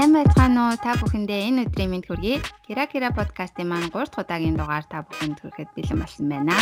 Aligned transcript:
Сайн 0.00 0.16
байцгаана 0.16 0.60
уу? 0.72 0.80
Та 0.80 0.96
бүхэндээ 0.96 1.52
энэ 1.52 1.68
өдрийн 1.68 1.92
мэнд 1.92 2.08
хүргэе. 2.08 2.40
Кира 2.64 2.88
Кира 2.88 3.12
подкастын 3.12 3.68
маань 3.68 3.92
3 3.92 4.08
дахь 4.08 4.24
удаагийн 4.24 4.56
дугаар 4.56 4.88
та 4.88 5.04
бүхэнд 5.04 5.44
хүрэхэд 5.44 5.76
бэлэн 5.76 6.00
болсон 6.00 6.26
байна. 6.32 6.56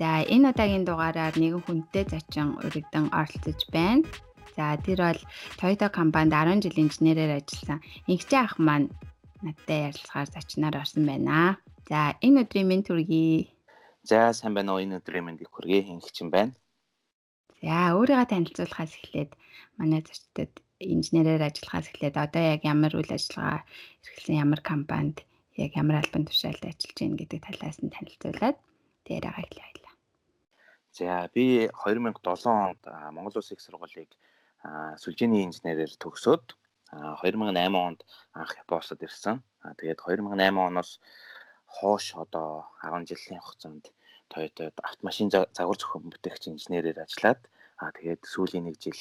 За, 0.00 0.24
энэ 0.24 0.56
удаагийн 0.56 0.88
дугаараар 0.88 1.36
нэгэн 1.36 1.60
хүнтэй 1.60 2.08
зочин 2.08 2.56
урагдан 2.64 3.12
оролцож 3.12 3.60
байна. 3.68 4.08
За, 4.56 4.80
тэр 4.80 5.04
бол 5.04 5.20
Toyota 5.60 5.92
компанид 5.92 6.32
10 6.32 6.64
жил 6.64 6.88
инженерээр 6.88 7.36
ажилласан 7.36 7.84
инхчээ 8.08 8.40
ах 8.40 8.56
маань 8.56 8.88
надтай 9.44 9.92
ярилцахаар 9.92 10.32
зочноор 10.32 10.80
орсон 10.80 11.04
байна. 11.04 11.60
За, 11.84 12.16
энэ 12.24 12.48
өдрийн 12.48 12.64
мэнд 12.64 12.88
хүргэе. 12.88 13.52
За, 14.08 14.32
сайн 14.32 14.56
байна 14.56 14.72
уу? 14.72 14.80
Энэ 14.80 15.04
өдрийн 15.04 15.28
мэндийг 15.28 15.52
хүргэе. 15.52 15.92
Инхчин 15.92 16.32
байна. 16.32 16.56
За 17.64 17.96
өөрийгөө 17.96 18.28
танилцуулахаас 18.28 18.92
эхлээд 19.00 19.32
манай 19.80 20.00
зочдод 20.04 20.52
инженерээр 20.76 21.42
ажиллахаас 21.48 21.88
эхлээд 21.88 22.16
одоо 22.20 22.42
яг 22.54 22.60
ямар 22.68 22.92
үйл 22.92 23.08
ажиллагаа 23.08 23.64
эрхэлсэн 24.04 24.36
ямар 24.44 24.60
компанид 24.60 25.24
яг 25.56 25.72
ямар 25.80 26.04
албан 26.04 26.28
тушаалд 26.28 26.60
ажиллаж 26.68 26.96
байна 27.00 27.16
гэдэг 27.16 27.40
талаас 27.40 27.78
нь 27.80 27.94
танилцуулаад 27.96 28.56
тэрийг 29.08 29.34
хэлье 29.36 29.62
баялаа. 29.64 29.94
За 30.92 31.28
би 31.32 31.44
2007 31.72 32.44
онд 32.44 32.82
Монгол 33.16 33.40
Улсын 33.40 33.56
их 33.56 33.64
сургуулийг 33.64 34.12
сүлжээний 35.00 35.48
инженерээр 35.48 35.92
төгсөөд 35.96 36.46
2008 36.92 37.56
онд 37.72 38.00
анх 38.36 38.52
Япоосод 38.62 39.00
ирсэн. 39.00 39.40
Тэгээд 39.80 40.04
2008 40.04 40.60
оноос 40.60 41.00
хойш 41.66 42.14
одоо 42.20 42.68
10 42.84 43.08
жилийн 43.08 43.40
хугацаанд 43.40 43.95
Toyota 44.32 44.72
автомашин 44.82 45.30
загвар 45.30 45.78
зохион 45.78 46.10
бүтээгч 46.10 46.42
инженерээр 46.52 47.04
ажиллаад 47.04 47.40
аа 47.80 47.90
тэгээд 47.96 48.22
сүүлийн 48.32 48.66
нэг 48.66 48.76
жил 48.80 49.00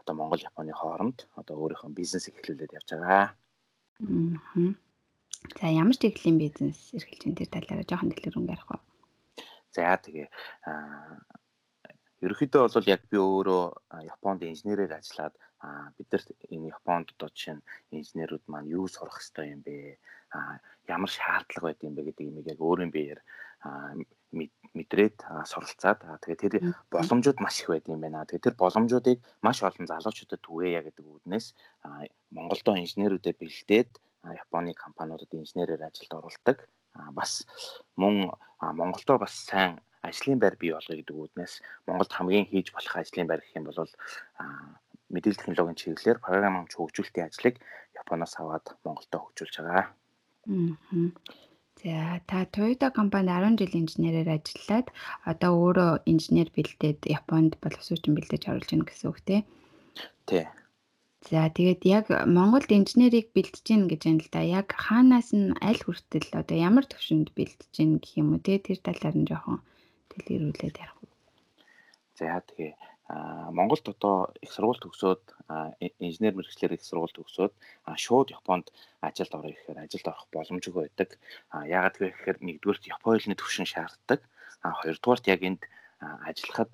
одоо 0.00 0.14
Монгол 0.14 0.42
Японы 0.42 0.72
хооронд 0.74 1.28
одоо 1.40 1.54
өөрийнхөө 1.62 1.90
бизнесийг 1.94 2.38
эхлүүлээд 2.38 2.76
явж 2.78 2.88
байгаа. 2.90 3.24
Аа. 3.30 4.72
За 5.58 5.66
ямар 5.66 5.94
ч 5.94 6.06
техникийн 6.06 6.38
бизнес 6.38 6.78
эрхэлж 6.96 7.22
тэр 7.34 7.50
талаараа 7.50 7.86
жоохон 7.86 8.10
дэлгэрэнгүй 8.10 8.54
ярих 8.54 8.70
уу? 8.70 8.82
За 9.74 9.98
тэгээ 9.98 10.28
аа 10.66 11.18
ерөнхийдөө 12.22 12.62
бол 12.70 12.92
яг 12.94 13.02
би 13.10 13.18
өөрөө 13.18 13.64
Японд 14.14 14.40
инженерээр 14.46 14.94
ажиллаад 14.98 15.34
бид 15.98 16.08
нар 16.10 16.22
энэ 16.54 16.70
Японд 16.78 17.06
одоо 17.14 17.28
жишээ 17.34 17.54
нь 17.58 17.66
инженерүүд 17.98 18.44
маань 18.46 18.70
юу 18.70 18.86
сурах 18.86 19.18
хэрэгтэй 19.18 19.46
юм 19.54 19.60
бэ? 19.66 19.98
Ямар 20.94 21.10
шаардлага 21.10 21.66
байд 21.66 21.80
юм 21.86 21.94
бэ 21.94 22.02
гэдэг 22.06 22.26
имийг 22.26 22.46
яг 22.54 22.60
өөрийн 22.62 22.94
биеэр 22.94 23.20
мэдрээд 24.32 25.16
суралцаад 25.44 26.00
тэгээ 26.24 26.40
тэр 26.40 26.54
боломжууд 26.88 27.38
маш 27.44 27.60
их 27.60 27.68
байд 27.68 27.86
юм 27.92 28.00
байна. 28.00 28.24
Тэгээ 28.24 28.52
тэр 28.52 28.56
боломжуудыг 28.56 29.18
маш 29.44 29.60
олон 29.60 29.86
залуучуудад 29.86 30.40
түгээе 30.40 30.80
гэдэг 30.88 31.04
үүднээс 31.04 31.46
Монголдо 32.32 32.72
инженерүүдэд 32.80 33.36
бэлдээд 33.36 33.90
Японы 34.22 34.72
компаниудад 34.72 35.28
инженерээр 35.34 35.82
ажилд 35.84 36.12
оролдог. 36.14 36.58
Бас 37.12 37.44
мөн 38.00 38.32
Монголдо 38.60 39.18
бас 39.20 39.34
сайн 39.44 39.80
ажлын 40.00 40.38
байр 40.40 40.56
бий 40.56 40.72
болгоё 40.72 40.98
гэдэг 40.98 41.16
үүднээс 41.16 41.54
Монголд 41.86 42.12
хамгийн 42.12 42.48
хийж 42.48 42.72
болох 42.72 42.94
ажлын 42.96 43.28
байр 43.28 43.42
гэх 43.44 43.56
юм 43.58 43.68
бол 43.68 43.92
мэдээлэл 45.12 45.40
технологийн 45.40 45.78
чиглэлээр 45.78 46.24
програм 46.24 46.64
хөгжүүлэлтийн 46.72 47.28
ажлыг 47.28 47.60
Японоос 48.00 48.34
аваад 48.40 48.66
Монголдо 48.84 49.18
хөгжүүлж 49.20 49.54
байгаа. 49.60 49.84
Аа. 49.84 49.92
За 51.84 52.20
та 52.26 52.44
Toyota 52.46 52.90
компанид 52.94 53.58
10 53.58 53.58
жил 53.58 53.74
инженерээр 53.82 54.28
ажиллаад 54.38 54.86
одоо 55.26 55.50
өөрөө 55.58 55.92
инженер 56.06 56.48
бэлдээд 56.54 57.10
Японд 57.10 57.58
боловсруучсан 57.58 58.14
бэлдэж 58.14 58.42
оруулж 58.46 58.70
байна 58.70 58.86
гэсэн 58.86 59.10
үг 59.10 59.18
тий. 59.26 59.40
Тий. 60.30 60.46
За 61.26 61.50
тэгээд 61.50 61.82
яг 61.98 62.06
Монголд 62.36 62.70
инженерийг 62.70 63.34
бэлдэж 63.34 63.66
гин 63.66 63.82
гэж 63.90 64.00
байна 64.06 64.22
л 64.22 64.30
да. 64.30 64.40
Яг 64.46 64.68
хаанаас 64.78 65.34
нь 65.34 65.58
аль 65.58 65.82
хүртэл 65.82 66.30
одоо 66.38 66.56
ямар 66.68 66.86
төвшөнд 66.86 67.34
бэлдэж 67.34 67.70
гин 67.74 67.98
гэх 67.98 68.14
юм 68.14 68.38
уу 68.38 68.40
тий 68.46 68.62
тэр 68.62 68.78
талаар 68.78 69.16
нь 69.18 69.26
жоохон 69.26 69.58
дэлгэрүүлээд 70.10 70.76
ярих. 70.78 70.98
За 72.14 72.38
тэгээ 72.46 72.91
Монголд 73.08 73.88
одоо 73.88 74.32
их 74.40 74.52
сургууль 74.52 74.80
төгсөөд 74.80 75.22
инженер 75.98 76.34
мэрэгчлэр 76.38 76.78
их 76.78 76.84
сургууль 76.86 77.12
төгсөөд 77.12 77.52
шууд 77.98 78.28
Японд 78.30 78.72
ажилд 79.02 79.32
орё 79.34 79.52
гэхээр 79.52 79.78
ажилд 79.84 80.06
орох 80.08 80.26
боломжгүй 80.32 80.82
байдаг. 80.86 81.10
Яагаад 81.50 81.96
гэхээр 81.98 82.38
нэгдүгээрт 82.40 82.88
Японы 82.94 83.36
төвшин 83.36 83.66
шаарддаг. 83.68 84.20
Хоёрдугаарт 84.62 85.26
яг 85.28 85.40
энд 85.42 85.62
ажиллахад 86.00 86.70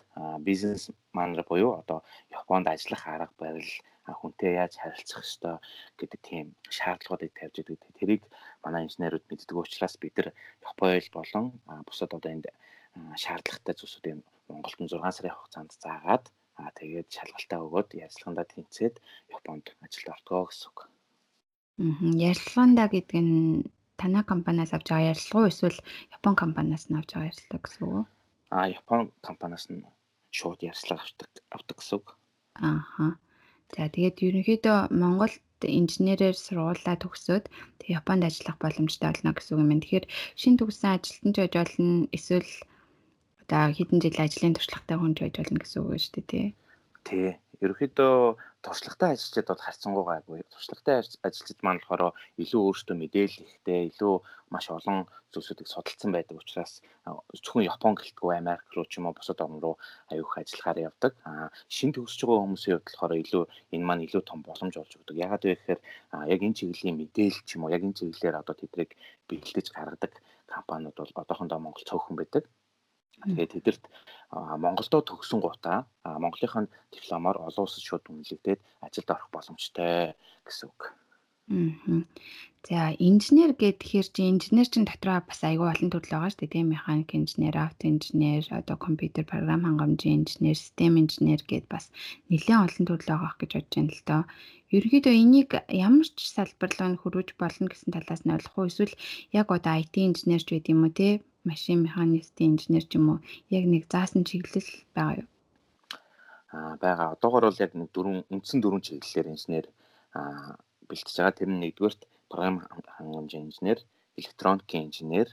бизнес 0.46 0.90
манер 1.12 1.42
буюу 1.48 1.80
одоо 1.80 2.04
Японд 2.30 2.68
ажиллах 2.68 3.02
арга 3.08 3.34
барил 3.38 3.72
хүнтэй 4.06 4.52
яаж 4.62 4.76
харилцах 4.76 5.24
ёстой 5.24 5.56
гэдэг 5.98 6.20
тийм 6.22 6.46
шаардлагуудыг 6.70 7.32
тавьж 7.36 7.56
идэг. 7.60 7.80
Тэрийг 7.98 8.22
манай 8.64 8.84
инженерүүд 8.86 9.24
мэддэг 9.28 9.56
учраас 9.56 9.96
бид 10.00 10.14
нар 10.16 10.28
Японд 10.64 11.12
болон 11.12 11.44
бусад 11.88 12.14
одоо 12.14 12.30
энд 12.32 12.46
шаардлагатай 13.22 13.74
зүйлсүүдийг 13.76 14.18
Монголд 14.48 14.78
нь 14.80 14.90
6 14.90 15.16
сарын 15.16 15.36
хугацаанд 15.36 15.72
заагаад 15.84 16.24
аа 16.60 16.70
тэгээд 16.78 17.08
шалгалтаа 17.16 17.60
өгөөд 17.66 17.88
ярилцлагандаа 18.04 18.46
тэнцээд 18.50 18.94
Японд 19.36 19.66
ажилд 19.84 20.08
ортгоо 20.14 20.44
гэсэн 20.48 20.68
үг. 20.70 20.78
Аа 20.84 20.90
ярилцлагандаа 22.28 22.88
гэдэг 22.90 23.20
нь 23.22 23.38
танай 24.00 24.24
компаниас 24.32 24.70
авч 24.74 24.86
байгаа 24.90 25.10
ярилцлага 25.12 25.42
уу 25.42 25.52
эсвэл 25.52 25.78
Япон 26.16 26.34
компаниас 26.42 26.84
нь 26.88 26.98
авч 26.98 27.10
байгаа 27.14 27.30
ярилцлага 27.30 27.62
гэсэн 27.64 27.82
үг 27.84 27.92
үү? 27.94 28.04
Аа 28.56 28.66
Япон 28.78 29.00
компаниас 29.28 29.64
нь 29.70 29.82
шууд 30.38 30.60
ярилцлага 30.70 31.02
авдаг 31.06 31.30
авдаг 31.56 31.76
гэсэн 31.78 31.96
үг. 31.98 32.06
Ааха. 32.68 33.06
За 33.74 33.86
тэгээд 33.94 34.16
ерөнхийдөө 34.26 34.78
Монголд 35.02 35.60
инженерээр 35.80 36.36
сургуулаа 36.38 36.96
төгсөөд 37.02 37.44
Японд 37.98 38.22
ажиллах 38.28 38.56
боломжтой 38.62 39.08
болно 39.10 39.30
гэсэн 39.36 39.54
үг 39.54 39.62
юм. 39.62 39.80
Тэгэхээр 39.82 40.06
шин 40.40 40.54
төгссөн 40.58 40.90
ажилтнч 40.96 41.36
байж 41.38 41.54
болно 41.58 42.08
эсвэл 42.16 42.50
одоо 43.48 43.72
хэдэн 43.72 44.04
жил 44.04 44.20
ажлын 44.20 44.52
туршлагатай 44.52 44.96
хүн 45.00 45.16
байж 45.16 45.34
болно 45.40 45.56
гэсэн 45.56 45.80
үг 45.80 45.96
шүү 45.96 46.12
дээ 46.20 46.28
тий. 46.28 46.46
Тий. 47.08 47.28
Ерөнхийдөө 47.64 48.36
туршлагатай 48.60 49.16
ажилчид 49.16 49.48
бол 49.48 49.64
харьцангуй 49.64 50.04
гайгүй. 50.04 50.44
Туршлагатай 50.52 51.00
ажилчид 51.24 51.58
маань 51.64 51.80
болохоор 51.80 52.12
илүү 52.36 52.60
өөрсдөө 52.60 52.96
мэдээлэл 53.00 53.48
ихтэй, 53.48 53.88
илүү 53.88 54.14
маш 54.52 54.68
олон 54.68 55.08
зүйлсүүдийг 55.32 55.68
судалсан 55.68 56.12
байдаг 56.12 56.36
учраас 56.36 56.84
зөвхөн 57.08 57.64
Япон 57.72 57.96
гэлтгүй 57.96 58.36
Америк 58.36 58.68
руу 58.76 58.84
ч 58.84 59.00
юм 59.00 59.08
уу 59.08 59.16
бусад 59.16 59.40
орн 59.40 59.64
руу 59.64 59.80
аюух 60.12 60.38
ажиллахаар 60.38 60.92
явдаг. 60.92 61.12
Аа 61.24 61.48
шин 61.72 61.90
төгсөж 61.96 62.20
байгаа 62.28 62.44
хүмүүсийн 62.44 62.76
хувьд 62.76 62.88
болохоор 62.92 63.12
илүү 63.16 63.44
энэ 63.74 63.86
маань 63.88 64.04
илүү 64.06 64.22
том 64.28 64.44
боломж 64.44 64.74
болж 64.76 64.92
өгдөг. 64.92 65.16
Ягаад 65.16 65.42
вэ 65.48 65.56
гэхээр 65.56 65.80
яг 66.32 66.40
энэ 66.44 66.56
чиглэлийн 66.58 67.00
мэдээлэл 67.00 67.44
ч 67.48 67.50
юм 67.56 67.64
уу 67.64 67.72
яг 67.72 67.82
энэ 67.82 67.96
чиглэлээр 67.96 68.40
одоо 68.40 68.54
тэдрийг 68.56 68.92
бэлдэж 69.28 69.66
гаргадаг 69.72 70.12
компаниуд 70.46 70.96
бол 70.96 71.12
одоохондоо 71.16 71.58
Монгол 71.60 71.88
цөөхөн 71.88 72.16
байдаг. 72.16 72.44
Тэгээд 73.24 73.52
тэдэрт 73.54 73.84
Монголдо 74.62 74.98
төгсөн 75.02 75.40
гутаа 75.40 75.78
Монголынхон 76.04 76.66
дипломоор 76.94 77.36
олон 77.48 77.64
улсад 77.64 77.82
шууд 77.84 78.04
үнэлэгдээд 78.12 78.60
ажилд 78.84 79.08
орох 79.14 79.28
боломжтой 79.32 80.14
гэсэн 80.46 80.68
үг. 80.68 80.80
За 82.68 82.92
инженер 83.08 83.56
гэхээр 83.56 84.08
чи 84.12 84.22
инженер 84.28 84.68
чинь 84.68 84.84
дотроо 84.84 85.24
бас 85.24 85.40
айгүй 85.48 85.68
олон 85.72 85.88
төрөл 85.88 86.12
байгаа 86.12 86.30
шүү 86.30 86.40
дээ 86.44 86.52
тийм 86.52 86.68
механик 86.76 87.10
инженер, 87.16 87.56
авто 87.56 87.84
инженер, 87.88 88.44
одоо 88.52 88.76
компьютер 88.76 89.24
програм 89.24 89.64
хангамжийн 89.64 90.16
инженер, 90.20 90.56
систем 90.60 91.00
инженер 91.00 91.40
гэд 91.48 91.64
бас 91.72 91.88
нэлээд 92.28 92.64
олон 92.68 92.84
төрөл 92.84 93.08
байгаа 93.08 93.32
гэж 93.40 93.50
бодож 93.56 93.72
байна 93.72 93.94
л 93.96 94.04
доо. 94.10 94.22
Ерөнхийдөө 94.76 95.14
энийг 95.24 95.50
ямар 95.72 96.08
ч 96.12 96.18
салбарлаа 96.28 97.00
хөрвж 97.00 97.28
болно 97.40 97.72
гэсэн 97.72 97.90
талаас 97.96 98.22
нь 98.28 98.34
ойлгох 98.36 98.56
уу 98.60 98.68
эсвэл 98.68 98.94
яг 99.32 99.48
одоо 99.48 99.74
IT 99.80 99.94
инженерч 99.96 100.46
байд 100.52 100.68
юм 100.68 100.84
уу 100.84 100.92
те 100.92 101.24
машин 101.44 101.86
механистийн 101.86 102.54
инженер 102.54 102.84
ч 102.90 102.98
юм 102.98 103.06
уу 103.08 103.18
яг 103.50 103.64
нэг 103.66 103.84
заасан 103.92 104.24
чиглэл 104.24 104.70
байгаа 104.94 105.22
юу? 105.22 105.28
Аа 106.52 106.74
байгаа. 106.82 107.14
Одоогор 107.14 107.44
бол 107.46 107.62
яг 107.64 107.72
нэг 107.74 107.88
дөрвөн 107.92 108.24
үндсэн 108.32 108.58
дөрвөн 108.60 108.84
чиглэлээр 108.86 109.32
инженер 109.34 109.66
аа 110.18 110.56
бэлтэж 110.88 111.14
байгаа. 111.16 111.38
Тэр 111.38 111.50
нь 111.52 111.60
нэгдүгээрт 111.62 112.02
програм 112.30 112.56
хангамжийн 112.96 113.46
инженер, 113.48 113.78
электроникийн 114.20 114.88
инженер, 114.88 115.28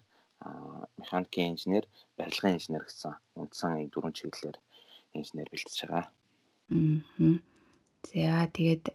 механикийн 0.99 1.55
инженер, 1.55 1.85
барилгын 2.17 2.57
инженер 2.57 2.83
гэсэн 2.85 3.13
үндсэн 3.39 3.89
дөрвөн 3.91 4.13
чиглэлээр 4.15 4.57
инженер 5.17 5.47
бэлтэж 5.49 5.77
байгаа. 5.87 6.05
Аа. 6.71 7.39
За 8.05 8.45
тэгээд 8.53 8.85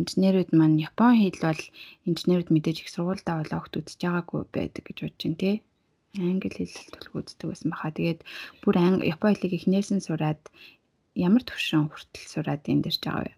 инженерүүд 0.00 0.50
маань 0.58 0.82
Япон 0.82 1.14
хэл 1.14 1.40
бол 1.46 1.62
инженерүүд 2.10 2.48
мэдээж 2.50 2.78
их 2.82 2.90
сургуультай 2.90 3.34
болоо 3.38 3.58
огт 3.62 3.78
үзэж 3.78 4.00
байгаагүй 4.02 4.40
байдаг 4.50 4.82
гэж 4.82 4.98
бодож 4.98 5.22
байна 5.22 5.38
тий 5.38 5.56
англи 6.18 6.50
хэл 6.50 6.92
төлөв 6.94 7.14
үздэг 7.22 7.48
байсан 7.48 7.70
баха. 7.70 7.94
Тэгээд 7.94 8.20
бүр 8.62 8.76
Япон 9.06 9.32
хэлийг 9.34 9.54
эхнээс 9.58 9.88
нь 9.94 10.04
сураад 10.04 10.42
ямар 11.14 11.42
төвшин 11.46 11.88
хүртэл 11.88 12.26
сураад 12.32 12.62
энэ 12.66 12.84
дэрж 12.90 13.02
байгаа 13.02 13.24
вэ? 13.26 13.34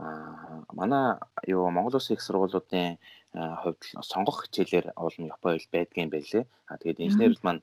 Аа 0.00 0.64
манай 0.72 1.18
юу 1.46 1.70
Монгол 1.70 1.98
Улсын 1.98 2.14
их 2.16 2.22
сургуулиудын 2.22 2.98
хувьд 3.34 3.82
сонгох 4.10 4.46
хичээлээр 4.46 4.86
олон 4.96 5.30
Япон 5.34 5.58
хэл 5.58 5.74
байдгийн 5.74 6.10
байлээ. 6.10 6.44
Аа 6.70 6.78
тэгээд 6.78 7.02
инженерүүд 7.04 7.42
маань 7.44 7.62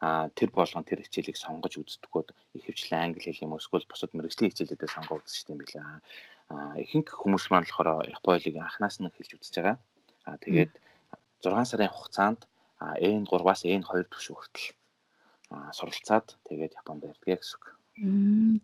а 0.00 0.30
тэр 0.38 0.50
болгон 0.54 0.86
тэр 0.86 1.02
хичээлийг 1.02 1.34
сонгож 1.34 1.74
үздэггүйд 1.74 2.30
ихэвчлэн 2.54 3.02
англи 3.02 3.26
хэл 3.34 3.50
юм 3.50 3.58
эсвэл 3.58 3.90
бусад 3.90 4.14
мэрэгжлийн 4.14 4.54
хичээлүүдээ 4.54 4.94
сонгоод 4.94 5.26
үздэг 5.26 5.50
юм 5.50 5.58
билээ. 5.58 5.82
ихэнх 6.86 7.10
хүмүүс 7.18 7.50
маань 7.50 7.66
болохоор 7.66 8.06
Японийг 8.06 8.56
анханаас 8.62 9.02
нь 9.02 9.10
хэлж 9.10 9.30
үзэж 9.34 9.54
байгаа. 9.58 9.76
Аа 10.26 10.38
тэгээд 10.38 10.72
6 11.42 11.66
сарын 11.66 11.90
хугацаанд 11.90 12.40
N3-аас 12.80 13.62
N2 13.66 14.06
түвш 14.12 14.26
хүртэл 14.30 14.68
суралцаад 15.74 16.26
тэгээд 16.46 16.78
Японд 16.80 17.02
ирдэг 17.08 17.40
гэсэн 17.42 17.56
үг. 17.58 17.64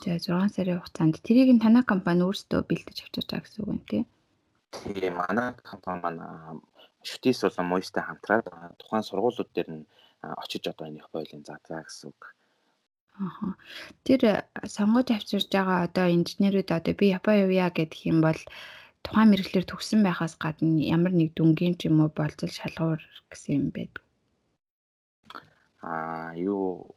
За 0.04 0.14
6 0.20 0.54
сарын 0.54 0.78
хугацаанд 0.78 1.18
тэрийг 1.26 1.50
нь 1.50 1.62
танай 1.64 1.82
компани 1.82 2.22
өөрсдөө 2.22 2.60
бэлдэж 2.70 2.96
авчирч 3.02 3.26
байгаа 3.26 3.44
гэсэн 3.44 3.60
үг 3.62 3.70
юм 3.74 3.80
тий. 3.90 4.02
Тийм 4.70 5.14
манай 5.18 5.48
компани 5.66 6.00
маань 6.02 6.22
шүтээс 7.02 7.40
болон 7.42 7.66
моёстой 7.72 8.02
хамтраад 8.06 8.46
тухайн 8.78 9.04
сургуулиуд 9.06 9.50
дээр 9.52 9.68
нь 9.74 9.84
очиж 10.42 10.64
одоо 10.70 10.86
энэ 10.86 11.02
Японы 11.02 11.42
задлаа 11.42 11.82
гэсэн 11.82 12.06
үг. 12.12 12.20
Аха. 13.26 13.54
Тэр 14.06 14.46
сонгож 14.76 15.08
авчирж 15.10 15.48
байгаа 15.50 15.78
одоо 15.86 16.06
инженерүүд 16.16 16.70
одоо 16.78 16.94
би 16.98 17.06
Япон 17.18 17.34
явъя 17.46 17.68
гэдэг 17.74 18.00
юм 18.10 18.18
бол 18.26 18.40
тухайн 19.04 19.30
мэрэгчлэр 19.30 19.66
төгссөн 19.68 20.00
байхаас 20.06 20.34
гадна 20.44 20.82
ямар 20.96 21.12
нэг 21.16 21.30
дүнгийн 21.34 21.74
ч 21.78 21.90
юм 21.90 22.02
уу 22.02 22.10
болцол 22.18 22.52
шалгуур 22.58 23.02
гэсэн 23.30 23.52
юм 23.58 23.66
байдаг. 23.76 24.03
Аа 25.84 26.32
юу 26.50 26.88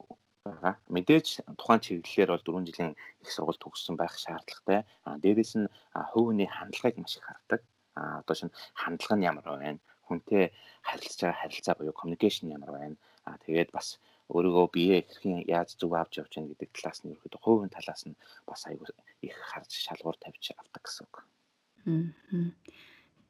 байгаа. 0.47 0.75
Мэдээж 0.95 1.27
тухайн 1.59 1.81
чиглэлээр 1.83 2.31
бол 2.31 2.47
4 2.47 2.67
жилийн 2.67 2.93
их 3.23 3.29
сургууль 3.31 3.59
төгссөн 3.59 3.95
байх 3.99 4.15
шаардлагатай. 4.15 4.79
Аа 5.07 5.17
дээрэс 5.23 5.53
нь 5.59 5.71
хувийн 6.11 6.47
хандлагыг 6.47 6.95
маш 6.99 7.19
их 7.19 7.27
хардаг. 7.27 7.61
Аа 7.99 8.23
одоо 8.23 8.35
шин 8.39 8.51
хандлага 8.81 9.15
нь 9.17 9.27
ямар 9.29 9.45
байна? 9.45 9.79
Хүнтэй 10.07 10.43
харилцаж 10.87 11.19
байгаа 11.21 11.41
харилцаа 11.41 11.75
буюу 11.75 11.99
communication 11.99 12.55
ямар 12.57 12.71
байна? 12.71 12.95
Аа 13.27 13.37
тэгээд 13.43 13.69
бас 13.75 13.99
өөрийгөө 14.31 14.67
бие 14.75 14.97
хэрхэн 15.03 15.47
яаж 15.47 15.69
зөв 15.79 15.91
авч 15.95 16.13
явж 16.19 16.31
байна 16.35 16.51
гэдэг 16.51 16.69
талаас 16.75 16.99
нь 17.03 17.11
ерөөдөө 17.15 17.41
хувийн 17.43 17.71
талаас 17.75 18.01
нь 18.07 18.19
бас 18.47 18.61
аягүй 18.67 18.87
их 19.27 19.35
харж 19.51 19.71
шалгуур 19.85 20.17
тавьж 20.19 20.45
авдаг 20.55 20.83
гэсэн 20.83 21.03
үг. 21.07 21.15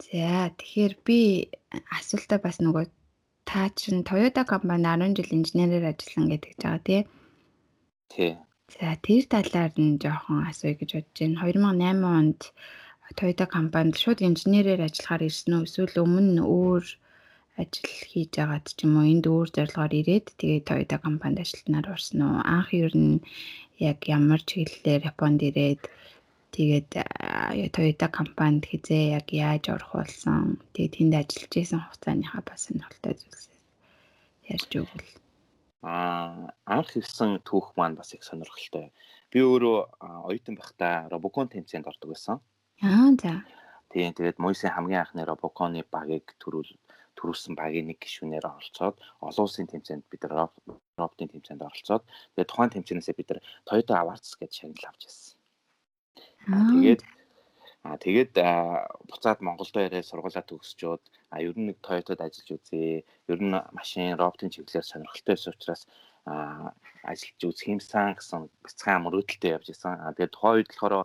За 0.05 0.53
тэгэхээр 0.57 0.93
би 1.05 1.19
асуултаа 1.97 2.39
бас 2.41 2.57
нөгөө 2.61 2.85
та 3.47 3.69
чинь 3.79 4.03
Toyota 4.03 4.43
компани 4.43 4.83
10 4.83 5.15
жил 5.17 5.31
инженерээр 5.39 5.85
ажиллана 5.91 6.29
гэдэг 6.35 6.53
ч 6.59 6.63
байгаа 6.63 6.83
тий. 6.87 7.01
Тий. 8.11 8.31
За 8.75 8.99
тэр 9.05 9.23
талаар 9.31 9.73
нь 9.79 9.99
жоохон 10.03 10.43
асууя 10.51 10.75
гэж 10.75 10.89
бодож 10.99 11.15
байна. 11.15 11.39
2008 11.47 12.03
онд 12.19 12.39
Toyota 13.15 13.45
компанид 13.47 13.95
шууд 13.95 14.19
инженерээр 14.19 14.81
ажиллахаар 14.83 15.23
ирсэн 15.27 15.51
үү? 15.55 15.63
Эсвэл 15.63 16.03
өмнө 16.03 16.43
өөр 16.43 16.85
ажил 17.61 17.91
хийж 18.11 18.33
агаад 18.43 18.67
ч 18.67 18.83
юм 18.83 18.99
уу 18.99 19.07
энд 19.07 19.25
өөр 19.31 19.47
зорилгоор 19.55 19.93
ирээд 19.95 20.27
тэгээд 20.39 20.67
Toyota 20.67 20.97
компанид 20.99 21.39
ажилтнаар 21.43 21.87
орсон 21.95 22.19
уу? 22.27 22.43
Анх 22.43 22.69
ер 22.75 22.91
нь 22.91 23.23
яг 23.79 23.99
ямар 24.17 24.41
чиглэлээр 24.49 25.07
Японд 25.11 25.39
ирээд 25.47 25.81
тэгээд 26.55 26.89
Toyota 27.75 28.07
компанид 28.11 28.65
хизээ 28.69 29.17
яг 29.17 29.27
яаж 29.31 29.69
орох 29.73 29.91
болсон? 29.99 30.59
Тэгээд 30.73 30.95
тэнд 30.95 31.13
ажиллаж 31.19 31.53
исэн 31.55 31.81
хугацааныхаа 31.83 32.41
бас 32.45 32.61
сонирхолтой 32.67 33.13
зүйлсээ 33.19 33.57
ярьж 34.53 34.71
өгвөл. 34.79 35.11
Аа 35.83 36.51
анх 36.65 36.91
ирсэн 36.99 37.43
түүх 37.47 37.75
маань 37.77 37.99
бас 37.99 38.15
их 38.15 38.23
сонирхолтой. 38.23 38.91
Би 39.31 39.39
өөрөө 39.43 39.77
оюутан 40.27 40.55
байхдаа 40.55 41.11
Robocon 41.11 41.51
тэмцээнд 41.51 41.87
ордог 41.91 42.09
байсан. 42.15 42.39
Аа 42.81 43.11
за. 43.21 43.43
Тийм 43.91 44.11
тэгээд 44.15 44.41
Мойсийн 44.43 44.73
хамгийн 44.73 45.03
анхны 45.03 45.23
Robocon-ы 45.27 45.83
багийг 45.91 46.35
төрүүл 46.41 46.71
төрүүлсэн 47.17 47.53
багийн 47.57 47.87
нэг 47.89 47.99
гишүүнээр 48.03 48.45
оролцоод 48.45 48.95
олон 49.25 49.45
улсын 49.47 49.67
тэмцээнд 49.67 50.05
бид 50.11 50.23
роботын 50.29 51.31
тэмцээнд 51.33 51.65
оролцоод 51.65 52.03
тэгээд 52.05 52.49
тухайн 52.51 52.73
тэмцээнээсээ 52.73 53.15
бид 53.17 53.29
Toyota 53.65 53.93
Awards 54.01 54.37
гэж 54.37 54.51
шагнал 54.53 54.89
авч 54.91 55.09
ирсэн. 55.09 55.36
Тэгээд 56.47 57.01
аа 57.83 57.97
тэгээд 57.99 58.31
буцаад 59.11 59.39
Монголдо 59.43 59.79
ирээд 59.83 60.07
сургуулаа 60.07 60.43
төгсчөөд 60.47 61.03
а 61.31 61.43
ер 61.43 61.55
нь 61.59 61.67
нэг 61.67 61.77
Toyota-д 61.83 62.23
ажиллаж 62.23 62.49
үзье. 62.55 63.03
Ер 63.31 63.39
нь 63.43 63.51
машин 63.75 64.15
роботын 64.15 64.51
чиглэлээр 64.51 64.87
сонирхолтой 64.87 65.35
байсан 65.35 65.51
учраас 65.51 65.83
ажиллаж 67.03 67.41
үзэх 67.43 67.67
юмсан 67.75 68.15
гэсэн 68.15 68.47
бяцхан 68.63 69.03
мөрөөдөлтөй 69.03 69.51
явж 69.59 69.67
исэн. 69.75 69.99
Тэгээд 70.15 70.35
тухайн 70.35 70.55
үед 70.55 70.69
болохоор 70.71 71.03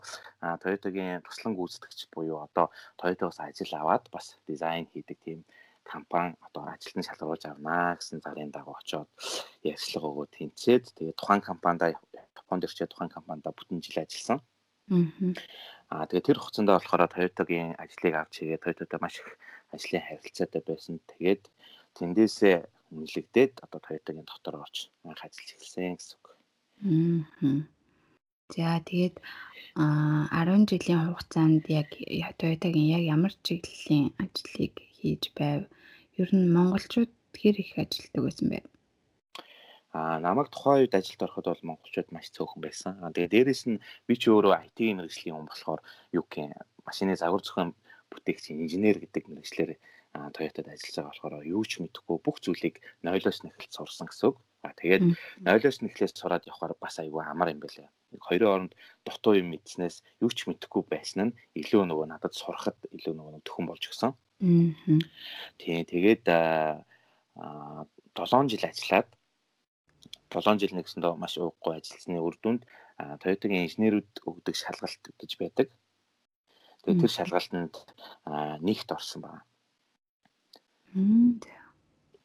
Toyota-гийн 0.62 1.26
туслан 1.26 1.54
гүйцэтгэгч 1.58 2.00
буюу 2.14 2.38
одоо 2.46 2.70
Toyota-гаас 3.02 3.38
ажил 3.42 3.74
аваад 3.74 4.06
бас 4.14 4.38
дизайн 4.46 4.86
хийдэг 4.94 5.18
тийм 5.26 5.40
компани 5.82 6.38
одоо 6.46 6.70
ажилтны 6.70 7.02
шалгаруулж 7.02 7.50
авнаа 7.50 7.98
гэсэн 7.98 8.22
зарын 8.22 8.54
дагуу 8.54 8.78
очоод 8.78 9.10
ярьцлага 9.66 10.06
өгөө 10.06 10.26
тэнцээд 10.38 10.84
тэгээд 10.94 11.18
тухайн 11.18 11.42
компанидаа 11.42 11.98
Японд 12.52 12.68
ирчээ 12.68 12.86
тухайн 12.90 13.08
компанидаа 13.10 13.52
бүтэн 13.56 13.80
жил 13.80 14.02
ажилласан. 14.04 14.38
Аа 14.90 16.06
тэгээд 16.08 16.26
тэр 16.26 16.38
хугацаанд 16.40 16.70
болохоор 16.72 17.06
Toyota-гийн 17.12 17.76
ажлыг 17.82 18.14
авч 18.16 18.34
игээ 18.42 18.62
Toyota-тай 18.64 18.98
маш 19.00 19.14
их 19.20 19.30
ажлын 19.74 20.02
харилцаатай 20.08 20.62
байсан. 20.64 20.96
Тэгээд 21.10 21.42
тэндээсээ 21.96 22.56
үнэлэгдээд 22.96 23.52
одоо 23.64 23.80
Toyota-гийн 23.80 24.28
дотор 24.28 24.56
орж 24.64 24.76
анх 25.04 25.22
ажиллаж 25.24 25.50
эхэлсэн 25.54 25.96
гэсэн 25.96 26.16
үг. 26.18 26.26
Аа. 26.82 27.60
За 28.52 28.80
тэгээд 28.88 29.16
а 29.76 30.44
10 30.44 30.68
жилийн 30.68 31.02
хугацаанд 31.08 31.64
яг 31.72 31.88
Toyota-гийн 32.40 32.88
яг 32.96 33.02
ямар 33.14 33.32
чиглэлийн 33.46 34.12
ажлыг 34.22 34.74
хийж 34.98 35.32
байв? 35.38 35.60
Ер 36.20 36.28
нь 36.36 36.52
монголчууд 36.52 37.12
хэр 37.40 37.56
их 37.64 37.72
ажилладаг 37.80 38.22
байсан 38.24 38.46
бэ? 38.50 38.58
Аа 39.92 40.16
намайг 40.24 40.48
тухайн 40.48 40.88
үед 40.88 40.94
ажилд 40.96 41.20
ороход 41.20 41.46
бол 41.52 41.68
монголчууд 41.68 42.08
маш 42.12 42.32
цөөхөн 42.32 42.64
байсан. 42.64 42.92
Аа 43.04 43.12
тэгээ 43.12 43.32
дээрэс 43.32 43.62
нь 43.68 43.82
би 44.08 44.14
ч 44.16 44.32
өөрөө 44.32 44.52
IT 44.72 44.78
мэргэжлийн 44.96 45.36
хүн 45.36 45.48
болохоор 45.52 45.80
юу 46.16 46.24
гэх 46.32 46.56
машины 46.88 47.12
загвар 47.12 47.44
зохион 47.44 47.76
бүтээгчийн 48.08 48.64
инженер 48.64 48.96
гэдэг 49.04 49.24
мэргэжлэр 49.28 49.76
Toyota-д 50.12 50.68
ажиллаж 50.68 50.96
байгаа 50.96 51.12
болохоор 51.12 51.34
юу 51.44 51.64
ч 51.64 51.80
мэдэхгүй 51.80 52.16
бүх 52.20 52.36
зүйлийг 52.44 52.76
нойлоос 53.04 53.44
нэхэлт 53.44 53.72
сурсан 53.72 54.08
гэсэн 54.08 54.28
үг. 54.28 54.36
Аа 54.64 54.76
тэгээд 54.76 55.04
нойлоос 55.44 55.78
нэхлээс 55.80 56.12
сураад 56.16 56.44
явахаар 56.48 56.76
бас 56.76 56.96
айгүй 57.00 57.24
амар 57.24 57.52
юм 57.52 57.60
байлаа. 57.64 57.88
Нэг 58.12 58.20
хоёрын 58.20 58.48
хооронд 58.48 58.72
дутуу 59.04 59.40
юм 59.40 59.48
мэдснээс 59.52 59.96
юу 60.20 60.32
ч 60.32 60.48
мэдэхгүй 60.48 60.82
байсан 60.88 61.32
нь 61.32 61.36
илүү 61.60 61.84
нөгөө 61.88 62.06
надад 62.12 62.36
сурахад 62.36 62.76
илүү 62.92 63.12
нөгөө 63.16 63.40
төхөн 63.44 63.66
болж. 63.68 63.84
Аа. 64.04 64.12
Тийм 65.60 65.84
тэгээд 65.88 66.24
аа 66.28 67.88
7 68.12 68.52
жил 68.52 68.64
ажиллаад 68.68 69.08
7 70.32 70.60
жил 70.60 70.74
нэгсэндээ 70.76 71.12
маш 71.20 71.36
ууггүй 71.38 71.72
ажилласны 71.76 72.18
үр 72.18 72.36
дүнд 72.40 72.62
Toyota-гийн 73.22 73.66
инженерүүд 73.66 74.12
өгдөг 74.28 74.54
шалгалт 74.56 75.04
гэж 75.20 75.30
байдаг. 75.40 75.68
Тэгээд 76.82 77.00
тэр 77.02 77.12
шалгалтанд 77.12 77.74
нэгт 78.66 78.88
орсон 78.96 79.20
байна. 79.22 79.42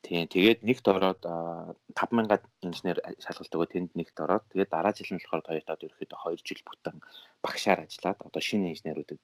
Тийм 0.07 0.23
тэгээд 0.31 0.59
нэгт 0.63 0.85
ороод 0.87 1.21
5000-аад 1.91 2.43
инженер 2.63 2.97
шалгалт 3.19 3.55
өгөө 3.55 3.69
тэнд 3.73 3.91
нэгт 3.99 4.17
ороод 4.23 4.45
тэгээд 4.51 4.71
дараа 4.71 4.93
жил 4.95 5.11
нь 5.11 5.19
болохоор 5.19 5.43
Toyota-д 5.43 5.85
ерөөхдөө 5.87 6.19
2 6.31 6.47
жил 6.47 6.61
бүтэн 6.63 6.95
багшаар 7.43 7.79
ажиллаад 7.83 8.19
одоо 8.27 8.41
шинэ 8.41 8.71
инженерүүдэд 8.71 9.23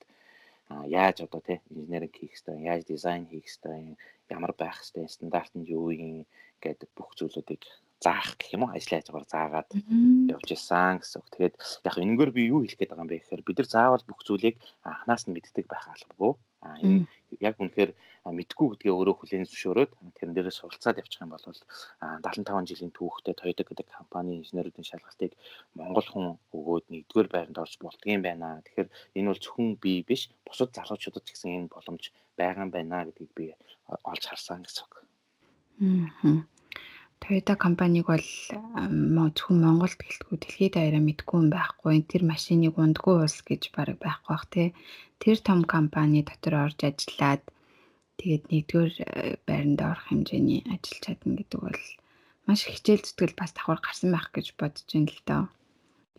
яаж 0.88 1.17
одоо 1.25 1.41
тий 1.41 1.60
инженеринг 1.69 2.15
хийх 2.17 2.36
хэвээр 2.36 2.67
яаж 2.72 2.81
дизайн 2.88 3.25
хийх 3.31 3.48
хэвээр 3.48 3.96
ямар 4.36 4.53
байх 4.57 4.77
хэвээр 4.79 5.12
стандарт 5.15 5.51
нь 5.55 5.67
юу 5.77 5.91
юм 5.91 6.25
гэдэг 6.63 6.89
бүх 6.98 7.15
зүйлүүдийг 7.19 7.63
заах 8.03 8.36
гэх 8.36 8.53
юм 8.55 8.63
уу 8.67 8.75
ажлын 8.75 9.00
хажуугаар 9.00 9.27
заагаад 9.31 9.69
явж 10.36 10.48
исэн 10.51 11.00
гэсэн 11.00 11.19
үг. 11.19 11.27
Тэгээд 11.31 11.55
яг 11.88 11.95
энэгээр 12.03 12.31
би 12.36 12.41
юу 12.51 12.60
хэлэх 12.62 12.79
гээд 12.79 12.91
байгаа 12.91 13.05
юм 13.05 13.12
бэ 13.12 13.19
гэхээр 13.24 13.48
бид 13.48 13.57
нар 13.57 13.69
заавал 13.72 14.03
бүх 14.07 14.19
зүйлийг 14.27 14.55
анханаас 14.83 15.24
нь 15.25 15.33
мэддэг 15.36 15.65
байх 15.72 15.86
албагүй. 15.88 16.33
А 16.63 16.79
энэ 16.83 17.07
яг 17.39 17.55
үнэхээр 17.60 17.91
мэдгүй 18.24 18.67
гэдгээ 18.72 18.95
өөрөө 18.95 19.15
хүлээн 19.19 19.48
зөвшөөрөөд 19.51 19.91
тэрэн 20.15 20.36
дээрээ 20.36 20.55
суралцаад 20.55 21.01
явчих 21.03 21.19
юм 21.19 21.36
бол 21.36 21.43
75 21.43 22.69
жилийн 22.72 22.95
түүхтэй 22.95 23.36
Toyota 23.36 23.63
гэдэг 23.67 23.88
компани 23.91 24.39
инженеруудын 24.39 24.88
шалгалтыг 24.88 25.36
монгол 25.75 26.07
хүн 26.07 26.25
өгөөд 26.55 26.86
нэгдүгээр 26.88 27.27
байранд 27.27 27.60
орж 27.60 27.75
болдгийм 27.83 28.24
байна. 28.24 28.63
Тэгэхээр 28.63 28.89
энэ 29.19 29.27
бол 29.27 29.43
зөвхөн 29.43 29.69
би 29.75 30.07
биш 30.07 30.31
бусад 30.48 30.72
залуучуудад 30.72 31.27
ч 31.27 31.36
гэсэн 31.36 31.67
энэ 31.67 31.74
боломж 31.75 32.15
байгаа 32.39 32.63
юм 32.63 32.72
байна 32.72 33.03
гэдгийг 33.12 33.31
би 33.36 33.45
олж 34.07 34.24
харсан 34.24 34.63
гэсэн 34.63 34.88
үг. 34.88 34.93
Аа. 36.24 36.48
Toyota 37.24 37.56
компаниг 37.56 38.06
бол 38.12 38.20
зөвхөн 38.20 39.60
Монголд 39.63 39.96
гэлтгүй 39.96 40.38
дэлхийд 40.44 40.74
даяараа 40.75 41.03
мэдгүй 41.08 41.38
юм 41.39 41.48
байхгүй. 41.56 41.96
Тэр 42.12 42.24
машиныг 42.27 42.75
ундгүй 42.75 43.15
улс 43.24 43.39
гэж 43.48 43.72
бараг 43.75 43.98
байхгүй 44.03 44.32
бах 44.36 44.46
тий. 44.51 44.68
Тэр 45.24 45.38
том 45.48 45.60
компани 45.74 46.20
дотор 46.27 46.68
орж 46.68 46.80
ажиллаад 46.84 47.44
тэгээд 48.20 48.44
нэгдүгээр 48.51 48.96
э, 49.00 49.08
байранд 49.48 49.80
орох 49.80 50.03
хэмжээний 50.12 50.62
ажиллаж 50.68 51.01
чадна 51.03 51.39
гэдэг 51.39 51.60
бол 51.63 51.82
маш 52.44 52.62
хичээл 52.68 53.06
зүтгэл 53.08 53.39
бас 53.39 53.51
давхар 53.56 53.80
гарсан 53.80 54.10
байх 54.12 54.27
гэж 54.36 54.48
бодож 54.60 54.88
байна 54.92 55.12
л 55.15 55.24
доо. 55.30 55.44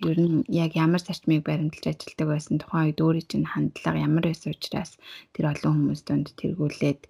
Ер 0.09 0.19
нь 0.25 0.41
яг 0.49 0.73
ямар 0.85 1.03
зарчмыг 1.05 1.45
баримталж 1.45 1.85
ажилладаг 1.93 2.29
байсан 2.33 2.57
тухайн 2.57 2.89
үед 2.89 3.05
өөрийн 3.05 3.29
чинь 3.29 3.53
хандлага 3.53 4.05
ямар 4.09 4.25
байсан 4.27 4.57
учраас 4.57 4.93
тэр 5.37 5.53
олон 5.53 5.73
хүмүүс 5.77 6.01
донд 6.09 6.27
тэргүүлээд 6.41 7.01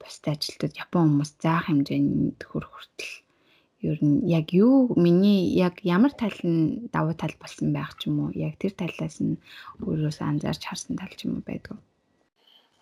бусад 0.00 0.24
ажилтнууд 0.32 0.74
Япон 0.84 1.04
хүмүүс 1.04 1.32
заах 1.44 1.68
хэмжээнд 1.68 2.40
хүрэх 2.48 2.72
хүртэл 2.72 3.12
Ер 3.82 3.98
нь 3.98 4.22
яг 4.30 4.54
юу 4.54 4.94
миний 4.94 5.50
яг 5.66 5.82
ямар 5.82 6.12
тал 6.14 6.38
нь 6.46 6.86
давуу 6.94 7.14
тал 7.18 7.34
болсон 7.42 7.74
байх 7.74 7.98
ч 7.98 8.06
юм 8.06 8.16
уу? 8.22 8.30
Яг 8.30 8.54
тэр 8.62 8.72
талаас 8.78 9.18
нь 9.18 9.42
өөрөөсөө 9.82 10.26
анзаарч 10.30 10.62
харсан 10.62 10.94
тал 10.94 11.10
ч 11.18 11.26
юм 11.26 11.42
уу 11.42 11.44
байдгүй. 11.50 11.78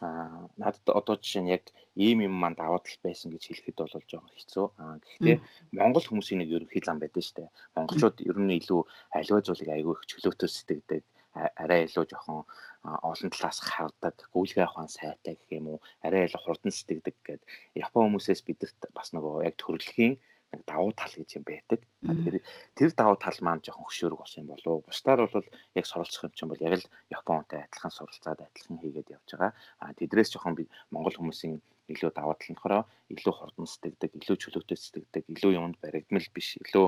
Аа 0.05 0.45
надад 0.61 0.87
одоо 1.01 1.17
жишээ 1.17 1.43
нь 1.43 1.53
яг 1.57 1.65
ийм 1.97 2.21
юм 2.29 2.35
маань 2.37 2.61
даваа 2.61 2.85
тал 2.85 3.01
байсан 3.01 3.33
гэж 3.33 3.43
хэлэхэд 3.49 3.81
бол 3.81 4.09
жоохон 4.11 4.37
хэцүү. 4.37 4.67
Аа 4.77 4.97
гэхдээ 5.01 5.37
Монгол 5.73 6.05
хүмүүсийн 6.05 6.39
нэг 6.45 6.53
ерөнхий 6.57 6.83
зам 6.85 7.01
байдаг 7.01 7.25
шүү 7.25 7.37
дээ. 7.37 7.55
Монголчууд 7.77 8.17
ер 8.31 8.39
нь 8.41 8.57
илүү 8.61 8.81
аливаа 9.17 9.41
зүйлийг 9.45 9.71
айгүй 9.73 9.95
их 9.97 10.09
чөлөөтэй 10.11 10.51
сэтгэдэг 10.53 11.05
арай 11.35 11.87
илүү 11.87 12.05
жоохон 12.11 12.43
олон 12.83 13.31
талаас 13.31 13.59
хардаг, 13.63 14.17
гүйлгээ 14.35 14.67
ухаан 14.67 14.91
сайтай 14.91 15.39
гэх 15.39 15.51
юм 15.59 15.67
уу, 15.71 15.79
арай 16.03 16.27
илүү 16.27 16.41
хурдан 16.43 16.73
сэтгэдэг 16.75 17.17
гэдэг. 17.23 17.49
Япон 17.79 18.03
хүмүүсээс 18.11 18.43
бидэрт 18.43 18.81
бас 18.97 19.15
нөгөө 19.15 19.47
яг 19.47 19.55
төрөлхийн 19.63 20.19
нэг 20.53 20.63
давуу 20.67 20.93
тал 20.93 21.15
гэж 21.15 21.31
юм 21.39 21.45
байдаг. 21.47 21.81
Тэгэхээр 22.03 22.39
тэр 22.75 22.91
давуу 22.95 23.17
тал 23.17 23.39
маань 23.41 23.63
жоохон 23.63 23.87
хөшөөрөг 23.87 24.19
болсон 24.19 24.43
юм 24.43 24.51
болов. 24.51 24.85
Бусдаар 24.87 25.31
бол 25.31 25.49
яг 25.79 25.87
суралцах 25.87 26.27
юм 26.27 26.35
чинь 26.35 26.51
бол 26.51 26.65
яг 26.67 26.75
л 26.83 26.91
Японтай 27.11 27.67
адилхан 27.67 27.93
суралцаад 27.95 28.41
адилхан 28.43 28.79
хийгээд 28.83 29.15
явж 29.15 29.29
байгаа. 29.31 29.53
А 29.79 29.95
тэдрээс 29.95 30.35
жоохон 30.35 30.59
би 30.59 30.65
Монгол 30.91 31.15
хүмүүсийн 31.15 31.63
илүү 31.91 32.11
давуу 32.15 32.35
тал 32.35 32.51
нь 32.51 32.59
болохоор 32.59 32.87
илүү 33.15 33.35
хурдан 33.35 33.67
сэтгэдэг, 33.67 34.11
илүү 34.19 34.37
чөлөөтэй 34.43 34.79
сэтгэдэг, 34.79 35.25
илүү 35.35 35.51
юмд 35.59 35.77
баригдмал 35.83 36.29
биш, 36.35 36.59
илүү 36.63 36.87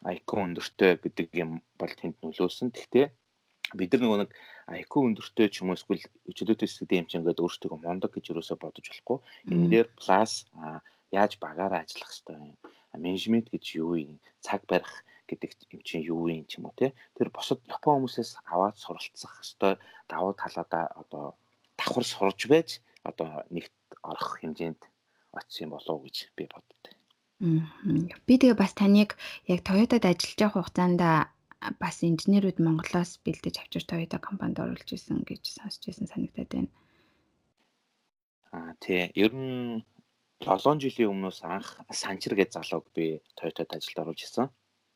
IQ 0.00 0.28
өндөртэй 0.32 0.96
гэдэг 1.04 1.28
юм 1.36 1.60
бол 1.76 1.92
тэнд 1.92 2.16
нөлөөсөн. 2.24 2.72
Гэхдээ 2.72 3.06
бид 3.76 3.92
нар 3.92 4.02
нөгөө 4.02 4.18
нэг 4.24 4.30
IQ 4.80 4.92
өндөртэй 5.04 5.48
ч 5.52 5.60
юм 5.60 5.70
уу 5.70 5.76
эсвэл 5.76 6.00
чөлөөтэй 6.24 6.68
сэтгэдэг 6.68 7.00
юм 7.04 7.08
чинь 7.08 7.20
ингээд 7.20 7.42
өөрсдөө 7.44 7.76
мундаг 7.76 8.10
гэж 8.16 8.32
юусоо 8.32 8.56
бодож 8.56 8.86
болохгүй. 8.88 9.18
Энэ 9.52 9.68
дээр 9.68 9.88
плюс 9.92 10.48
яаж 11.10 11.38
багаараа 11.42 11.82
ажиллах 11.84 12.10
хэвээр 12.12 12.40
юм. 12.54 12.56
Менежмент 12.94 13.50
гэж 13.50 13.64
юу 13.78 13.94
юм? 13.98 14.18
Цаг 14.40 14.66
барих 14.70 15.04
гэдэг 15.30 15.50
юм 15.74 15.80
чинь 15.86 16.06
юу 16.06 16.26
юм 16.26 16.46
ч 16.46 16.58
юм 16.58 16.66
уу 16.66 16.74
те. 16.74 16.94
Тэр 17.14 17.30
босод 17.30 17.62
Япон 17.70 18.02
хүмүүсээс 18.02 18.42
аваад 18.50 18.76
суралцах 18.78 19.42
хэвээр 19.42 19.78
давуу 20.10 20.34
талаадаа 20.34 20.84
одоо 20.98 21.34
давхар 21.78 22.06
сурж 22.06 22.40
байж 22.50 22.82
одоо 23.06 23.46
нэгт 23.54 23.74
орох 24.02 24.42
хэмжээнд 24.42 24.82
юм 25.62 25.70
болов 25.70 25.94
уу 25.94 26.04
гэж 26.06 26.16
би 26.36 26.44
боддог. 26.50 26.94
Би 28.26 28.34
тэгээ 28.36 28.58
бас 28.58 28.74
таныг 28.76 29.16
яг 29.48 29.60
Toyota-д 29.64 30.04
ажиллаж 30.04 30.38
явах 30.44 30.56
хугацаанд 30.68 31.00
бас 31.80 31.96
инженерүүд 32.04 32.58
Монголоос 32.60 33.20
бэлдэж 33.24 33.54
авчир 33.64 33.84
Toyota 33.86 34.18
компанид 34.20 34.60
оруулж 34.60 34.88
исэн 34.92 35.24
гэж 35.24 35.56
сонсч 35.56 35.88
байсан 35.88 36.06
санагдаад 36.10 36.50
байна. 36.52 36.70
Аа 38.52 38.74
тий. 38.82 39.08
Ер 39.14 39.32
нь 39.32 39.84
7 40.40 40.80
жилийн 40.80 41.12
өмнөөс 41.12 41.44
анх 41.44 41.68
Санчир 41.92 42.32
гэж 42.32 42.56
залууг 42.56 42.88
би 42.96 43.20
Toyota-д 43.36 43.76
ажилд 43.76 43.98
оруулж 44.00 44.24
исэн. 44.24 44.48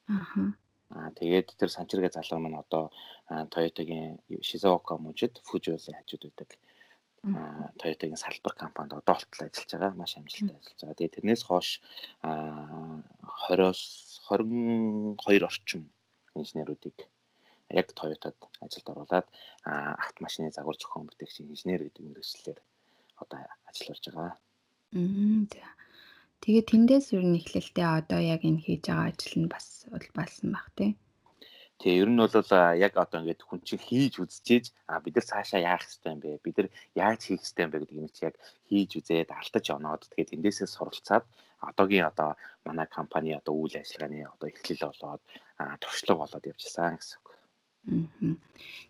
Аа. 0.09 0.57
Аа 0.89 1.11
тэгээд 1.13 1.53
тэр 1.61 1.69
Санчир 1.69 2.01
гэж 2.01 2.17
залуу 2.17 2.41
маань 2.41 2.63
одоо 2.65 2.89
Toyota-гийн 3.29 4.25
Shizuoka 4.41 4.97
мужид 4.97 5.45
Fuji-ийн 5.45 6.01
хажууд 6.01 6.33
байдаг. 6.33 6.51
Аа 7.29 7.69
Toyota-гийн 7.77 8.17
салбар 8.17 8.57
компанид 8.57 8.97
одоо 8.97 9.05
болтол 9.05 9.45
ажиллаж 9.45 9.69
байгаа. 9.69 9.93
Маш 10.01 10.17
амжилттай 10.17 10.57
ажиллаж 10.57 10.81
байгаа. 10.81 10.97
Тэгээд 10.97 11.17
тэрнээс 11.21 11.43
хойш 11.45 11.69
аа 12.25 13.05
20-оос 13.45 13.81
22 14.33 15.45
орчим 15.45 15.93
инженеруудыг 16.41 16.97
яг 17.69 17.93
Toyota-д 17.93 18.41
ажилд 18.65 18.89
оруулаад 18.89 19.29
автомашины 19.65 20.49
загвар 20.57 20.77
зохион 20.81 21.05
бүтээгч 21.13 21.45
инженер 21.45 21.85
гэдэг 21.85 22.05
мэргэжлэлээр 22.05 22.61
одоо 23.21 23.39
ажиллаж 23.69 24.01
байгаа. 24.09 24.33
Мм. 24.95 25.51
За. 25.51 25.75
Тэгээд 26.45 26.71
тэндээс 26.71 27.07
ер 27.17 27.25
нь 27.27 27.41
эхлэлтэй 27.41 27.83
одоо 27.83 28.21
яг 28.21 28.47
энэ 28.47 28.63
хийж 28.63 28.87
байгаа 28.87 29.11
ажил 29.11 29.37
нь 29.43 29.51
бас 29.51 29.89
улбаалсан 29.91 30.55
баг 30.55 30.69
тий. 30.79 30.93
Тэгээ 31.83 32.01
ер 32.05 32.11
нь 32.13 32.21
бол 32.23 32.31
яг 32.79 32.95
одоо 32.95 33.19
ингээд 33.25 33.43
хүн 33.43 33.61
чинь 33.67 33.83
хийж 33.83 34.23
үзчихээж 34.23 34.67
а 34.87 35.03
бид 35.03 35.19
нар 35.19 35.27
цаашаа 35.27 35.61
яах 35.67 35.83
хэрэгтэй 35.83 36.13
юм 36.15 36.21
бэ? 36.23 36.45
Бид 36.47 36.57
нар 36.61 36.69
яаж 36.95 37.21
хийх 37.27 37.43
хэрэгтэй 37.43 37.65
юм 37.65 37.73
бэ 37.73 37.79
гэдэг 37.83 37.99
юм 37.99 38.09
чи 38.15 38.23
яг 38.29 38.37
хийж 38.69 38.91
үзээд 39.03 39.31
алдаж 39.35 39.67
оноод 39.75 40.03
тэгээд 40.15 40.31
тэндээсээ 40.31 40.69
суралцаад 40.71 41.25
одоогийн 41.59 42.07
одоо 42.07 42.31
манай 42.63 42.87
компани 42.87 43.35
одоо 43.35 43.55
үйл 43.59 43.75
ажиллагааны 43.81 44.23
одоо 44.31 44.49
эхлэл 44.53 44.87
болоод 44.87 45.23
туршлага 45.83 46.21
болоод 46.23 46.45
явжсан 46.53 46.95
гэсэн 47.01 47.19
үг. 47.19 47.29
Аа. 47.91 48.37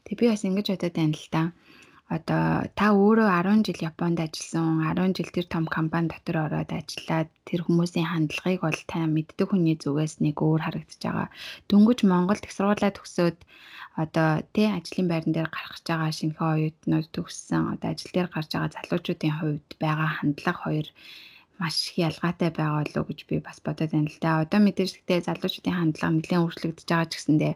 Тэг 0.05 0.15
би 0.21 0.27
бас 0.29 0.45
ингэж 0.45 0.67
бодоод 0.75 0.95
байна 0.99 1.17
л 1.17 1.29
да 1.33 1.43
одоо 2.09 2.69
та 2.77 2.93
өөрөө 2.93 3.29
10 3.33 3.65
жил 3.65 3.81
Японд 3.89 4.21
ажилласан, 4.21 4.85
10 4.93 5.17
жил 5.17 5.31
тэр 5.33 5.47
том 5.49 5.65
компани 5.65 6.13
дотор 6.13 6.37
ороод 6.45 6.71
ажиллаад 6.71 7.33
тэр 7.49 7.65
хүмүүсийн 7.65 8.05
хандлагыг 8.13 8.61
бол 8.61 8.81
та 8.85 9.09
мэддэг 9.09 9.49
хүний 9.49 9.77
зүгээс 9.81 10.21
нэг 10.21 10.37
өөр 10.37 10.61
харагдаж 10.69 11.01
байгаа. 11.01 11.29
Дөнгөж 11.73 11.99
Монголд 12.05 12.45
их 12.45 12.53
сургуулаа 12.53 12.93
төгсөөд 12.93 13.39
одоо 13.97 14.45
тий 14.53 14.69
ажлын 14.69 15.09
байран 15.09 15.33
дээр 15.33 15.49
гарах 15.49 15.81
гэж 15.81 15.87
байгаа 15.89 16.13
шинэхэн 16.13 16.53
оюутнууд 16.53 17.09
төгссөн 17.15 17.63
одоо 17.73 17.89
ажил 17.95 18.13
дээр 18.13 18.29
гарч 18.29 18.51
байгаа 18.53 18.75
залуучуудын 18.77 19.35
хувьд 19.39 19.69
байгаа 19.81 20.11
хандлага 20.19 20.61
хоёр 20.61 20.87
маш 21.61 21.75
их 21.89 21.97
ялгаатай 22.09 22.51
байгаа 22.51 22.83
болов 22.83 22.99
уу 23.03 23.09
гэж 23.11 23.21
би 23.29 23.37
бас 23.39 23.59
бодоод 23.67 23.91
байна 23.95 24.11
л 24.11 24.19
да. 24.25 24.43
Одоо 24.45 24.61
мэдээж 24.63 24.91
гэхдээ 24.95 25.21
залуучуудын 25.27 25.79
хандлага 25.79 26.15
нэлээд 26.15 26.43
өөрчлөгдөж 26.43 26.87
байгаа 26.89 27.11
ч 27.11 27.13
гэсэндээ 27.17 27.55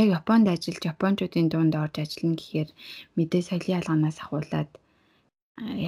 яг 0.00 0.08
Японд 0.18 0.46
ажиллаж 0.50 0.84
японочдын 0.92 1.46
дунд 1.50 1.74
орж 1.82 1.94
ажиллана 2.02 2.36
гэхээр 2.40 2.70
мэдээ 3.16 3.42
соёлын 3.48 3.76
ялгаанаас 3.78 4.18
ахуулаад 4.20 4.70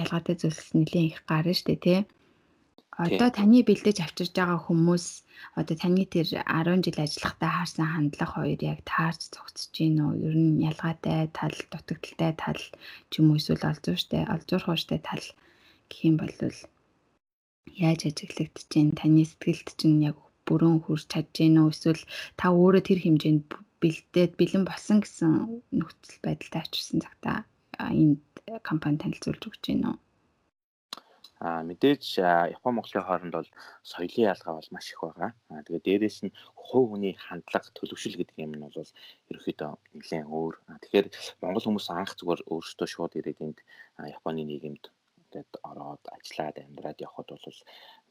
ялгаатай 0.01 0.35
зүйлс 0.39 0.67
нэлээд 0.77 1.09
их 1.11 1.19
гарна 1.29 1.53
шүү 1.55 1.67
дээ 1.67 1.83
тий. 1.85 1.99
Одоо 3.03 3.29
таны 3.29 3.59
бэлдэж 3.67 3.97
авчирж 4.01 4.33
байгаа 4.33 4.59
хүмүүс 4.63 5.05
одоо 5.59 5.75
таны 5.77 6.03
тэр 6.13 6.27
10 6.33 6.81
жил 6.85 6.97
ажиллахдаа 7.05 7.51
харсан 7.53 7.87
хандлага 7.93 8.33
хоёр 8.33 8.59
яг 8.73 8.79
таарч 8.91 9.21
зогсож 9.33 9.69
гин 9.75 10.01
үү? 10.05 10.13
Ер 10.27 10.35
нь 10.39 10.63
ялгаатай 10.69 11.29
тал, 11.37 11.57
дутагдaltaй 11.71 12.33
тал 12.41 12.61
ч 13.09 13.13
юм 13.19 13.27
уу 13.29 13.37
эсвэл 13.37 13.69
олзууртай, 13.69 14.23
олзуурхууштай 14.33 14.99
тал 15.03 15.25
гэх 15.89 15.99
юм 16.09 16.15
бол 16.17 16.33
яаж 17.75 18.07
ажиглагдж 18.07 18.67
байна? 18.71 18.97
Таны 18.99 19.23
сэтгэлд 19.27 19.69
чинь 19.79 20.05
яг 20.09 20.17
бүрэн 20.47 20.79
хүрч 20.85 21.11
чадж 21.11 21.31
гин 21.35 21.59
үү? 21.59 21.71
Эсвэл 21.75 22.03
та 22.39 22.45
өөрөө 22.55 22.83
тэр 22.85 22.99
хэмжээнд 23.03 23.47
бэлдээд 23.81 24.33
бэлэн 24.39 24.63
болсон 24.65 24.97
гэсэн 25.03 25.31
нөхцөл 25.75 26.19
байдалтай 26.25 26.61
очирсан 26.63 26.99
цагта 27.05 27.45
энд 27.77 28.23
компани 28.63 28.97
танилцуулж 29.01 29.43
өгч 29.43 29.63
байна 29.69 29.87
уу? 29.91 29.99
А 31.39 31.61
мэдээж 31.61 32.17
Япон 32.57 32.73
Монголын 32.81 33.05
хооронд 33.05 33.33
бол 33.37 33.49
соёлын 33.85 34.33
ялгаа 34.33 34.53
бол 34.57 34.69
маш 34.73 34.89
их 34.89 35.01
байгаа. 35.05 35.31
А 35.53 35.61
тэгээд 35.61 35.85
дээрэс 35.85 36.17
нь 36.25 36.35
хувь 36.57 36.89
хүний 36.89 37.13
хандлага 37.13 37.69
төлөвшил 37.77 38.17
гэдэг 38.17 38.41
юм 38.41 38.57
нь 38.57 38.65
бол 38.65 38.73
ерөөхдөө 39.29 39.71
нэлээд 39.93 40.25
өөр. 40.25 40.55
Тэгэхээр 40.81 41.07
Монгол 41.41 41.65
хүмүүс 41.65 41.87
анх 41.93 42.17
зүгээр 42.17 42.41
өөрсдөө 42.49 42.87
шууд 42.89 43.13
ирээд 43.21 43.39
энд 43.45 43.59
Японы 44.17 44.41
нийгэмд 44.49 44.83
тэгээд 45.31 45.53
ороод 45.69 46.03
ажиллаад 46.15 46.57
амьдраад 46.63 46.99
явхад 47.07 47.27
бол 47.31 47.59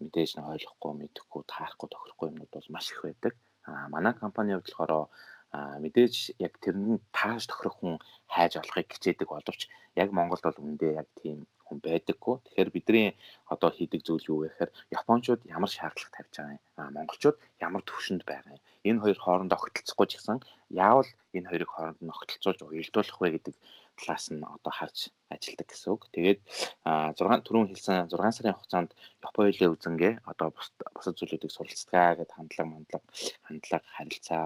мэдээж 0.01 0.31
нь 0.37 0.49
ойлгохгүй, 0.53 0.93
мэдэхгүй, 0.97 1.43
таарахгүй, 1.53 1.89
тохирохгүй 1.91 2.27
юмнууд 2.31 2.53
бол 2.53 2.75
маш 2.75 2.87
их 2.93 3.01
байдаг. 3.05 3.35
А 3.67 3.89
манай 3.95 4.15
компани 4.15 4.53
хувьд 4.55 4.69
болохоор 4.69 5.09
мэдээж 5.55 6.15
яг 6.47 6.55
тэр 6.61 6.77
нь 6.77 7.01
тааш 7.17 7.47
тохирох 7.49 7.77
хүн 7.79 7.95
хайж 8.35 8.53
олохыг 8.61 8.89
хичээдэг 8.93 9.29
боловч 9.31 9.61
яг 10.03 10.09
Монголд 10.13 10.45
бол 10.45 10.65
үндэ 10.67 11.01
яг 11.01 11.09
тийм 11.21 11.47
хүн 11.67 11.79
байдаггүй. 11.83 12.37
Тэгэхээр 12.45 12.71
бидний 12.75 13.09
одоо 13.53 13.71
хийдэг 13.73 14.01
зүйл 14.05 14.29
юу 14.31 14.39
вэ 14.43 14.49
гэхээр 14.51 14.71
Япончууд 14.99 15.41
ямар 15.57 15.71
шаардлага 15.73 16.15
тавьж 16.15 16.35
байгаа 16.37 16.55
юм. 16.57 16.63
А 16.79 16.91
монголчууд 16.97 17.37
ямар 17.67 17.83
төвшөнд 17.89 18.23
байгаа 18.29 18.55
юм. 18.55 18.63
Энэ 18.89 19.03
хоёр 19.03 19.19
хоорондоо 19.19 19.59
огтлцохгүй 19.59 20.07
ч 20.07 20.13
гэсэн 20.19 20.39
яавал 20.71 21.11
энэ 21.37 21.49
хоёрыг 21.51 21.71
хооронд 21.73 22.01
нь 22.03 22.15
огтлцуулж 22.15 22.61
уялдуулах 22.63 23.19
вэ 23.21 23.29
гэдэг 23.35 23.55
талаас 23.99 24.27
нь 24.31 24.45
одоо 24.45 24.73
харж 24.73 25.11
ажилладаг 25.33 25.67
гэсэн 25.69 25.91
үг. 25.93 26.03
Тэгээд 26.15 26.39
6 26.85 27.45
түрүүн 27.47 27.69
хэлсэн 27.73 28.09
6 28.13 28.37
сарын 28.37 28.57
хугацаанд 28.57 28.91
Японы 29.25 29.51
үзэнгээ 29.53 30.15
одоо 30.31 30.49
бусад 30.95 31.17
зүйлүүдийг 31.19 31.53
суралцгаа 31.53 32.17
гэдэг 32.21 32.37
хандлага, 32.37 32.71
мандлага, 32.71 33.07
хандлага, 33.47 33.87
харилцаа 33.97 34.45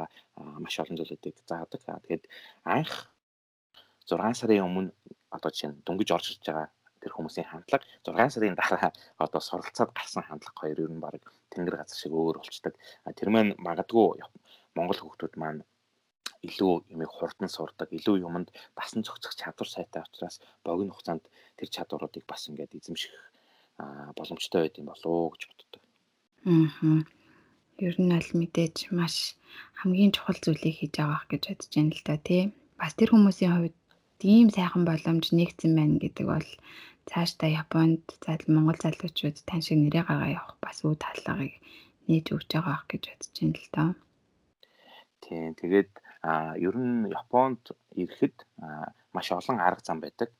маш 0.62 0.74
олон 0.80 0.96
зүйлүүдийг 0.98 1.36
заадаг. 1.46 1.80
Тэгээд 1.84 2.24
анх 2.64 2.92
6 4.08 4.40
сарын 4.40 4.66
өмнө 4.66 4.90
одоо 5.36 5.50
жишээ 5.50 5.70
нь 5.70 5.82
дөнгөж 5.86 6.08
орж 6.16 6.26
ирж 6.34 6.42
байгаа 6.46 6.68
тэр 7.00 7.12
хүмүүсийн 7.16 7.48
хандлага 7.48 7.84
6 8.04 8.34
сарын 8.34 8.58
дараа 8.58 8.90
одоо 9.24 9.40
суралцаад 9.40 9.90
гарсан 9.94 10.24
хандлага 10.26 10.60
хоёр 10.60 10.78
ер 10.84 10.92
нь 10.92 11.02
баг 11.04 11.22
тэнгэр 11.52 11.76
газар 11.80 11.98
шиг 11.98 12.12
өөр 12.12 12.36
болчдаг. 12.40 12.74
Тэр 13.18 13.28
маань 13.30 13.54
магадгүй 13.58 14.20
Монгол 14.76 14.98
хүмүүс 15.00 15.34
маань 15.36 15.62
илүү 16.46 16.74
юмыг 16.94 17.10
хурдан 17.12 17.48
сурдаг, 17.52 17.88
илүү 17.92 18.16
юмд 18.24 18.48
басан 18.78 19.04
зохицох 19.04 19.34
чадвар 19.36 19.68
сайтай 19.68 20.02
учраас 20.06 20.40
богино 20.64 20.92
хугацаанд 20.94 21.24
тэр 21.56 21.68
чадваруудыг 21.68 22.24
бас 22.26 22.48
ингээд 22.48 22.76
эзэмших 22.78 23.12
боломжтой 24.16 24.60
байд 24.68 24.80
юм 24.80 24.88
болоо 24.88 25.30
гэж 25.32 25.42
боддог. 25.48 25.82
Аа. 26.48 27.04
Ер 27.80 27.96
нь 27.96 28.12
аль 28.12 28.32
мэдээж 28.36 28.92
маш 28.92 29.36
хамгийн 29.80 30.12
чухал 30.12 30.36
зүйлийг 30.40 30.76
хийж 30.80 30.94
байгаа 31.00 31.24
гэж 31.28 31.42
бодож 31.48 31.72
байна 31.72 31.92
л 31.96 32.04
да 32.08 32.16
тий. 32.20 32.42
Бас 32.80 32.92
тэр 32.96 33.10
хүмүүсийн 33.12 33.52
хувьд 33.56 33.78
ийм 34.24 34.48
сайхан 34.52 34.84
боломж 34.84 35.24
нэгцэн 35.32 35.72
байна 35.76 35.96
гэдэг 35.96 36.26
бол 36.28 36.48
цаашдаа 37.08 37.48
Японд 37.62 38.04
зал 38.24 38.42
Монгол 38.52 38.78
залуучууд 38.80 39.36
тань 39.48 39.64
шиг 39.64 39.80
нэрээ 39.80 40.04
гаргаа 40.04 40.30
явах 40.36 40.56
бас 40.60 40.84
үе 40.84 40.96
таллагыг 41.00 41.56
нээж 42.08 42.26
өгч 42.36 42.48
байгаа 42.52 42.74
ах 42.76 42.84
гэж 42.88 43.02
бодож 43.08 43.32
байна 43.40 43.56
л 43.56 43.68
доо. 43.74 43.90
Тийм. 45.24 45.50
Тэгээд 45.60 45.90
а 46.22 46.54
ер 46.56 46.76
нь 46.76 47.08
Японд 47.08 47.72
ирэхэд 47.96 48.36
маш 49.12 49.26
олон 49.32 49.58
арга 49.60 49.82
зам 49.84 50.00
байдаг. 50.00 50.30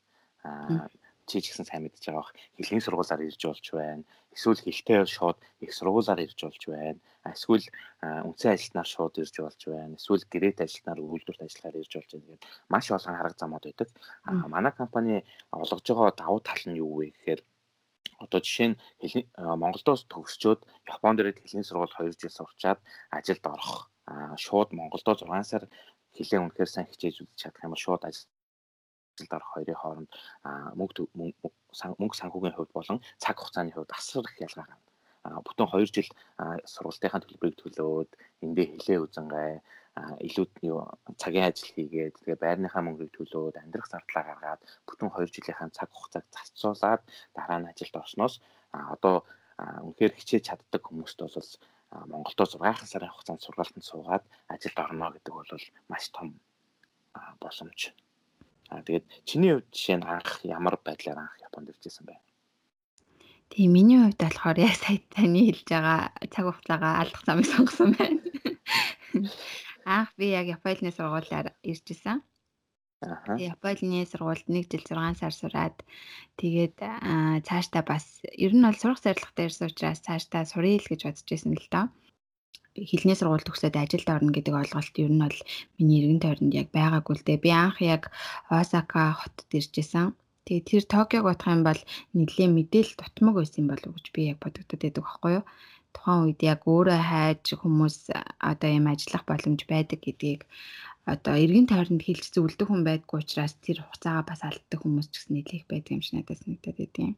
А 0.44 0.88
чи 1.30 1.38
ч 1.40 1.54
гэсэн 1.54 1.68
сайн 1.68 1.86
мэдж 1.86 2.02
байгаа 2.10 2.26
бах 2.26 2.34
хэлний 2.58 2.82
сургуулаар 2.82 3.22
ирж 3.22 3.42
болж 3.46 3.66
байна. 3.70 4.02
Эсвэл 4.34 4.58
хэлтэй 4.58 5.06
шууд 5.06 5.38
их 5.62 5.70
сургуулаар 5.70 6.20
ирж 6.26 6.38
болж 6.42 6.62
байна. 6.66 6.98
Эсвэл 7.22 7.66
үндсэн 8.02 8.54
ажилтнаар 8.58 8.88
шууд 8.90 9.14
ирж 9.22 9.36
болж 9.38 9.60
байна. 9.70 9.94
Эсвэл 9.94 10.26
гэрээт 10.26 10.58
ажилтнаар 10.66 10.98
үйлдвэрт 10.98 11.44
ажиллахаар 11.46 11.80
ирж 11.80 11.92
болж 11.94 12.10
байна. 12.10 12.26
Тэгээд 12.26 12.46
маш 12.66 12.86
олон 12.90 13.14
арга 13.14 13.38
замууд 13.38 13.64
байдаг. 13.64 13.88
А 14.26 14.30
манай 14.50 14.72
компани 14.74 15.22
олгож 15.54 15.86
байгаа 15.86 16.18
давуу 16.18 16.40
тал 16.42 16.62
нь 16.66 16.80
юу 16.82 16.98
вэ 16.98 17.14
гэхээр 17.14 17.40
одоо 18.18 18.40
жишээ 18.42 18.68
нь 18.74 18.76
Монголдоос 19.38 20.10
төгсчөөд 20.10 20.60
Японд 20.90 21.20
ирээд 21.22 21.40
хэлний 21.46 21.64
сургууль 21.64 21.94
2 21.94 22.20
жил 22.20 22.34
сурчаад 22.34 22.78
ажилд 23.14 23.44
орох 23.46 23.86
шууд 24.36 24.70
Монголдо 24.72 25.14
6 25.14 25.44
сар 25.50 25.64
хилээ 26.14 26.40
үнэхээр 26.42 26.70
сайн 26.70 26.86
хичээж 26.90 27.16
үзэж 27.22 27.38
чадах 27.38 27.64
юм 27.64 27.72
бол 27.74 27.84
шууд 27.84 28.02
ажилд 28.04 29.32
орох 29.36 29.50
хоёрын 29.54 29.80
хооронд 29.80 30.10
мөнгө 30.78 31.02
мөнгө 32.00 32.16
санхүүгийн 32.20 32.56
хувьд 32.56 32.72
болон 32.74 32.98
цаг 33.22 33.36
хугацааны 33.38 33.72
хувьд 33.74 33.92
асар 33.94 34.26
их 34.26 34.40
ялгаа 34.46 34.66
гарна. 34.66 34.88
Бүтэн 35.44 35.68
2 35.68 35.84
жил 35.94 36.10
сургалтынхаа 36.72 37.20
төлбөрийг 37.20 37.56
төлөөд 37.60 38.10
эндээ 38.44 38.66
хилээ 38.80 38.98
үзэнгээ 39.04 39.52
илүү 40.26 40.46
цагийн 41.20 41.46
ажил 41.50 41.70
хийгээд 41.76 42.16
тэгээ 42.24 42.38
байрныхаа 42.40 42.82
мөнгөийг 42.84 43.12
төлөөд 43.14 43.60
амьдрах 43.60 43.90
зардлаа 43.90 44.24
гаргаад 44.26 44.60
бүтэн 44.88 45.10
2 45.12 45.34
жилийнхаа 45.34 45.68
цаг 45.76 45.90
хугацааг 45.92 46.24
зарцуулаад 46.32 47.02
дараа 47.36 47.58
нь 47.60 47.70
ажилд 47.70 48.00
орсноос 48.00 48.34
одоо 48.72 49.16
үнэхээр 49.84 50.16
хичээж 50.16 50.44
чаддаг 50.48 50.82
хүмүүст 50.88 51.18
бол 51.20 51.36
Монголдо 51.90 52.44
6 52.46 52.86
сарын 52.86 53.10
хугацаанд 53.10 53.42
сургалтанд 53.42 53.84
суугаад 53.84 54.24
ажилд 54.46 54.78
орно 54.78 55.10
гэдэг 55.10 55.32
бол 55.34 55.50
маш 55.90 56.04
том 56.14 56.38
боломж. 57.42 57.80
Аа 58.70 58.82
тэгээд 58.86 59.06
чиний 59.26 59.52
хувьд 59.52 59.68
жишээ 59.74 59.98
нь 59.98 60.06
анх 60.06 60.30
ямар 60.46 60.78
байдлаар 60.78 61.18
анх 61.18 61.34
Японд 61.42 61.70
иржсэн 61.74 62.06
бэ? 62.06 62.14
Тийм 63.50 63.74
миний 63.74 63.98
хувьд 63.98 64.22
болохоор 64.22 64.58
яг 64.62 64.74
сая 64.78 65.02
таны 65.10 65.40
хэлж 65.50 65.66
байгаа 65.66 66.14
цаг 66.30 66.44
хугацаагаа 66.46 66.92
алдах 67.02 67.22
замыг 67.26 67.46
сонгосон 67.50 67.90
байна. 67.98 68.22
Анх 69.98 70.10
би 70.14 70.30
яг 70.30 70.46
Японы 70.46 70.94
сургуулиар 70.94 71.58
иржсэн. 71.66 72.22
Аха. 73.00 73.32
Японы 73.40 74.04
сургуульд 74.04 74.44
1 74.44 74.68
жил 74.68 74.84
6 74.84 75.20
сар 75.20 75.32
сураад 75.32 75.76
тэгээд 76.36 76.76
цаашдаа 77.48 77.82
бас 77.90 78.04
ер 78.36 78.52
нь 78.52 78.60
бол 78.60 78.76
сурах 78.76 79.00
зорилготой 79.00 79.48
ирсэн 79.48 79.72
учраас 79.72 80.04
цаашдаа 80.04 80.44
суръя 80.44 80.76
л 80.76 80.90
гэж 80.90 81.00
бодож 81.08 81.24
байсан 81.32 81.56
л 81.56 81.68
доо. 81.72 81.86
Хэлний 82.76 83.16
сургууль 83.16 83.46
төгсөөд 83.46 83.76
ажилд 83.80 84.08
орно 84.14 84.30
гэдэг 84.36 84.54
ойлголт 84.60 84.94
ер 85.00 85.10
нь 85.12 85.22
бол 85.24 85.38
миний 85.80 85.98
эргэн 86.04 86.20
тойронд 86.22 86.54
яг 86.60 86.68
байгаагүй 86.76 87.14
л 87.16 87.24
дээ. 87.24 87.44
Би 87.44 87.50
анх 87.50 87.78
яг 87.80 88.02
Осака 88.52 89.16
хотод 89.16 89.48
иржсэн. 89.58 90.12
Тэгээд 90.44 90.68
тэр 90.68 90.84
Токиог 90.92 91.24
бодох 91.24 91.48
юм 91.56 91.62
бол 91.64 91.80
нэлээд 92.16 92.52
мэдээл 92.52 92.92
дутмаг 93.00 93.34
байсан 93.40 93.64
болов 93.64 93.90
уу 93.90 93.96
гэж 93.96 94.06
би 94.12 94.20
яг 94.32 94.38
бодогдод 94.44 94.80
байдаг 94.82 95.04
байхгүй 95.04 95.32
юу? 95.40 95.44
Тухайн 95.94 96.20
үед 96.22 96.40
яг 96.52 96.60
өөрөө 96.70 97.00
хайж 97.10 97.44
хүмүүс 97.60 97.96
одоо 98.50 98.70
юм 98.78 98.86
ажиллах 98.92 99.24
боломж 99.26 99.60
байдаг 99.72 99.98
гэдгийг 100.04 100.40
одоо 101.04 101.34
эргэн 101.36 101.66
тойронд 101.70 102.02
хэлж 102.04 102.24
зөвлөдөг 102.34 102.68
хүн 102.68 102.82
байдгүй 102.84 103.18
учраас 103.20 103.54
тэр 103.64 103.80
хугацаагаа 103.80 104.24
бас 104.26 104.40
алддаг 104.44 104.78
хүмүүс 104.80 105.08
ч 105.08 105.14
гэсэн 105.16 105.34
нэлээх 105.36 105.64
байдаг 105.68 105.92
юм 105.96 106.02
шиг 106.04 106.14
надад 106.20 106.38
санагдаад 106.40 106.78
байдیں۔ 106.80 107.16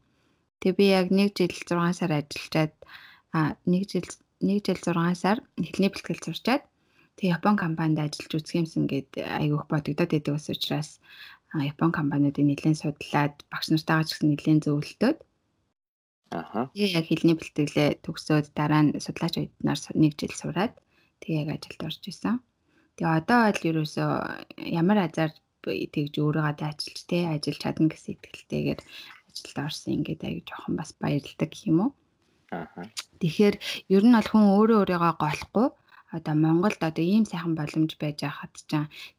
Тэгээ 0.62 0.79
би 0.79 0.87
яг 0.95 1.07
1 1.11 1.35
жил 1.35 1.53
6 1.53 1.99
сар 1.99 2.12
ажиллаад 2.15 2.75
а 3.35 3.41
1 3.67 3.91
жил 3.91 4.07
1 4.41 4.62
жил 4.67 4.79
6 4.79 5.23
сар 5.23 5.39
эхлэний 5.59 5.91
бэлтгэл 5.91 6.23
сурчаад 6.23 6.62
тэг 7.19 7.27
Япон 7.37 7.57
компанид 7.59 7.99
ажиллаж 7.99 8.33
үзэх 8.39 8.61
юмсан 8.62 8.87
гэд 8.87 9.11
айгүйх 9.19 9.67
бодогдоод 9.67 10.11
байдаг 10.15 10.35
ус 10.39 10.47
учраас 10.54 11.02
Япон 11.52 11.91
компаниудыг 11.93 12.47
нэлээд 12.47 12.80
судлаад 12.80 13.35
багш 13.50 13.67
нартайгаа 13.69 14.06
ч 14.06 14.11
гэсэн 14.15 14.28
нэлээд 14.30 14.65
зөвлөлтөөд 14.65 15.19
Аха. 16.33 16.73
Тэгээ 16.73 16.97
яг 16.97 17.06
хэлний 17.09 17.37
бэлтгэлээ 17.37 17.91
төгсөөд 18.04 18.47
дараа 18.56 18.83
нь 18.89 18.97
судлаач 19.04 19.35
оюутнаар 19.37 19.80
1 19.93 20.17
жил 20.17 20.33
сураад 20.33 20.73
тэг 21.21 21.30
яг 21.45 21.49
ажилд 21.52 21.80
орж 21.85 22.02
исэн. 22.09 22.41
Тэгээ 22.97 23.19
одоо 23.21 23.41
бол 23.49 23.63
ерөөсөө 23.71 24.11
ямар 24.81 24.99
азар 25.07 25.31
тэгж 25.65 26.15
өөрийгөө 26.19 26.55
даачилж 26.59 26.99
те 27.11 27.19
ажиллаж 27.31 27.61
чадна 27.63 27.87
гэсэн 27.89 28.15
итгэлтэйгээр 28.19 28.81
ажилд 29.31 29.59
орсон 29.65 29.93
ингээд 29.97 30.23
аяг 30.26 30.41
жоохон 30.49 30.75
бас 30.76 30.91
баярлдаг 31.00 31.52
юм 31.69 31.78
уу. 31.85 31.91
Аа. 32.52 32.85
Тэгэхээр 33.21 33.57
ер 33.97 34.02
нь 34.05 34.17
бол 34.17 34.28
хүн 34.28 34.45
өөрөө 34.52 34.78
өөрийгөө 34.83 35.15
голохгүй 35.23 35.69
одоо 36.13 36.35
Монголд 36.37 36.81
одоо 36.85 37.05
ийм 37.05 37.25
сайхан 37.25 37.55
боломж 37.57 37.97
байж 37.97 38.19
байхад 38.21 38.52
ч 38.69 38.73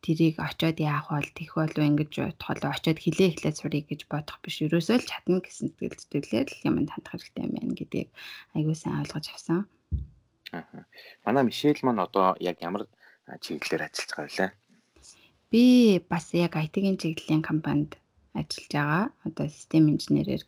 тэрийг 0.05 0.37
очиод 0.37 0.77
яах 0.77 1.09
бол 1.09 1.29
тэх 1.33 1.51
болов 1.57 1.81
ингэж 1.89 2.13
бодох 2.21 2.47
болов 2.47 2.71
очиод 2.77 2.99
хилээ 3.01 3.29
эхлээд 3.33 3.57
сурыг 3.57 3.85
гэж 3.89 4.01
бодох 4.13 4.37
биш. 4.45 4.61
Ерөөсөө 4.61 4.97
л 5.01 5.09
чадна 5.09 5.41
гэсэн 5.41 5.73
сэтгэл 5.73 5.97
зүтгэлээр 5.97 6.47
л 6.53 6.65
юм 6.69 6.75
хандах 6.85 7.13
хэрэгтэй 7.17 7.43
юм 7.49 7.53
байна 7.57 7.73
гэдгийг 7.73 8.09
аягүй 8.53 8.75
сайн 8.77 9.01
ойлгож 9.01 9.25
авсан. 9.33 9.59
Аа. 10.53 10.85
Манай 11.25 11.43
Мишель 11.49 11.81
маань 11.81 12.05
одоо 12.05 12.37
яг 12.37 12.61
ямар 12.61 12.85
чиглэлээр 13.27 13.87
ажиллаж 13.87 14.11
байгаа 14.15 14.49
вэ? 14.49 14.57
Би 15.51 15.63
бас 16.11 16.25
яг 16.33 16.53
IT-ийн 16.57 16.97
чиглэлийн 17.01 17.43
компанид 17.45 17.91
ажиллаж 18.33 18.71
байгаа. 18.73 19.03
Одоо 19.27 19.47
систем 19.47 19.87
инженерээр 19.93 20.43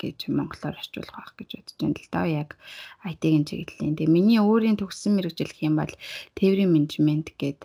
гэж 0.00 0.28
монголоор 0.28 0.76
орчуулах 0.76 1.16
байх 1.16 1.32
гэж 1.36 1.50
бодож 1.56 1.76
байна 1.80 1.98
л 2.00 2.12
доо 2.12 2.26
яг 2.42 2.50
IT-ийн 3.04 3.44
чиглэлийн. 3.48 3.96
Тэгээ 3.96 4.14
миний 4.16 4.40
өөрийн 4.40 4.76
төгссөн 4.78 5.16
мэрэгжил 5.16 5.52
юм 5.64 5.74
бол 5.80 5.92
тээврийн 6.36 6.72
менежмент 6.72 7.32
гээд 7.40 7.60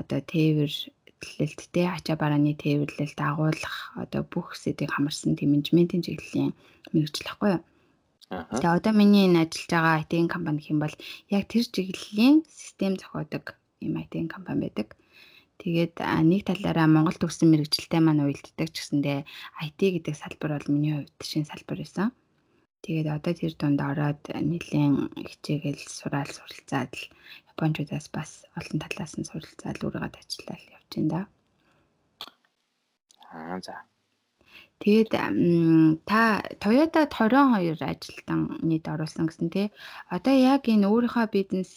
одоо 0.00 0.20
тээвэр 0.20 0.72
төлөлттэй 1.20 1.86
ачаа 1.88 2.16
барааны 2.20 2.52
тээвэрлэлд 2.56 3.18
агуулах 3.20 3.76
одоо 3.96 4.22
бүх 4.24 4.56
сэдвийг 4.56 4.92
хамарсан 4.92 5.36
тийм 5.36 5.56
менежментийн 5.56 6.04
чиглэлийн 6.04 6.52
мэрэгжил 6.92 7.30
ахгүй 7.32 7.50
юу? 7.56 7.62
Тэгээ 8.28 8.76
одоо 8.80 8.92
миний 8.96 9.28
энэ 9.28 9.44
ажиллаж 9.44 9.70
байгаа 9.70 10.00
IT-ийн 10.02 10.28
компани 10.32 10.60
юм 10.72 10.78
бол 10.80 10.94
яг 11.36 11.44
тэр 11.48 11.64
чиглэлийн 11.68 12.44
систем 12.48 12.96
зохиодог 12.96 13.56
ийм 13.84 14.00
IT 14.02 14.12
компани 14.32 14.66
байдаг. 14.66 14.88
Тэгээд 15.62 15.94
нэг 16.02 16.42
талаараа 16.50 16.88
Монгол 16.90 17.14
төгссөн 17.20 17.48
мэрэгжилтэй 17.52 18.00
маань 18.02 18.24
уялддаг 18.26 18.68
ч 18.74 18.76
гэсэндээ 18.82 19.18
IT 19.66 19.80
гэдэг 19.94 20.14
салбар 20.18 20.50
бол 20.58 20.72
миний 20.74 20.94
хувьд 20.98 21.20
шинэ 21.22 21.46
салбар 21.46 21.78
байсан. 21.78 22.10
Тэгээд 22.84 23.08
одоо 23.16 23.32
тэр 23.38 23.54
дунд 23.56 23.80
ороод 23.80 24.22
нэлийн 24.50 25.14
хичээгэл 25.14 25.80
сураал 25.98 26.30
суралцаад 26.34 26.92
л 26.98 27.04
Япончуудаас 27.54 28.06
бас 28.16 28.30
олон 28.58 28.78
талаас 28.82 29.12
нь 29.16 29.28
суралцаад 29.30 29.78
өөрийгөө 29.80 30.10
тачлал 30.12 30.62
явж 30.76 30.90
байна 30.92 31.10
да. 31.14 31.20
Аа 33.32 33.56
за. 33.64 33.76
Тэгээд 34.82 35.10
та 36.10 36.22
Toyota 36.62 37.02
22 37.08 37.78
ажилтан 37.80 38.40
нийт 38.68 38.84
оруулсан 38.92 39.30
гэсэн 39.30 39.48
тий. 39.54 39.66
Одоо 40.10 40.34
яг 40.34 40.62
энэ 40.68 40.90
өөрийнхөө 40.90 41.26
бизнес 41.30 41.70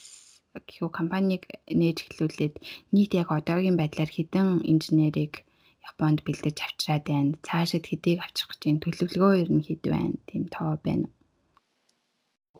гэхүү 0.65 0.89
компанийг 0.89 1.43
нээж 1.69 1.97
эхлүүлээд 2.07 2.55
нийт 2.95 3.11
яг 3.21 3.29
одоогийн 3.35 3.77
байдлаар 3.77 4.11
хэдэн 4.13 4.65
инженерийг 4.65 5.45
Японд 5.87 6.19
бэлдэж 6.27 6.57
авчираад 6.61 7.05
байна. 7.07 7.39
Цаашид 7.47 7.85
хэдийг 7.87 8.19
авчих 8.19 8.47
гэж 8.51 8.61
энэ 8.69 8.83
төлөвлөгөө 8.83 9.33
ер 9.41 9.49
нь 9.55 9.65
хэд 9.67 9.83
байна? 9.87 10.19
Тийм 10.29 10.43
тоо 10.51 10.75
байна. 10.83 11.07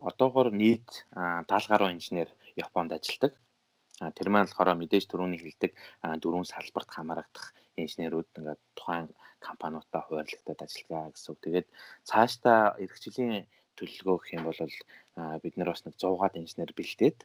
Одоогоор 0.10 0.50
нийт 0.56 1.06
70 1.12 1.72
гаруй 1.72 1.90
инженер 1.92 2.30
Японд 2.56 2.96
ажилладаг. 2.96 3.34
Тэр 4.18 4.28
маань 4.30 4.48
болохоор 4.48 4.80
мэдээж 4.80 5.06
түрүүний 5.10 5.42
хэлдэг 5.42 5.72
дөрвөн 6.22 6.48
салбарт 6.48 6.90
хамаарагдах 6.94 7.52
инженерүүд 7.82 8.30
ингээд 8.38 8.62
тухайн 8.78 9.08
компаниудаа 9.42 10.02
хуваарлагдаад 10.06 10.62
ажиллагаа 10.66 11.14
гэсэн 11.14 11.30
үг. 11.34 11.40
Тэгээд 11.44 11.68
цаашдаа 12.10 12.62
эрх 12.84 12.98
жилийн 13.04 13.46
төлөвлөгөө 13.78 14.18
гэх 14.22 14.36
юм 14.38 14.44
бол 14.46 14.62
бид 15.44 15.54
нар 15.58 15.70
бас 15.74 15.84
нэг 15.86 15.96
100-аад 15.98 16.34
инженер 16.42 16.72
бэлдээд 16.78 17.18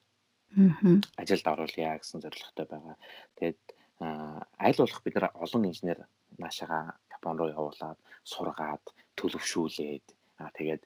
ажилд 1.16 1.46
оруулъя 1.46 1.96
гэсэн 1.98 2.20
зорилготой 2.20 2.66
байгаа. 2.68 2.96
Тэгээд 3.36 3.60
аль 4.00 4.78
болох 4.78 5.02
бид 5.02 5.14
нар 5.16 5.30
олон 5.34 5.64
инженер 5.70 5.98
наашаага 6.38 6.98
Япон 7.12 7.38
руу 7.38 7.48
явуулаад 7.48 7.98
сургаад 8.24 8.84
төлөвшүүлээд 9.16 10.06
тэгээд 10.58 10.82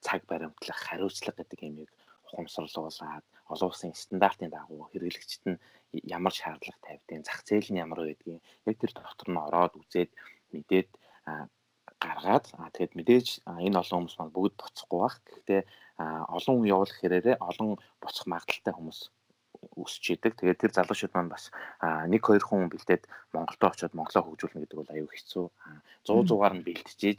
цаг 0.00 0.20
баримтлах 0.30 0.78
хариуцлага 0.86 1.42
гэдэг 1.42 1.60
юмыг 1.66 1.90
ухамсарлуулад 2.30 3.24
олон 3.52 3.68
улсын 3.68 3.92
стандартын 3.92 4.50
дагуу 4.54 4.88
хэрэглэгчид 4.92 5.42
нь 5.50 5.58
ямар 6.16 6.32
шаардлага 6.32 6.80
тавьдیں۔ 6.86 7.26
Зах 7.26 7.42
зээл 7.44 7.68
нь 7.72 7.82
ямар 7.84 8.00
байдгийг 8.06 8.40
яг 8.68 8.76
тэр 8.78 8.92
дотор 8.94 9.28
нь 9.28 9.42
ороод 9.46 9.74
үзээд 9.76 10.10
мэдээд 10.54 10.88
гаргаад 12.02 12.44
тэгээд 12.74 12.96
мэдээж 12.98 13.26
энэ 13.46 13.78
олон 13.78 13.96
хүмүүс 14.02 14.16
маань 14.18 14.34
бүгд 14.34 14.54
буцахгүй 14.58 14.98
бах. 15.00 15.16
Гэхдээ 15.22 15.62
олон 16.36 16.54
хүн 16.58 16.70
явуулах 16.74 16.98
хэрээрээ 16.98 17.36
олон 17.38 17.78
буцах 18.02 18.26
магадaltaй 18.26 18.74
хүмүүс 18.74 19.00
өсч 19.78 20.04
идэг. 20.18 20.34
Тэгээд 20.34 20.60
тэр 20.60 20.72
залуучууд 20.74 21.14
маань 21.14 21.32
бас 21.32 21.54
нэг 22.10 22.22
хоёр 22.26 22.42
хүн 22.42 22.66
бэлдээд 22.72 23.06
Монголд 23.32 23.62
очиод 23.62 23.94
Монголоо 23.94 24.22
хөгжүүлнэ 24.26 24.66
гэдэг 24.66 24.78
бол 24.78 24.94
аюу 24.94 25.10
хэцүү. 25.12 25.46
100 26.02 26.26
100-аар 26.26 26.54
нь 26.58 26.66
бэлтжиж 26.66 27.18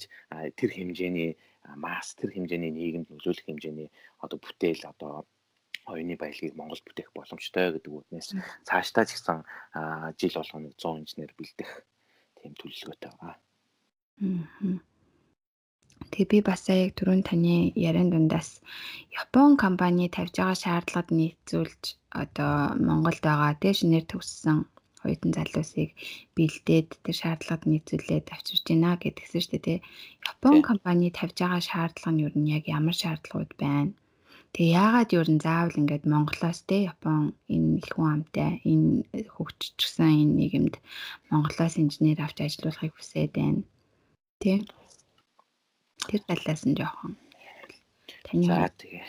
тэр 0.60 0.70
хэмжээний 0.76 1.32
масс 1.80 2.20
тэр 2.20 2.36
хэмжээний 2.36 2.72
нийгэмд 2.76 3.08
нөлөөлөх 3.08 3.48
хэмжээний 3.48 3.90
одоо 4.20 4.38
бүтээл 4.44 4.84
одоо 4.92 5.24
оюуны 5.88 6.16
баялагийг 6.20 6.56
Монголд 6.60 6.84
бүтээх 6.84 7.16
боломжтой 7.16 7.80
гэдэг 7.80 7.92
үгнээс 7.92 8.30
цаашдаа 8.68 9.04
ч 9.08 9.16
гэсэн 9.16 9.40
жил 10.20 10.36
болгоно 10.36 10.70
100 10.76 11.00
инженер 11.04 11.32
бэлдэх 11.40 11.72
тийм 12.40 12.52
төлөвлөгөөтэй 12.60 13.12
байгаа. 13.16 13.36
Тэгээ 16.14 16.32
би 16.32 16.40
бас 16.50 16.62
яг 16.70 16.94
түрүүн 16.98 17.24
таны 17.26 17.56
яриан 17.90 18.10
дундаас 18.14 18.50
Япон 19.22 19.58
компани 19.64 20.06
тавьж 20.16 20.34
байгаа 20.38 20.58
шаардлагад 20.64 21.10
нийцүүлж 21.20 21.82
одоо 22.24 22.54
Монголд 22.88 23.22
байгаа 23.26 23.52
дээш 23.64 23.80
нэр 23.90 24.06
төгссөн 24.12 24.58
оюутан 25.04 25.32
залуусыг 25.36 25.90
бэлдээд 26.38 26.90
тэр 27.04 27.16
шаардлагад 27.22 27.64
нийцүүлээд 27.72 28.26
авчирч 28.34 28.64
байна 28.70 29.02
гэдгсэн 29.02 29.42
шүү 29.42 29.52
дээ 29.54 29.66
тий. 29.66 29.80
Япон 30.32 30.58
компани 30.70 31.08
тавьж 31.18 31.38
байгаа 31.42 31.62
шаардлага 31.70 32.14
нь 32.14 32.24
юу 32.26 32.32
нь 32.38 32.54
яг 32.58 32.64
ямар 32.78 32.96
шаардлагууд 33.02 33.52
байна? 33.64 33.92
Тэгээ 34.54 34.78
яагаад 34.84 35.10
юу 35.18 35.26
н 35.26 35.40
заавал 35.42 35.80
ингээд 35.82 36.06
Монголоос 36.14 36.60
те 36.70 36.78
Япон 36.94 37.34
энэ 37.50 37.82
их 37.82 37.90
хүн 37.90 38.10
амтай 38.22 38.62
энэ 38.72 39.26
хөгжчихсэн 39.34 40.14
энэ 40.22 40.36
нийгэмд 40.38 40.76
Монголоос 41.34 41.76
инженер 41.82 42.22
авч 42.22 42.38
ажилуулахыг 42.46 42.94
хүсээд 42.94 43.34
байна. 43.42 43.62
Тэ? 44.44 44.60
Тэр 46.04 46.22
талаас 46.28 46.68
нь 46.68 46.76
жоохон 46.76 47.16
таны 48.28 48.44
За 48.44 48.68
тэгээ. 48.68 49.08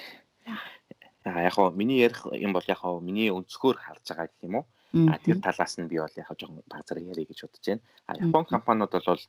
Аа 1.26 1.42
яг 1.42 1.58
хоо 1.58 1.74
миний 1.74 1.98
ярих 2.06 2.22
юм 2.38 2.54
бол 2.54 2.62
яг 2.70 2.78
хоо 2.78 3.02
миний 3.02 3.34
өнцгөр 3.34 3.74
харж 3.74 4.06
байгаа 4.14 4.30
гэх 4.30 4.46
юм 4.46 4.62
уу? 4.62 4.66
А 5.10 5.18
тэр 5.18 5.42
талаас 5.42 5.74
нь 5.74 5.90
би 5.90 5.98
бол 5.98 6.14
яг 6.14 6.30
жоохон 6.38 6.62
базар 6.70 7.02
ярих 7.02 7.34
гэж 7.34 7.50
бодож 7.50 7.66
байна. 7.66 7.82
А 8.06 8.14
Япон 8.14 8.44
компаниуд 8.46 8.94
бол 8.94 9.22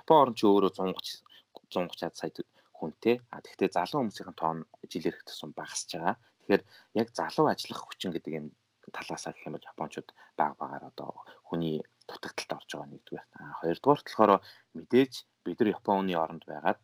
Япон 0.00 0.16
орн 0.22 0.34
чи 0.38 0.48
өөрөө 0.48 0.72
130 0.80 1.20
130-аад 1.60 2.16
сая 2.16 2.32
хүнтэй. 2.72 3.20
А 3.28 3.44
тэгвэл 3.44 3.76
залуу 3.76 4.00
хүмүүсийн 4.00 4.32
тоон 4.32 4.64
жилээр 4.88 5.12
их 5.12 5.28
тусам 5.28 5.52
багасж 5.52 5.92
байгаа. 5.92 6.16
Тэгэхээр 6.40 6.62
яг 7.04 7.08
залуу 7.12 7.52
ажиллах 7.52 7.84
хүчин 7.84 8.16
гэдэг 8.16 8.32
энэ 8.32 8.50
талаас 8.96 9.28
гэх 9.28 9.44
юм 9.44 9.60
бол 9.60 9.70
Япончууд 9.76 10.08
баг 10.40 10.56
багаар 10.56 10.88
одоо 10.88 11.20
хүний 11.44 11.84
дутагдалд 12.08 12.64
орж 12.64 12.70
байгаа 12.72 12.88
нэгдүгээр. 12.88 13.26
А 13.36 13.42
хоёрдугаарт 13.60 14.06
болохоор 14.08 14.32
мэдээж 14.72 15.12
бид 15.44 15.60
нар 15.60 15.76
Японы 15.78 16.14
оронд 16.16 16.44
байгаад 16.48 16.80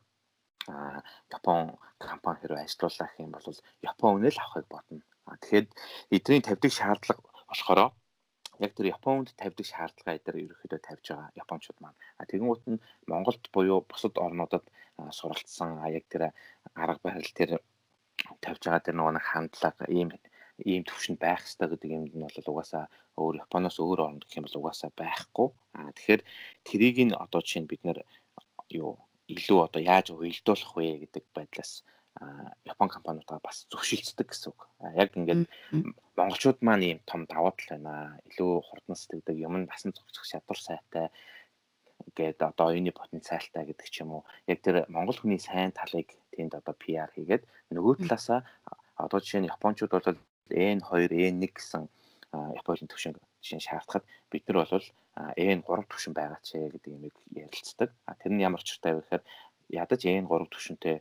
а 0.69 1.03
Япон 1.33 1.79
компани 1.99 2.39
хэрэг 2.41 2.59
ажиллуулах 2.65 3.13
юм 3.19 3.31
бол 3.33 3.47
Япон 3.83 4.11
үнэл 4.21 4.39
авахыг 4.41 4.67
бодно. 4.69 5.03
Тэгэхээр 5.41 5.67
эдний 6.17 6.43
тавьдаг 6.45 6.73
шаардлага 6.73 7.23
болохоор 7.49 7.81
яг 8.61 8.73
тэр 8.77 8.93
Японд 8.93 9.33
тавьдаг 9.41 9.67
шаардлагаа 9.67 10.17
эдгээр 10.19 10.43
ерөөхдөө 10.45 10.81
тавьж 10.85 11.05
байгаа 11.09 11.33
Япончууд 11.43 11.79
маань. 11.81 11.99
А 12.21 12.29
тэгэнгუут 12.29 12.65
нь 12.69 12.83
Монголд 13.11 13.43
буюу 13.55 13.81
бусад 13.89 14.15
орнуудад 14.21 14.65
суралцсан 15.19 15.81
яг 15.89 16.05
тэр 16.13 16.23
арга 16.77 17.01
барил 17.03 17.31
тэр 17.33 17.51
тавьж 18.45 18.63
байгаа 18.69 18.85
тэр 18.85 18.97
нөгөө 19.01 19.25
хандлага 19.25 19.85
ийм 19.89 20.13
ийм 20.61 20.85
төвшөнд 20.85 21.19
байх 21.25 21.41
хэрэгтэй 21.41 21.69
гэдэг 21.73 21.91
юм 21.97 22.05
нь 22.05 22.25
бол 22.37 22.53
угаасаа 22.53 22.85
өөр 23.17 23.35
Японоос 23.45 23.77
өөр 23.81 24.01
оронд 24.05 24.25
гэх 24.29 24.39
юм 24.39 24.45
бол 24.45 24.61
угаасаа 24.61 24.91
байхгүй. 24.93 25.49
А 25.77 25.89
тэгэхээр 25.97 26.23
трийг 26.69 26.97
нь 27.01 27.17
одоо 27.25 27.41
чинь 27.41 27.65
бид 27.71 27.81
нэр 27.85 28.05
юу 28.71 28.99
илүү 29.31 29.59
одоо 29.67 29.81
яаж 29.83 30.11
уялдуулах 30.11 30.73
вэ 30.75 31.07
гэдэг 31.07 31.25
байдлаас 31.35 31.83
Япон 32.67 32.89
компаниудаа 32.91 33.39
бас 33.41 33.65
зөвшөлдсөн 33.71 34.27
гэсэн 34.27 34.51
үг. 34.51 34.61
Яг 34.99 35.15
ингээд 35.15 35.47
монголчууд 36.19 36.59
маань 36.61 36.85
ийм 36.85 36.99
том 37.07 37.25
давуу 37.25 37.55
тал 37.55 37.79
байна. 37.79 38.19
Илүү 38.29 38.51
хурдан 38.67 38.97
сэтгэдэг 38.99 39.37
юм 39.39 39.55
насан 39.65 39.95
зохицох 39.95 40.27
чадвар 40.27 40.59
сайтай 40.59 41.07
гэдэг 42.17 42.51
одоо 42.51 42.75
оюуны 42.75 42.93
потенциалтай 42.93 43.65
гэдэг 43.65 43.89
ч 43.89 44.03
юм 44.03 44.21
уу. 44.21 44.23
Яг 44.51 44.59
тэр 44.61 44.85
монгол 44.91 45.17
хүний 45.17 45.39
сайн 45.41 45.73
талыг 45.73 46.11
тэнд 46.35 46.59
одоо 46.59 46.75
PR 46.75 47.09
хийгээд 47.15 47.47
нөгөө 47.73 47.95
талаасаа 48.05 48.45
одоо 48.99 49.19
жишээ 49.23 49.41
нь 49.47 49.51
японочууд 49.55 49.93
бол 49.95 50.19
N2, 50.51 51.09
N1 51.31 51.47
гэсэн 51.55 51.89
Японы 52.59 52.91
төвшин 52.91 53.15
жишээ 53.41 53.65
шаардахад 53.65 54.05
бид 54.31 54.45
нар 54.51 54.67
бол 54.67 54.87
N3 55.17 55.67
төвшин 55.91 56.15
байгаа 56.15 56.41
ч 56.43 56.57
гэдэг 56.57 56.93
юмыг 56.97 57.15
ярилцдаг. 57.35 57.91
Тэр 58.21 58.33
нь 58.33 58.45
ямар 58.45 58.63
ч 58.63 58.79
учиртай 58.79 58.95
вэ 58.95 59.03
гэхээр 59.03 59.25
ядаж 59.71 60.01
N3 60.07 60.31
төвшөнтэй 60.51 60.97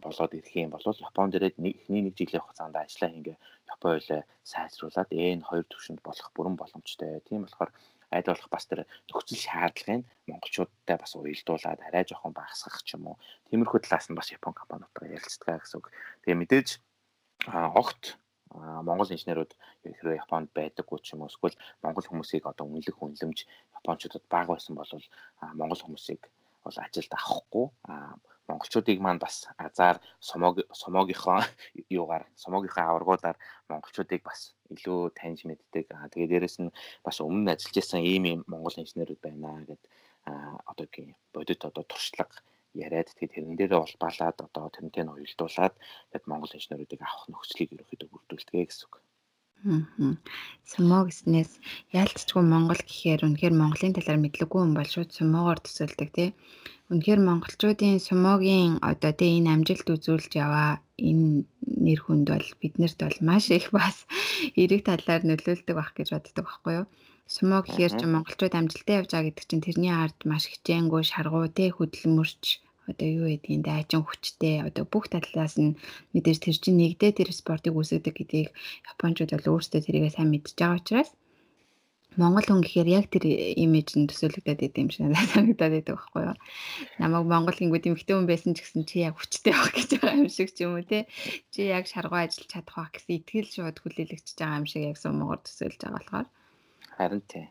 болоод 0.00 0.32
ирэх 0.32 0.54
юм 0.56 0.70
бол 0.72 0.84
Японд 0.84 1.36
ирээд 1.36 1.56
эхний 1.60 2.02
нэг 2.04 2.14
жилийн 2.16 2.40
хугацаанд 2.44 2.76
ажиллаа 2.76 3.10
ингээ 3.12 3.36
Япон 3.68 4.00
хуулиа 4.00 4.22
сайжруулад 4.44 5.10
N2 5.12 5.48
төвшөнд 5.68 6.00
болох 6.00 6.28
бүрэн 6.32 6.56
боломжтой. 6.56 7.20
Тийм 7.28 7.44
болохоор 7.44 7.70
аль 8.12 8.28
болох 8.28 8.48
бас 8.48 8.64
тэр 8.66 8.86
нөхцөл 9.10 9.40
шаардлагыг 9.40 10.06
монголчуудтай 10.30 10.96
бас 10.96 11.12
уялдуулаад 11.16 11.80
арай 11.84 12.04
жоохон 12.06 12.32
багасгах 12.32 12.80
ч 12.86 12.96
юм 12.96 13.12
уу. 13.12 13.20
Тиймэрхүү 13.50 13.80
талаас 13.84 14.08
нь 14.08 14.16
бас 14.16 14.32
Япон 14.32 14.54
компаниудаа 14.56 15.10
ярилцдаг 15.10 15.60
гэсэн 15.60 15.78
үг. 15.80 15.90
Тэгээ 16.24 16.40
мэдээж 16.40 16.68
огт 17.52 18.16
Монгол 18.54 19.10
инженерүүд 19.10 19.52
хэрвээ 19.82 20.20
Японд 20.24 20.48
байдаггүй 20.54 20.98
ч 21.02 21.14
юм 21.14 21.22
уу 21.22 21.30
эсвэл 21.30 21.58
Монгол 21.82 22.06
хүмүүсийг 22.06 22.44
одоо 22.46 22.64
үнэлэх 22.66 22.98
үнэлэмж 23.02 23.38
Япончуудад 23.80 24.24
бага 24.30 24.54
байсан 24.54 24.74
бол 24.78 24.90
Монгол 25.58 25.80
хүмүүсийг 25.82 26.22
бол 26.64 26.76
ажилд 26.84 27.12
авахгүй 27.18 27.66
монголчуудыг 28.48 28.98
маань 29.02 29.18
бас 29.18 29.36
азар 29.58 29.96
сумог 30.28 30.56
сумогийнхоо 30.82 31.42
юугаар 31.98 32.24
сумогийнхоо 32.42 32.84
аваргуудаар 32.86 33.36
монголчуудыг 33.70 34.22
бас 34.22 34.54
илүү 34.70 35.00
таньж 35.18 35.40
мэддэг. 35.46 35.86
Аа 35.90 36.06
тэгээ 36.10 36.30
дээрэс 36.30 36.56
нь 36.62 36.74
бас 37.06 37.16
өмнө 37.18 37.50
ажиллаж 37.54 37.76
исэн 37.82 38.02
ийм 38.12 38.24
ийм 38.30 38.40
монгол 38.46 38.80
инженерүүд 38.82 39.20
байна 39.22 39.66
гэд 39.66 39.82
одоо 40.70 40.86
бодит 41.34 41.60
одоо 41.68 41.84
туршлага 41.90 42.34
яриад 42.84 43.08
тэгээд 43.12 43.34
тэрэн 43.34 43.56
дээрээ 43.58 43.80
улбаалаад 43.82 44.36
одоо 44.46 44.64
тэрнтэй 44.74 45.04
нь 45.04 45.12
уялдуулаад 45.14 45.74
тэгээд 46.10 46.30
монгол 46.30 46.56
инженерүүдийг 46.56 47.00
авах 47.02 47.24
нөхцөлийг 47.28 47.70
ерөөхдөө 47.74 48.08
бүрдүүлдэг 48.12 48.66
гэсэн 48.68 48.86
үг. 48.86 48.94
Сумо 50.70 50.98
гэснээс 51.08 51.52
яалтчгүй 52.00 52.42
Монгол 52.52 52.82
гэхээр 52.86 53.20
үнэхээр 53.26 53.54
Монголын 53.56 53.96
талаар 53.96 54.20
мэдлэггүй 54.22 54.60
хүн 54.60 54.74
бол 54.76 54.90
шууд 54.92 55.10
сумоогоор 55.16 55.58
төсөөлдөг 55.62 56.08
тий. 56.16 56.30
Үнэхээр 56.92 57.20
монголчуудын 57.28 57.98
сумогийн 58.08 58.72
одоо 58.90 59.12
тий 59.18 59.30
энэ 59.38 59.50
амжилт 59.54 59.88
үзүүлж 59.94 60.32
яваа 60.44 60.70
энэ 61.08 61.26
нэр 61.84 62.00
хүнд 62.04 62.26
бол 62.30 62.48
биднэрт 62.60 62.98
бол 63.02 63.18
маш 63.28 63.44
их 63.58 63.66
бас 63.78 63.96
эерэг 64.60 64.82
талаар 64.86 65.22
нөлөөлдөг 65.26 65.74
байх 65.76 65.92
гэж 65.96 66.08
боддог 66.12 66.44
байхгүй 66.46 66.74
юу? 66.78 66.86
Сумо 67.34 67.56
гэхээр 67.64 67.92
чи 67.98 68.06
монголчууд 68.06 68.54
амжилттай 68.54 68.96
явж 69.00 69.10
байгаа 69.10 69.26
гэдэг 69.26 69.44
чинь 69.48 69.64
тэрний 69.66 69.94
ард 70.04 70.18
маш 70.30 70.44
хичээнгүй 70.52 71.02
шаргуу 71.10 71.46
тий 71.50 71.68
хөдөлмөрч 71.74 72.44
одоо 72.90 73.08
юу 73.18 73.26
гэдгийг 73.32 73.62
дайчин 73.66 74.02
хүчтэй 74.06 74.56
одоо 74.68 74.84
бүх 74.92 75.04
талаас 75.12 75.54
нь 75.58 75.78
мэдээж 76.14 76.38
тэр 76.42 76.56
чинь 76.62 76.78
нэгдээ 76.80 77.12
тэр 77.18 77.28
спортыг 77.34 77.74
үүсгэдэг 77.76 78.14
гэдгийг 78.16 78.48
японочууд 78.92 79.30
бол 79.34 79.50
өөрсдөө 79.52 79.80
тэрийгээ 79.82 80.12
сайн 80.14 80.30
мэдж 80.30 80.54
байгаа 80.56 80.80
учраас 80.80 81.10
Монгол 82.16 82.48
хүн 82.48 82.64
гэхээр 82.64 82.88
яг 82.96 83.12
тэр 83.12 83.28
имиж 83.60 83.92
нь 83.92 84.08
төсөөлөгдөд 84.08 84.64
идэв 84.64 84.80
юм 84.80 84.88
шиг 84.88 85.04
надад 85.04 85.28
санагдаад 85.36 85.72
байдаг 85.76 85.94
байхгүй 86.00 86.22
юу. 86.24 86.36
Намайг 86.96 87.28
Монгол 87.28 87.58
гингүүд 87.60 87.88
эмхтэй 87.92 88.16
хүн 88.16 88.24
байсан 88.24 88.56
ч 88.56 88.64
гэсэн 88.64 88.88
чи 88.88 89.04
яг 89.04 89.20
хүчтэй 89.20 89.52
байх 89.52 89.68
гэж 89.76 89.90
байгаа 90.00 90.20
юм 90.24 90.32
шиг 90.32 90.48
ч 90.56 90.64
юм 90.64 90.80
уу 90.80 90.84
те. 90.88 91.04
Чи 91.52 91.68
яг 91.68 91.84
шаргуу 91.84 92.16
ажиллаж 92.16 92.48
чадах 92.48 92.72
байх 92.72 92.92
гэсэн 92.96 93.20
итгэл 93.20 93.52
шууд 93.52 93.76
хүлээлгэж 93.84 94.26
байгаа 94.32 94.58
юм 94.64 94.64
шиг 94.64 94.82
яг 94.88 94.96
сумгаар 94.96 95.40
төсөөлж 95.44 95.80
байгаа 95.84 95.92
болохоор. 96.00 96.28
Харин 96.96 97.22
тий. 97.28 97.46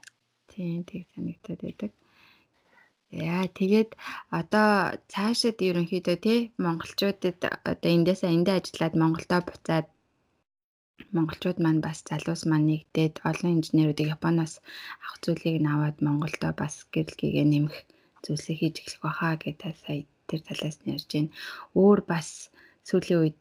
Тийм 0.50 0.82
тийг 0.82 1.06
санагдаад 1.14 1.62
байдаг. 1.62 1.92
Яа 3.16 3.48
тэгээд 3.60 3.90
одоо 4.40 4.70
цаашид 5.14 5.58
ерөнхийдөө 5.70 6.18
тий 6.26 6.40
монголчуудад 6.66 7.40
одоо 7.72 7.90
эндээсээ 7.98 8.36
эндээ 8.38 8.56
ажиллаад 8.60 8.94
Монголдо 9.02 9.38
буцаад 9.48 9.88
монголчууд 11.16 11.58
маань 11.64 11.82
бас 11.88 12.00
залуус 12.10 12.44
маань 12.50 12.68
нэгдээд 12.70 13.16
олон 13.30 13.52
инженеруудыг 13.58 14.08
Японоос 14.18 14.54
авах 15.04 15.18
зүйлийг 15.24 15.58
нь 15.62 15.72
аваад 15.74 15.98
Монголдо 16.08 16.50
бас 16.62 16.76
гэрэл 16.94 17.20
гээгээ 17.20 17.48
нэмэх 17.54 17.78
зүйлсийг 18.24 18.58
хийж 18.60 18.76
эхлэх 18.80 19.02
баха 19.06 19.30
гэдэг 19.44 19.74
сая 19.84 20.04
тэр 20.28 20.42
талаас 20.48 20.78
нь 20.82 20.92
ярьж 20.96 21.10
байна. 21.14 21.36
Өөр 21.80 22.00
бас 22.12 22.28
сүүлийн 22.88 23.22
үед 23.22 23.38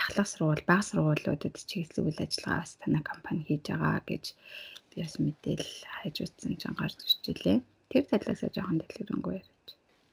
ахлах 0.00 0.28
сургууль, 0.30 0.68
бага 0.70 0.84
сургуулиудад 0.88 1.54
чиглэл 1.70 2.06
үйл 2.06 2.24
ажиллагаа 2.24 2.62
бас 2.62 2.72
танай 2.80 3.02
компани 3.10 3.42
хийж 3.48 3.64
байгаа 3.68 3.98
гэж 4.10 4.24
би 4.90 4.96
бас 5.02 5.14
мэдээлэл 5.24 5.74
хайж 5.96 6.16
утсан 6.24 6.52
ч 6.60 6.62
анхаарч 6.68 6.98
ирж 7.02 7.24
Тэр 7.90 8.04
талаасаа 8.06 8.50
жоохон 8.54 8.78
дэлгэрэнгүй 8.80 9.34
яриач. 9.42 9.68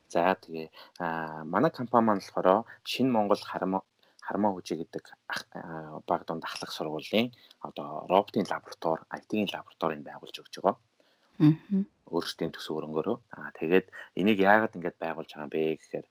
За 0.09 0.33
тэгээ 0.33 0.67
манай 1.53 1.71
компани 1.71 2.05
маань 2.05 2.23
болохоор 2.25 2.65
Шинэ 2.91 3.11
Монгол 3.13 3.41
хармаа 3.43 3.83
хармаа 4.27 4.51
хүчээ 4.53 4.77
гэдэг 4.81 5.05
баг 6.09 6.21
дунд 6.27 6.43
ахлах 6.43 6.71
сургуулийн 6.73 7.31
одоо 7.67 8.03
роботын 8.11 8.49
лаборатори, 8.51 9.07
IT-ийн 9.19 9.47
лабораторийг 9.53 10.03
байгуулж 10.03 10.35
өгч 10.41 10.55
байгаа. 10.59 10.75
Аа. 11.39 11.53
Өөрсдийн 12.11 12.51
төсөв 12.51 12.75
өрөнгөөрөө. 12.79 13.17
Аа 13.37 13.51
тэгээд 13.59 13.87
энийг 14.19 14.39
яагаад 14.41 14.75
ингэж 14.75 14.95
байгуулж 14.99 15.31
байгаа 15.31 15.47
юм 15.47 15.53
бэ 15.53 15.79
гэхээр 15.79 16.05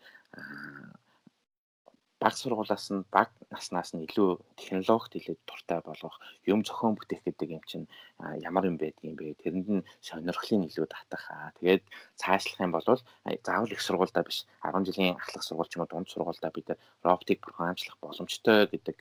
баг 2.27 2.35
сургуулаас 2.35 2.91
нь 2.91 3.07
баг 3.15 3.31
наснаас 3.55 3.95
нь 3.95 4.03
илүү 4.03 4.31
технологид 4.59 5.15
илүү 5.15 5.37
дуртай 5.47 5.79
болгох, 5.87 6.19
юм 6.53 6.67
зохион 6.67 6.99
бүтээх 6.99 7.23
гэдэг 7.23 7.49
юм 7.55 7.63
чинь 7.71 7.87
ямар 8.43 8.67
юм 8.67 8.77
байдгийг 8.83 9.15
бэ? 9.15 9.39
Тэрэнд 9.47 9.69
нь 9.71 9.87
сонирхлын 10.03 10.67
илүү 10.67 10.87
татах. 10.91 11.55
Тэгээд 11.63 11.87
цаашлах 12.19 12.59
юм 12.67 12.75
бол 12.75 12.83
заавал 12.83 13.71
их 13.71 13.79
сургуультай 13.87 14.27
биш 14.27 14.43
10 14.59 14.91
жилийн 14.91 15.15
ахлах 15.15 15.47
сургууль 15.47 15.71
ч 15.71 15.79
юм 15.79 15.87
уу 15.87 15.91
дунд 15.95 16.11
сургуультай 16.11 16.51
бид 16.51 16.69
роботик 17.07 17.39
програмчлах 17.47 17.95
боломжтой 18.03 18.67
гэдэг 18.75 18.97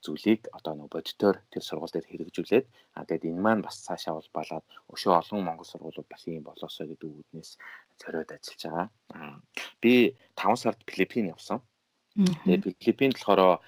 зүйлийг 0.00 0.48
одоо 0.56 0.72
нөгөө 0.80 0.94
бодитоор 0.96 1.36
тэр 1.52 1.60
сургууль 1.60 1.92
дээр 1.92 2.08
хэрэгжүүлээд 2.08 2.66
а 2.96 3.04
тэгээд 3.04 3.28
энэ 3.28 3.44
маань 3.44 3.60
бас 3.60 3.76
цаашаа 3.84 4.16
улбалаад 4.16 4.64
өшөө 4.88 5.12
олон 5.20 5.44
монгол 5.44 5.68
сургуулиуд 5.68 6.08
бас 6.08 6.24
ийм 6.24 6.48
болоосоо 6.48 6.88
гэдэг 6.88 7.10
үгнээс 7.12 7.60
зориод 8.00 8.32
ажиллаж 8.32 8.60
байгаа. 8.64 8.88
Би 9.84 10.16
5 10.40 10.56
сард 10.56 10.80
Филиппин 10.88 11.36
явсан. 11.36 11.60
Тэгээд 12.18 12.76
Филиппинд 12.82 13.14
болохоор 13.14 13.62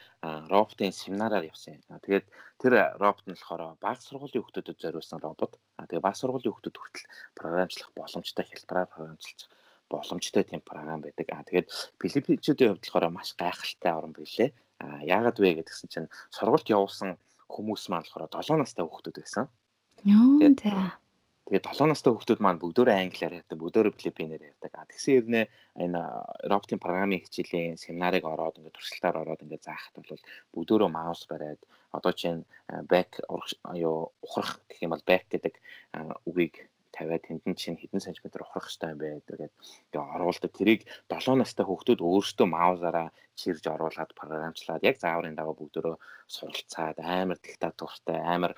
роботын 0.51 0.91
семинараар 0.91 1.47
явсан. 1.47 1.79
Тэгээд 1.87 2.27
тэр 2.59 2.73
робот 2.99 3.27
нь 3.31 3.39
болохоор 3.39 3.79
баг 3.79 4.03
сургуулийн 4.03 4.43
хүүхдүүдэд 4.43 4.83
зориулсан 4.83 5.23
робот. 5.23 5.63
Тэгээд 5.79 6.03
баг 6.03 6.17
сургуулийн 6.19 6.51
хүүхдүүд 6.51 6.75
хүртэл 6.75 7.07
програмчлах 7.39 7.91
боломжтой 7.95 8.45
хялбараар 8.51 8.91
програмчлах 8.91 9.47
боломжтой 9.87 10.43
тийм 10.43 10.61
програм 10.61 11.01
байдаг. 11.01 11.27
А 11.31 11.47
тэгээд 11.47 11.71
Филиппинчүүдийн 12.03 12.71
хувьд 12.75 12.83
болохоор 12.83 13.07
маш 13.15 13.31
гайхалтай 13.39 13.93
орн 13.95 14.13
билээ. 14.17 14.51
А 14.83 15.07
яагаад 15.07 15.39
вэ 15.39 15.63
гэдгсэн 15.63 15.89
чинь 15.93 16.13
сургуульд 16.35 16.67
явуулсан 16.67 17.15
хүмүүс 17.47 17.83
маань 17.93 18.07
болохоор 18.11 18.27
7 18.43 18.59
настай 18.59 18.83
хүүхдүүд 18.83 19.17
байсан. 19.23 19.47
За. 20.75 20.99
Тэгээд 21.43 21.67
7 21.67 21.91
настай 21.91 22.13
хүүхдүүд 22.15 22.41
маань 22.43 22.63
бүгдөө 22.63 22.95
англиар 22.95 23.43
ярьдаг, 23.43 23.59
бүгдөө 23.59 23.93
филиппинээр 23.99 24.43
ярьдаг. 24.51 24.73
А 24.79 24.87
тэгсэн 24.87 25.13
хэрнээ 25.19 25.45
энэ 25.85 26.01
роботын 26.47 26.79
программын 26.79 27.23
хичээлийн 27.27 27.75
семинарыг 27.83 28.23
ороод 28.23 28.63
ингээд 28.63 28.77
туршилтаар 28.79 29.17
ороод 29.23 29.43
ингээд 29.43 29.67
заахад 29.67 30.07
бол 30.07 30.23
бүгдөө 30.55 30.89
маус 30.89 31.27
бариад 31.27 31.61
одоо 31.91 32.13
чинь 32.15 32.47
back 32.87 33.19
юу 33.75 34.15
ухрах 34.23 34.63
гэх 34.71 34.87
юм 34.87 34.95
бол 34.95 35.05
back 35.05 35.27
гэдэг 35.35 35.55
үгийг 36.31 36.71
тавиад 36.93 37.25
тэнд 37.25 37.57
чинь 37.57 37.81
хэдэн 37.81 38.05
сантиметр 38.05 38.45
ухрах 38.45 38.69
хэрэгтэй 38.69 38.91
юм 38.93 39.01
бэ 39.01 39.09
гэдэг 39.27 39.51
тэгээ 39.93 40.13
оруулдаг. 40.15 40.53
Тэрийг 40.53 40.81
7 41.09 41.41
настай 41.41 41.65
хүүхдүүд 41.67 42.01
өөрсдөө 42.05 42.47
маузаараа 42.49 43.09
чирж 43.41 43.65
оруулаад 43.65 44.13
програмчлаад 44.21 44.85
яг 44.85 44.97
зааврын 45.01 45.37
дагуу 45.37 45.57
бүгдөө 45.57 45.97
суралцаад 46.29 47.01
амар 47.01 47.39
диктатуртай 47.41 48.19
амар 48.21 48.53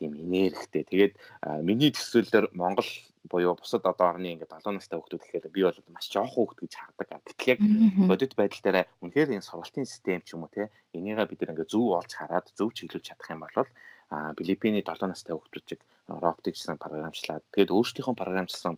тийм 0.00 0.16
энергтэй. 0.16 0.88
Тэгээд 0.88 1.14
миний 1.60 1.92
төсөөллөөр 1.92 2.56
Монгол 2.56 2.88
буюу 3.28 3.54
бусад 3.54 3.84
одоо 3.84 4.16
орны 4.16 4.32
ингээд 4.32 4.48
7 4.48 4.72
настай 4.72 4.96
хүүхдүүд 4.96 5.20
гэхээр 5.20 5.52
би 5.52 5.60
бол 5.68 5.76
маш 5.92 6.08
жоох 6.08 6.32
хүүхд 6.32 6.58
гэж 6.64 6.72
хардаг. 6.72 7.20
Гэтэл 7.28 7.52
яг 7.52 7.60
бодит 8.08 8.32
байдал 8.32 8.64
дээр 8.64 8.88
үнэхээр 9.04 9.36
энэ 9.36 9.44
сургалтын 9.44 9.84
систем 9.84 10.24
ч 10.24 10.32
юм 10.32 10.48
уу 10.48 10.50
те 10.50 10.72
энийгээ 10.96 11.28
бид 11.28 11.44
нэг 11.44 11.68
зөв 11.68 12.00
олж 12.00 12.12
хараад 12.16 12.48
зөв 12.56 12.72
чиглүүлж 12.72 13.04
чадах 13.04 13.28
юм 13.28 13.44
бол 13.44 13.68
а 14.10 14.32
Филиппиний 14.34 14.82
7 14.82 15.04
настай 15.04 15.36
хүүхдүүд 15.36 15.68
чиг 15.68 15.80
роботиксан 16.08 16.80
програмчлаад 16.80 17.44
тэгээд 17.52 17.70
өөрсдийнхөө 17.70 18.16
програмчлсан 18.16 18.74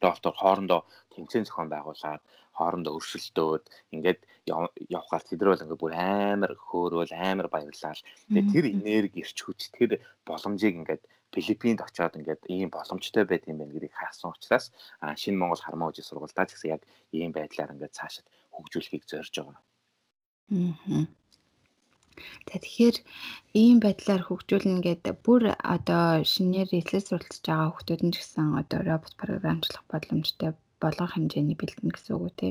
доктор 0.00 0.32
хоорондоо 0.32 0.86
тэмцээн 1.12 1.44
зохион 1.44 1.68
байгуулад 1.68 2.22
хоорондоо 2.56 2.96
өршөлтөөд 2.96 3.64
ингээд 3.92 4.20
явхаар 4.46 5.24
тэдэр 5.26 5.48
бол 5.50 5.62
ингээд 5.64 5.82
бүр 5.82 5.94
амар 5.94 6.52
хөөрөөл 6.54 7.12
амар 7.14 7.48
баярлал 7.50 8.00
тэгээд 8.30 8.52
тэр 8.54 8.64
энерги 8.70 9.22
ирч 9.22 9.38
хүч 9.42 9.60
тэр 9.76 9.90
боломжийг 10.28 10.74
ингээд 10.80 11.02
Филиппинд 11.34 11.80
очиод 11.82 12.16
ингээд 12.16 12.42
ийм 12.48 12.70
боломжтой 12.70 13.24
байт 13.26 13.44
юм 13.50 13.58
байна 13.58 13.74
гэдгийг 13.74 13.94
хаасан 13.98 14.32
учраас 14.32 14.72
шинэ 15.20 15.36
Монгол 15.36 15.62
хармаа 15.62 15.90
үжи 15.90 16.02
сургуультаа 16.06 16.46
ч 16.46 16.54
гэсэн 16.54 16.72
яг 16.76 16.82
ийм 17.12 17.30
байдлаар 17.34 17.74
ингээд 17.74 17.96
цаашид 17.98 18.26
хөгжүүлэхийг 18.54 19.04
зорж 19.10 19.34
байгаа. 19.36 19.60
Аа. 20.54 21.04
Тэгэхээр 22.48 22.96
ийм 23.62 23.76
байдлаар 23.84 24.22
хөгжүүлнэ 24.24 24.80
гэдэг 24.86 25.16
бүр 25.26 25.42
одоо 25.74 26.24
шинээр 26.32 26.68
эхлэл 26.80 27.08
суралцж 27.08 27.44
байгаа 27.44 27.68
хүмүүс 27.76 27.84
ч 28.14 28.16
гэсэн 28.16 28.46
одоо 28.60 28.80
робот 28.88 29.12
програмчлах 29.20 29.84
боломжтой 29.92 30.50
болгох 30.80 31.12
хэмжээний 31.12 31.56
бэлдэнэ 31.58 31.92
гэсэн 31.92 32.12
үг 32.16 32.24
үү 32.24 32.32
те. 32.40 32.48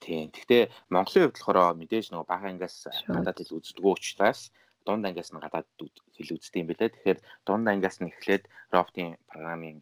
Тийм. 0.00 0.30
Гэхдээ 0.30 0.62
Монголын 0.94 1.22
хувьд 1.26 1.36
болохоор 1.36 1.74
мэдээж 1.78 2.06
нөгөө 2.10 2.26
бага 2.30 2.46
ангиас 2.48 2.86
гадаад 3.06 3.38
хэл 3.38 3.58
үздэггүй 3.58 3.92
учраас 3.94 4.40
дунд 4.86 5.04
ангиас 5.04 5.30
нь 5.34 5.42
гадаад 5.42 5.66
хэл 6.16 6.34
үздэг 6.34 6.60
юм 6.62 6.68
билээ. 6.70 6.94
Тэгэхээр 6.94 7.18
дунд 7.46 7.66
ангиас 7.68 7.98
нь 8.00 8.10
эхлээд 8.10 8.44
роботын 8.72 9.18
програмын 9.30 9.78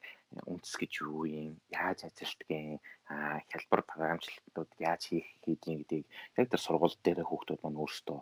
үндэс 0.50 0.74
гэж 0.80 0.92
юу 1.06 1.24
юм, 1.28 1.60
яаж 1.70 2.08
ажилладаг 2.08 2.82
а 3.06 3.38
хялбар 3.50 3.82
програмчлалтууд 3.86 4.70
яаж 4.82 5.02
хийх 5.08 5.28
хийдгийг 5.44 5.78
гэдгийг 5.86 6.06
яг 6.36 6.46
тэр 6.50 6.62
сургууль 6.64 6.96
дээр 7.04 7.22
хүүхдүүд 7.22 7.60
маань 7.62 7.80
өөрсдөө 7.80 8.20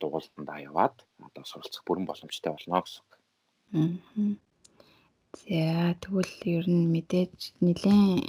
дугуйлтандаа 0.00 0.58
яваад 0.68 0.96
одоо 1.26 1.44
суралцах 1.48 1.82
бүрэн 1.84 2.06
боломжтой 2.06 2.52
болно 2.52 2.80
гэсэн. 2.84 3.04
Аа. 3.74 4.51
За 5.40 5.96
тэгвэл 6.02 6.34
ер 6.56 6.66
нь 6.76 6.92
мэдээж 6.92 7.36
нэлээд 7.64 8.28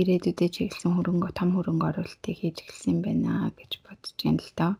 ирээдүйдээ 0.00 0.50
чиглэсэн 0.54 0.92
хөрөнгө 0.94 1.30
том 1.38 1.50
хөрөнгө 1.54 1.86
оруулалтыг 1.90 2.36
хийж 2.38 2.56
эхэлсэн 2.62 2.96
байна 3.06 3.32
гэж 3.58 3.72
бодож 3.86 4.16
байна 4.22 4.42
л 4.46 4.52
доо. 4.58 4.72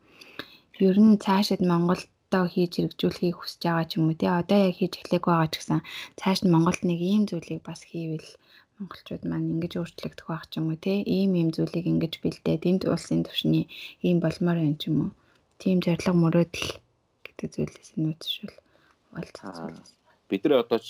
Ер 0.88 0.96
нь 1.06 1.20
цаашид 1.24 1.62
Монголдоо 1.70 2.44
хийж 2.52 2.72
хэрэгжүүлэхийг 2.74 3.36
хүсэж 3.38 3.60
байгаа 3.62 3.86
ч 3.88 3.92
юм 3.98 4.06
уу 4.10 4.18
те? 4.20 4.26
Одоо 4.40 4.58
яг 4.66 4.74
хийж 4.78 4.94
эхлэх 4.98 5.24
байгаа 5.26 5.48
ч 5.52 5.54
гэсэн 5.58 5.80
цааш 6.18 6.38
нь 6.42 6.52
Монголд 6.54 6.82
нэг 6.90 7.00
ийм 7.10 7.22
зүйлийг 7.30 7.62
бас 7.68 7.80
хийвэл 7.90 8.30
монголчууд 8.76 9.22
маань 9.30 9.50
ингэж 9.52 9.72
өөрчлөгдөх 9.78 10.26
байх 10.30 10.44
ч 10.50 10.52
юм 10.58 10.66
уу 10.70 10.78
те? 10.84 10.92
Ийм 11.16 11.30
ийм 11.38 11.48
зүйлийг 11.54 11.86
ингэж 11.92 12.14
бэлдээд 12.22 12.62
энд 12.70 12.82
улсын 12.92 13.20
түвшний 13.26 13.64
ийм 14.06 14.18
болмоор 14.24 14.58
байна 14.58 14.80
ч 14.80 14.82
юм 14.90 14.96
уу? 15.02 15.10
Тийм 15.60 15.78
зориг 15.84 16.06
мөрөөдөл 16.22 16.70
гэдэг 17.24 17.48
зүйлээс 17.54 17.90
нь 17.94 18.08
үтшүүл 18.10 18.54
уулзах 20.30 20.30
зүйлээс. 20.30 20.30
Бид 20.30 20.44
нар 20.44 20.64
одоо 20.64 20.80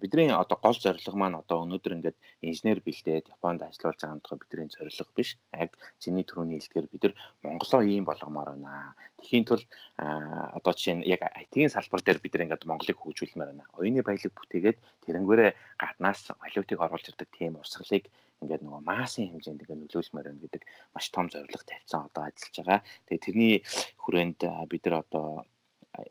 бидний 0.00 0.30
одоо 0.32 0.58
гол 0.60 0.74
зорилго 0.74 1.16
маань 1.16 1.38
одоо 1.38 1.64
өнөөдөр 1.64 1.92
ингээд 1.96 2.16
инженер 2.42 2.80
бэлдээд 2.80 3.28
Японд 3.28 3.62
ажиллаж 3.62 4.00
байгаа 4.00 4.16
юм 4.16 4.38
бидний 4.40 4.68
зорилго 4.68 5.12
биш. 5.14 5.38
Яг 5.52 5.76
чиний 5.98 6.24
түрүүний 6.24 6.60
хэлдгээр 6.60 6.88
бид 6.92 7.02
нар 7.02 7.14
Монголоо 7.42 7.82
ийм 7.82 8.04
болгомоор 8.04 8.56
байна. 8.56 8.94
Тэхийн 9.20 9.44
тул 9.44 9.62
одоо 9.98 10.72
чинь 10.72 11.02
яг 11.04 11.20
IT-ийн 11.22 11.70
салбар 11.70 12.02
дээр 12.02 12.18
бид 12.18 12.34
нар 12.34 12.44
ингээд 12.44 12.66
Монголыг 12.66 12.98
хөгжүүлмээр 12.98 13.50
байна. 13.52 13.64
Оюуны 13.76 14.02
баялаг 14.02 14.32
бүтээгээд 14.32 14.78
тэрнгээрээ 15.04 15.50
гаднаас 15.78 16.32
валютыг 16.40 16.78
оруулж 16.80 17.06
ирдэг 17.08 17.28
тийм 17.34 17.60
урсгалыг 17.60 18.08
ингээд 18.42 18.62
нөгөө 18.62 18.82
массын 18.86 19.28
хэмжээнд 19.34 19.62
ингээд 19.66 19.82
нөлөөлмөр 19.82 20.26
байна 20.30 20.42
гэдэг 20.46 20.62
маш 20.94 21.06
том 21.10 21.26
зорилго 21.26 21.64
тавьсан 21.66 22.06
одоо 22.06 22.22
ажиллаж 22.30 22.54
байгаа. 22.56 22.80
Тэгээ 23.10 23.24
тэрний 23.26 23.54
хүрээнд 23.98 24.40
бид 24.70 24.82
нар 24.86 25.02
одоо 25.02 25.42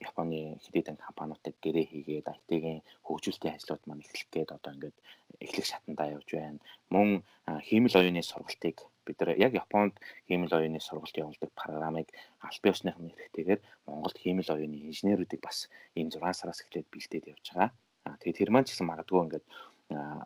Японы 0.01 0.59
хэдийдэн 0.63 0.97
компаниудад 0.97 1.55
гэрээ 1.63 1.85
хийгээд 1.87 2.27
IT-ийн 2.27 2.81
хөгжүүлэлтийн 3.07 3.55
ажлууд 3.55 3.83
маань 3.85 4.03
эхлэх 4.03 4.27
гээд 4.33 4.49
одоо 4.57 4.71
ингээд 4.73 4.97
эхлэх 5.39 5.65
шатандаа 5.69 6.07
явж 6.17 6.29
байна. 6.33 6.59
Мөн 6.93 7.23
хиймэл 7.67 7.95
оюуны 7.99 8.21
сургалтыг 8.25 8.77
бид 9.05 9.17
нар 9.19 9.37
яг 9.39 9.53
Японд 9.55 9.95
хиймэл 10.27 10.51
оюуны 10.51 10.79
сургалт 10.83 11.15
явуулдаг 11.15 11.51
програмыг 11.55 12.07
аль 12.43 12.59
биесныхны 12.63 13.15
хэрэгтэйгээр 13.15 13.61
Монголд 13.87 14.17
хиймэл 14.19 14.49
оюуны 14.51 14.77
инженеруудыг 14.89 15.39
бас 15.39 15.71
энэ 15.95 16.11
6 16.11 16.35
сараас 16.35 16.59
эхлээд 16.61 16.87
бэлдээд 16.91 17.31
явж 17.31 17.45
байгаа. 17.55 17.71
Тэгээд 18.19 18.39
тэр 18.39 18.51
маань 18.51 18.67
ч 18.67 18.75
гэсэн 18.75 18.87
магадгүй 18.91 19.19
ингээд 19.23 19.45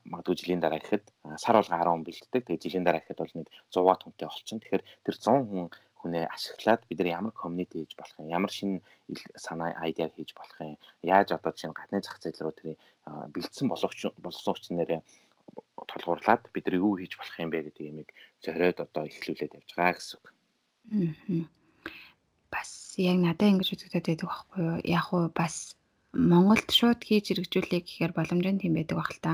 магадгүй 0.10 0.36
жилийн 0.42 0.62
дараа 0.62 0.82
гэхэд 0.82 1.06
сар 1.38 1.56
болго 1.58 1.78
10 1.78 1.86
хүн 1.86 2.06
бэлддэг. 2.06 2.44
Тэгээ 2.50 2.64
жилийн 2.66 2.86
дараа 2.86 3.02
гэхэд 3.06 3.22
бол 3.22 3.36
нэг 3.38 3.48
100 3.70 4.02
хүнтэй 4.02 4.28
болчихно. 4.28 4.62
Тэгэхээр 4.66 4.84
тэр 5.06 5.16
100 5.22 5.46
хүн 5.46 5.70
хүнээ 6.02 6.26
ашиглаад 6.28 6.82
бид 6.90 7.00
нар 7.00 7.10
ямар 7.22 7.34
community 7.38 7.86
хийж 7.86 7.94
болох 7.96 8.18
юм, 8.20 8.34
ямар 8.34 8.52
шинэ 8.52 8.82
санаа 9.38 9.78
айдиа 9.78 10.10
хийж 10.10 10.34
болох 10.34 10.58
юм, 10.60 10.78
яаж 11.06 11.32
одоо 11.38 11.54
чинь 11.54 11.78
гадны 11.78 12.02
зах 12.02 12.18
зээл 12.20 12.42
рүү 12.42 12.56
тэрийг 12.58 12.80
бэлдсэн 13.06 13.68
болгоч 13.70 14.00
болгосон 14.18 14.54
хүчнэрээ 14.54 15.02
толгуурлаад 15.88 16.44
бид 16.54 16.66
нар 16.66 16.76
юу 16.80 16.98
хийж 16.98 17.14
болох 17.18 17.38
юм 17.40 17.50
бэ 17.52 17.60
гэдэг 17.70 17.90
юмыг 17.92 18.10
зориод 18.44 18.78
одоо 18.86 19.04
эхлүүлээд 19.10 19.58
явж 19.58 19.70
байгаа 19.76 19.96
гэсэн 19.98 20.18
үг. 20.18 20.28
Аа. 20.92 21.46
Бас 22.54 22.72
яг 22.98 23.18
надад 23.20 23.52
ингэж 23.52 23.70
үзэгдээд 23.76 24.08
байдаг 24.08 24.28
байхгүй 24.30 24.62
юу? 24.64 24.78
Яг 24.84 25.06
уу 25.12 25.32
бас 25.32 25.76
Монголд 26.12 26.68
шууд 26.68 27.00
хийж 27.08 27.32
хэрэгжүүлэе 27.32 27.82
гэхээр 27.84 28.12
боломж 28.12 28.46
нь 28.52 28.62
тийм 28.62 28.74
байдаг 28.76 28.98
баг 29.00 29.12
л 29.16 29.24
та. 29.24 29.34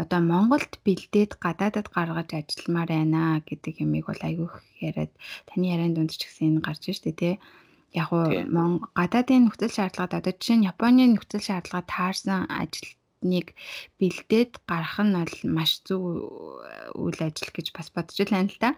Одоо 0.00 0.20
Монголд 0.24 0.72
бэлдээд 0.84 1.36
гадаадад 1.44 1.86
гаргаж 1.92 2.30
ажилламаар 2.32 2.90
байна 2.96 3.22
гэдэг 3.44 3.74
юмыг 3.84 4.08
бол 4.08 4.22
айгүй 4.24 4.48
их 4.48 4.56
яриад 4.80 5.12
таны 5.48 5.64
ярианд 5.74 5.94
дунд 5.96 6.12
ч 6.16 6.24
гэсэн 6.24 6.48
энэ 6.48 6.64
гарч 6.64 6.82
штэ 6.96 7.12
тий. 7.12 7.34
Яг 7.92 8.08
уу 8.08 8.24
гадаадын 8.96 9.44
нөхцөл 9.44 9.76
шаардлагад 9.76 10.16
одоо 10.16 10.32
жишээ 10.32 10.56
нь 10.56 10.68
Японы 10.72 11.04
нөхцөл 11.12 11.44
шаардлага 11.44 11.84
таарсан 11.92 12.48
ажилтныг 12.48 13.52
бэлдээд 14.00 14.52
гаргах 14.64 15.04
нь 15.04 15.16
бол 15.20 15.36
маш 15.56 15.84
зөв 15.84 16.02
үйл 16.96 17.20
ажил 17.20 17.52
гэж 17.52 17.66
бас 17.76 17.88
бодож 17.92 18.16
байна 18.32 18.48
л 18.48 18.58
да. 18.64 18.70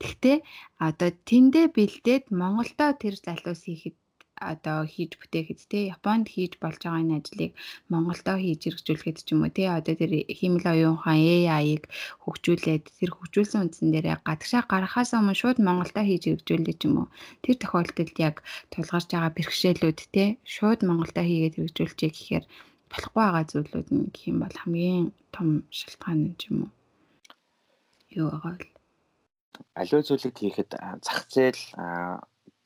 Тэгтээ 0.00 0.36
одоо 0.84 1.10
тэндээ 1.28 1.66
бэлдээд 1.72 2.24
Монголдо 2.28 2.92
тэр 3.00 3.16
залуус 3.16 3.64
хийхэд 3.64 3.96
одоо 4.40 4.86
хийж 4.86 5.18
бүтээхэд 5.20 5.60
те 5.70 5.78
Японд 5.94 6.26
хийж 6.34 6.58
болж 6.62 6.80
байгаа 6.82 7.02
энэ 7.02 7.18
ажлыг 7.18 7.52
Монголдо 7.92 8.32
хийж 8.38 8.60
хэрэгжүүлэхэд 8.64 9.18
ч 9.26 9.28
юм 9.34 9.42
уу 9.44 9.52
те 9.52 9.64
одоо 9.68 9.94
тэр 9.98 10.12
хиймэл 10.38 10.66
оюунхан 10.72 11.18
AI-ыг 11.18 11.84
хөгжүүлээд 12.22 12.84
тэр 12.98 13.10
хөгжүүлсэн 13.14 13.60
үндсэн 13.66 13.88
дээрээ 13.92 14.18
гадагшаа 14.22 14.62
гаргахаас 14.70 15.10
өмнө 15.18 15.38
шууд 15.40 15.58
Монголдо 15.58 16.02
хийж 16.06 16.22
хэрэгжүүлээ 16.26 16.76
ч 16.78 16.82
юм 16.86 16.94
уу. 17.02 17.08
Тэр 17.42 17.56
тохиолдолд 17.58 18.16
яг 18.18 18.36
тулгарч 18.72 19.08
байгаа 19.10 19.32
бэрхшээлүүд 19.34 20.00
те 20.14 20.24
шууд 20.54 20.80
Монголдо 20.88 21.22
хийгээд 21.26 21.56
хэрэгжүүлчихээ 21.56 22.12
гэхээр 22.14 22.44
болохгүй 22.90 23.22
байгаа 23.22 23.44
зүйлүүд 23.50 23.88
нь 23.94 24.08
гэх 24.14 24.24
юм 24.30 24.38
бол 24.42 24.56
хамгийн 24.62 25.06
том 25.34 25.48
шалтгаан 25.78 26.18
юм 26.26 26.34
ч 26.40 26.42
юм 26.50 26.58
уу. 26.64 26.72
Юу 28.18 28.28
байгаа 28.32 28.54
вэ? 28.56 28.66
Аливаа 29.80 30.02
зүйлийг 30.06 30.36
хийхэд 30.38 30.70
зах 31.04 31.20
зээл 31.32 31.62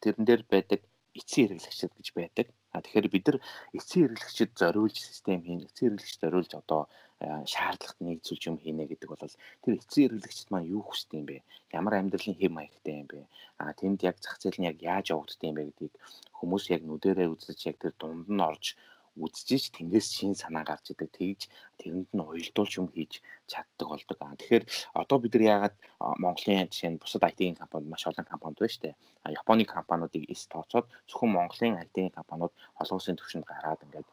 тэрэн 0.02 0.24
дээр 0.26 0.42
байдаг 0.52 0.80
эцсийн 1.18 1.48
хэрэглэгчид 1.48 1.92
гэж 1.96 2.09
байдаг. 2.16 2.46
А 2.72 2.81
тэгэхээр 2.81 3.09
бид 3.12 3.25
нар 3.29 3.38
эцсийн 3.77 4.05
хэрэглэгчид 4.09 4.51
зориулж 4.57 4.96
систем 4.96 5.40
хийн, 5.44 5.66
эцсийн 5.68 5.92
хэрэглэгч 5.92 6.16
зориулж 6.20 6.53
одоо 6.57 6.83
шаардлагат 7.22 8.01
нийцүүлж 8.03 8.42
юм 8.51 8.57
хийнэ 8.59 8.85
гэдэг 8.88 9.09
бол 9.09 9.22
тэр 9.62 9.75
эцсийн 9.79 10.09
хэрэглэгчид 10.09 10.48
маань 10.51 10.72
юу 10.75 10.83
хүсдэг 10.83 11.18
юм 11.20 11.27
бэ? 11.29 11.37
Ямар 11.79 11.94
амьдралын 12.01 12.38
хэм 12.40 12.53
маягтай 12.57 12.94
юм 13.03 13.09
бэ? 13.12 13.20
А 13.62 13.72
тэнд 13.79 14.03
яг 14.03 14.16
зах 14.18 14.40
зээл 14.40 14.59
нь 14.59 14.68
яг 14.70 14.79
яаж 14.83 15.14
явагддаг 15.14 15.46
юм 15.46 15.57
бэ 15.57 15.68
гэдгийг 15.68 15.94
хүмүүс 16.38 16.64
яг 16.75 16.83
нүдэрээ 16.83 17.29
үзэж 17.31 17.59
яг 17.70 17.77
тэр 17.79 17.94
дунд 17.94 18.27
нь 18.27 18.42
орж 18.42 18.75
үзчихэж 19.16 19.77
тэндээс 19.77 20.09
шин 20.16 20.33
санаа 20.33 20.64
гарч 20.64 20.92
идэг 20.92 21.11
тэгж 21.12 21.40
тэрэнд 21.77 22.09
нь 22.16 22.25
уялдуулж 22.25 22.72
юм 22.81 22.88
хийж 22.88 23.20
чаддаг 23.44 23.88
болдог. 23.92 24.16
Тэгэхээр 24.16 24.64
одоо 24.96 25.16
бид 25.20 25.35
нар 25.37 25.44
яагаад 25.53 25.75
Монголын 26.22 26.72
жишээ 26.72 26.90
нь 26.96 27.01
бусад 27.03 27.29
IT-ийн 27.29 27.61
компанид 27.61 27.92
маш 27.92 28.09
олон 28.09 28.25
компанид 28.25 28.57
байна 28.57 28.72
шүү 28.72 28.85
дээ. 28.88 28.96
Японы 29.37 29.64
компаниудыг 29.68 30.25
эс 30.33 30.48
тооцоод 30.48 30.88
зөвхөн 31.09 31.31
Монголын 31.37 31.77
IT-ийн 31.85 32.11
компаниуд 32.16 32.53
олон 32.81 32.96
улсын 32.96 33.20
түвшинд 33.20 33.44
гараад 33.44 33.85
ингээд 33.85 34.09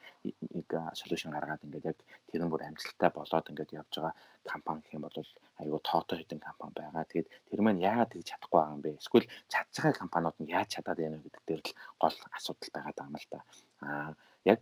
нэг 0.51 0.67
солиушн 0.99 1.31
гаргаад 1.31 1.63
ингээд 1.63 1.89
яг 1.95 1.97
тэр 2.27 2.43
нь 2.43 2.51
бүр 2.51 2.67
амжилттай 2.67 3.09
болоод 3.15 3.49
ингээд 3.49 3.75
явж 3.79 3.93
байгаа 3.95 4.13
компани 4.43 4.83
гэх 4.83 4.97
юм 4.99 5.07
бол 5.07 5.15
айгүй 5.63 5.79
тоотой 5.87 6.17
хэдэн 6.19 6.43
компани 6.43 6.75
байгаа. 6.75 7.07
Тэгээд 7.07 7.31
тэр 7.47 7.59
маань 7.63 7.79
яагаад 7.79 8.11
тэгж 8.11 8.27
чадахгүй 8.27 8.59
байгаа 8.59 8.75
юм 8.75 8.83
бэ? 8.83 8.99
Эсвэл 8.99 9.31
чадж 9.47 9.73
байгаа 9.79 10.01
компаниуд 10.03 10.37
нь 10.43 10.51
яаж 10.51 10.67
чадаад 10.75 10.99
байна 10.99 11.17
вэ 11.17 11.23
гэдэг 11.23 11.43
дээр 11.47 11.61
л 11.63 11.73
гол 12.01 12.17
асуудал 12.35 12.71
байгаа 12.75 13.07
юм 13.07 13.15
л 13.15 13.27
да. 13.31 13.39
Аа 13.79 14.11
яг 14.45 14.61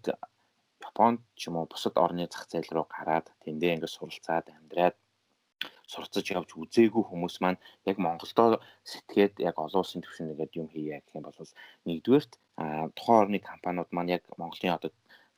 Японд 0.97 1.21
ч 1.37 1.41
юм 1.49 1.55
уу 1.57 1.67
бусад 1.69 1.95
орны 2.05 2.25
зах 2.25 2.49
зээл 2.49 2.73
рүү 2.73 2.85
гараад 2.95 3.27
тэндээ 3.43 3.73
ингээд 3.75 3.95
суралцаад 3.95 4.45
амьдраад 4.57 4.95
сурцаж 5.93 6.25
явж 6.37 6.49
үзээгүй 6.61 7.03
хүмүүс 7.05 7.35
маань 7.43 7.61
яг 7.89 7.97
Монголдо 8.05 8.59
сэтгээд 8.91 9.33
яг 9.49 9.55
олон 9.63 9.81
улсын 9.81 10.01
түвшинд 10.01 10.33
ингээд 10.33 10.57
юм 10.61 10.67
хийе 10.73 10.97
гэх 11.01 11.17
юм 11.17 11.25
бол 11.25 11.37
нэгдүгээрт 11.87 12.33
тухайн 12.97 13.21
орны 13.21 13.39
компаниуд 13.51 13.89
маань 13.93 14.13
яг 14.17 14.23
Монголын 14.41 14.75
одоо 14.77 14.91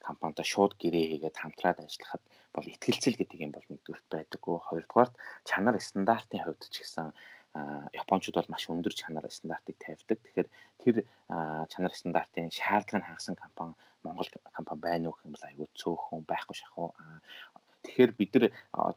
компанитай 0.08 0.46
шууд 0.48 0.74
гэрээ 0.82 1.06
хийгээд 1.12 1.40
хамтраад 1.40 1.78
ажиллахад 1.84 2.24
бол 2.56 2.72
ихтгэлцэл 2.72 3.20
гэдэг 3.20 3.40
юм 3.46 3.52
бол 3.54 3.68
нэгдүгээрт 3.70 4.08
байдаггүй. 4.10 4.58
Хоёрдугаарт 4.68 5.14
чанар 5.50 5.76
стандартын 5.78 6.42
хувьд 6.44 6.64
ч 6.74 6.76
гэсэн 6.82 7.08
Япончууд 7.56 8.36
бол 8.38 8.52
маш 8.54 8.70
өндөр 8.70 8.94
чанар 8.94 9.26
стандартыг 9.30 9.78
тавьдаг. 9.82 10.18
Тэгэхээр 10.22 10.50
тэр 10.84 10.96
чанар 11.72 11.94
стандартын 11.98 12.54
шаардлагыг 12.54 13.06
хангасан 13.08 13.36
компани 13.36 13.74
Монгол 14.04 14.30
компани 14.54 14.82
байна 14.82 15.10
уу 15.10 15.16
гэх 15.18 15.26
юм 15.26 15.34
бол 15.34 15.50
айгүй 15.50 15.68
цөөхөн 15.74 16.24
байхгүй 16.30 16.56
шахуу. 16.56 16.94
Тэгэхээр 17.84 18.12
бид 18.20 18.32
нар 18.36 18.46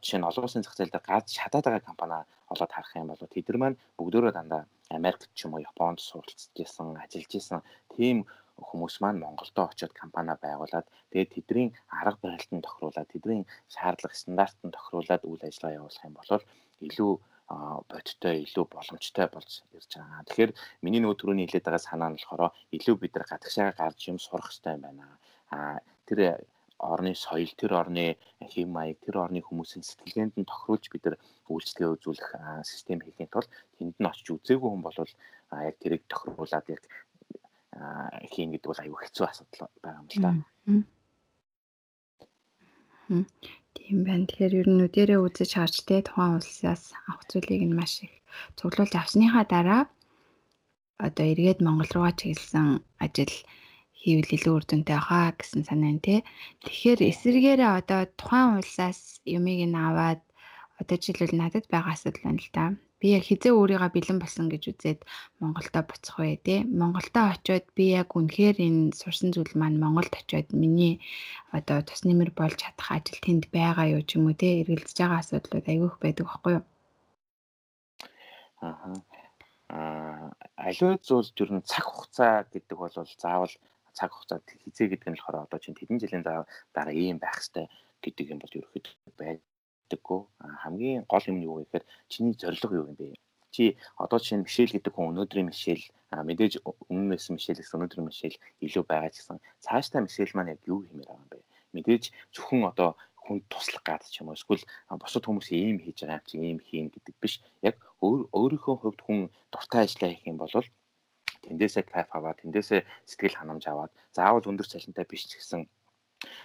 жишээ 0.03 0.19
нь 0.19 0.27
олон 0.29 0.45
улсын 0.45 0.63
зах 0.63 0.75
зээл 0.77 0.93
дээр 0.93 1.07
газ 1.07 1.25
шатаад 1.31 1.65
байгаа 1.65 1.89
компани 1.89 2.17
олоод 2.53 2.71
харах 2.73 2.93
юм 2.99 3.09
бол 3.09 3.25
тэд 3.25 3.47
нар 3.49 3.59
маань 3.59 3.81
бүгдөө 3.97 4.31
дандаа 4.35 4.61
Америкт 4.91 5.31
ч 5.33 5.47
юм 5.47 5.55
уу 5.55 5.65
Японд 5.65 5.99
суралцж 6.03 6.53
исэн, 6.53 6.99
ажиллаж 6.99 7.31
исэн 7.33 7.59
тийм 7.95 8.27
хүмүүс 8.59 9.01
маань 9.01 9.23
Монголдо 9.23 9.71
очиод 9.71 9.93
компани 9.97 10.35
байгуулад 10.37 10.85
тэгээд 11.11 11.33
тэдний 11.33 11.67
арга 11.89 12.19
барилтанд 12.21 12.63
тохируулаад 12.67 13.09
тэдний 13.09 13.41
шаардлага 13.73 14.13
стандартанд 14.13 14.75
тохируулаад 14.77 15.23
үйл 15.25 15.41
ажиллагаа 15.47 15.77
явуулах 15.79 16.05
юм 16.05 16.15
бол 16.19 16.31
илүү 16.87 17.11
бодиттой 17.89 18.43
илүү 18.45 18.65
боломжтой 18.71 19.27
болж 19.31 19.51
ирж 19.73 19.91
байгаа. 19.97 20.25
Тэгэхээр 20.27 20.51
миний 20.83 21.01
нөгөө 21.01 21.17
түрүүний 21.19 21.45
хэлээд 21.47 21.67
байгаа 21.67 21.83
санаа 21.83 22.09
нь 22.09 22.17
болохоор 22.17 22.53
илүү 22.75 22.95
бид 22.99 23.13
нар 23.13 23.25
гадагшаа 23.29 23.71
гарч 23.77 23.99
юм 24.09 24.19
сурах 24.19 24.49
хэрэгтэй 24.49 24.75
байна. 24.81 25.05
А 25.53 25.79
тэр 26.07 26.43
орны 26.83 27.15
соёл, 27.15 27.51
тэр 27.55 27.73
орны 27.79 28.17
хэм 28.41 28.69
маяг, 28.69 28.99
тэр 29.05 29.23
орны 29.23 29.39
хүмүүсийн 29.39 29.83
сэтгэлгээнд 29.87 30.35
нь 30.35 30.49
тохируулж 30.49 30.85
бид 30.91 31.03
нар 31.05 31.17
үйлчлэгээ 31.47 31.93
үзүүлэх 31.95 32.29
систем 32.67 32.99
хийхин 32.99 33.31
тулд 33.31 33.49
тэнд 33.79 33.95
нь 33.99 34.09
очиж 34.09 34.27
үзээгүй 34.35 34.69
хүн 34.69 34.83
бол 34.83 34.97
яг 34.97 35.75
тэрийг 35.79 36.03
тохируулаад 36.11 36.67
яг 36.75 36.83
хийн 38.33 38.51
гэдэг 38.51 38.69
бол 38.69 38.83
аюу 38.83 38.99
хэцүү 38.99 39.25
асуудал 39.27 39.69
байгаа 39.79 40.01
юм 40.01 40.07
л 40.11 40.21
да. 40.21 40.31
Тийм 43.75 43.97
байна. 44.07 44.25
Тэгэхээр 44.27 44.53
ер 44.59 44.67
нь 44.69 44.77
нүдэрээ 44.79 45.19
үзэж 45.25 45.51
харж 45.55 45.75
те 45.87 45.95
тухайн 46.05 46.37
улсаас 46.39 46.83
авах 47.09 47.23
зүйлийг 47.29 47.63
нь 47.65 47.77
маш 47.79 47.93
их 48.05 48.13
цуглуулж 48.57 48.93
авсныхаа 48.97 49.45
дараа 49.53 49.83
одоо 51.05 51.25
эргээд 51.31 51.59
Монгол 51.65 51.91
руугаа 51.93 52.13
чиглэсэн 52.19 52.67
ажил 53.05 53.35
хийвэл 53.99 54.35
илүү 54.35 54.53
үр 54.57 54.65
дүнтэй 54.67 54.99
хаа 55.07 55.29
гэсэн 55.39 55.61
санаа 55.67 55.93
нь 55.95 56.03
тий. 56.05 56.19
Тэгэхээр 56.63 56.99
эсэргээрээ 57.11 57.71
одоо 57.79 58.01
тухайн 58.19 58.49
улсаас 58.59 58.99
юмыг 59.37 59.59
нь 59.69 59.79
аваад 59.87 60.21
одоо 60.79 60.95
жишээлбэл 60.99 61.39
надад 61.39 61.65
байгаа 61.73 61.93
асуудал 61.95 62.23
байна 62.25 62.41
л 62.43 62.51
да 62.57 62.65
би 63.03 63.11
яг 63.19 63.27
хизээ 63.27 63.51
өөрийгөө 63.51 63.91
бэлэн 63.91 64.19
болсон 64.23 64.47
гэж 64.47 64.63
үзээд 64.71 64.99
Монголдо 65.43 65.83
буцах 65.83 66.23
вэ 66.23 66.39
тий. 66.39 66.63
Монголдо 66.63 67.35
очиод 67.35 67.67
би 67.75 67.91
яг 67.99 68.15
үнэхээр 68.15 68.63
энэ 68.63 68.95
сурсан 68.95 69.35
зүйл 69.35 69.51
маань 69.59 69.75
Монголд 69.83 70.15
очиод 70.15 70.55
миний 70.55 71.03
одоо 71.51 71.83
тус 71.83 72.07
нэмэр 72.07 72.31
болж 72.31 72.63
чадах 72.63 72.87
ажил 72.95 73.19
тэнд 73.19 73.51
байгаа 73.51 73.91
юу 73.91 74.07
ч 74.07 74.15
юм 74.15 74.31
уу 74.31 74.39
тий. 74.39 74.63
Эргэлдэж 74.63 74.95
байгаа 74.95 75.19
асуудлууд 75.19 75.67
айгүйх 75.67 75.99
байдаг 75.99 76.25
байхгүй 76.31 76.51
юу? 76.55 76.65
Аа. 78.63 78.95
Аа, 79.67 80.31
аливаа 80.55 80.95
зүйл 81.03 81.27
ер 81.43 81.51
нь 81.59 81.67
цаг 81.67 81.83
хугацаа 81.83 82.47
гэдэг 82.47 82.77
бол 82.79 82.93
заавал 83.19 83.51
цаг 83.91 84.15
хугацаа 84.15 84.39
хизээ 84.63 84.95
гэдэг 84.95 85.07
нь 85.11 85.15
болохоор 85.19 85.43
одоо 85.43 85.59
чинь 85.59 85.75
тэдэн 85.75 85.99
жилийн 85.99 86.23
дараа 86.23 86.95
ийм 86.95 87.19
байх 87.19 87.43
хэвээр 87.43 87.67
гэдэг 87.99 88.25
юм 88.31 88.39
бол 88.39 88.55
ерөөхдөө 88.55 89.11
байд 89.19 89.43
мэддэггүй. 89.83 90.19
Хамгийн 90.63 91.03
гол 91.11 91.25
юм 91.27 91.37
юу 91.43 91.55
гэхээр 91.61 91.85
чиний 92.07 92.33
зорилго 92.39 92.75
юу 92.75 92.87
юм 92.89 92.95
бэ? 92.95 93.19
Чи 93.53 93.77
одоо 93.97 94.19
чинь 94.19 94.41
Мишель 94.41 94.73
гэдэг 94.73 94.93
хүн 94.95 95.13
өнөөдрийн 95.13 95.51
Мишель 95.51 95.85
мэдээж 96.09 96.65
өмнөөс 96.89 97.29
Мишелээс 97.35 97.69
өнөөдрийн 97.75 98.07
Мишель 98.09 98.37
илүү 98.65 98.83
байгаа 98.87 99.11
ч 99.13 99.21
гэсэн 99.21 99.37
цаашдаа 99.61 100.01
Мишель 100.01 100.33
маань 100.33 100.57
яг 100.57 100.61
юу 100.65 100.81
хиймээр 100.81 101.05
байгаа 101.05 101.21
юм 101.21 101.29
бэ? 101.29 101.39
Мэдээж 101.77 102.03
зөвхөн 102.33 102.65
одоо 102.71 102.97
хүнд 103.23 103.43
туслах 103.53 103.83
гад 103.85 104.01
ч 104.09 104.25
юм 104.25 104.33
уу 104.33 104.37
эсвэл 104.37 104.65
бусад 104.97 105.23
хүмүүс 105.25 105.53
ийм 105.53 105.77
хийж 105.85 106.01
байгаа 106.01 106.17
юм 106.17 106.27
чи 106.29 106.35
ийм 106.41 106.59
хийн 106.65 106.87
гэдэг 106.89 107.15
биш. 107.21 107.33
Яг 107.61 107.75
өөрийнхөө 108.01 108.75
хувьд 108.81 109.01
хүн 109.05 109.19
дуртай 109.53 109.85
ажиллаа 109.85 110.09
хийх 110.11 110.25
юм 110.27 110.37
бол 110.41 110.53
тэндээсээ 111.45 111.83
кайф 111.91 112.09
аваад 112.15 112.39
тэндээсээ 112.41 112.81
сэтгэл 113.09 113.37
ханамж 113.37 113.63
аваад 113.67 113.91
заавал 114.15 114.49
өндөр 114.49 114.67
цалинтай 114.67 115.05
биш 115.07 115.27
ч 115.29 115.37
гэсэн 115.37 115.67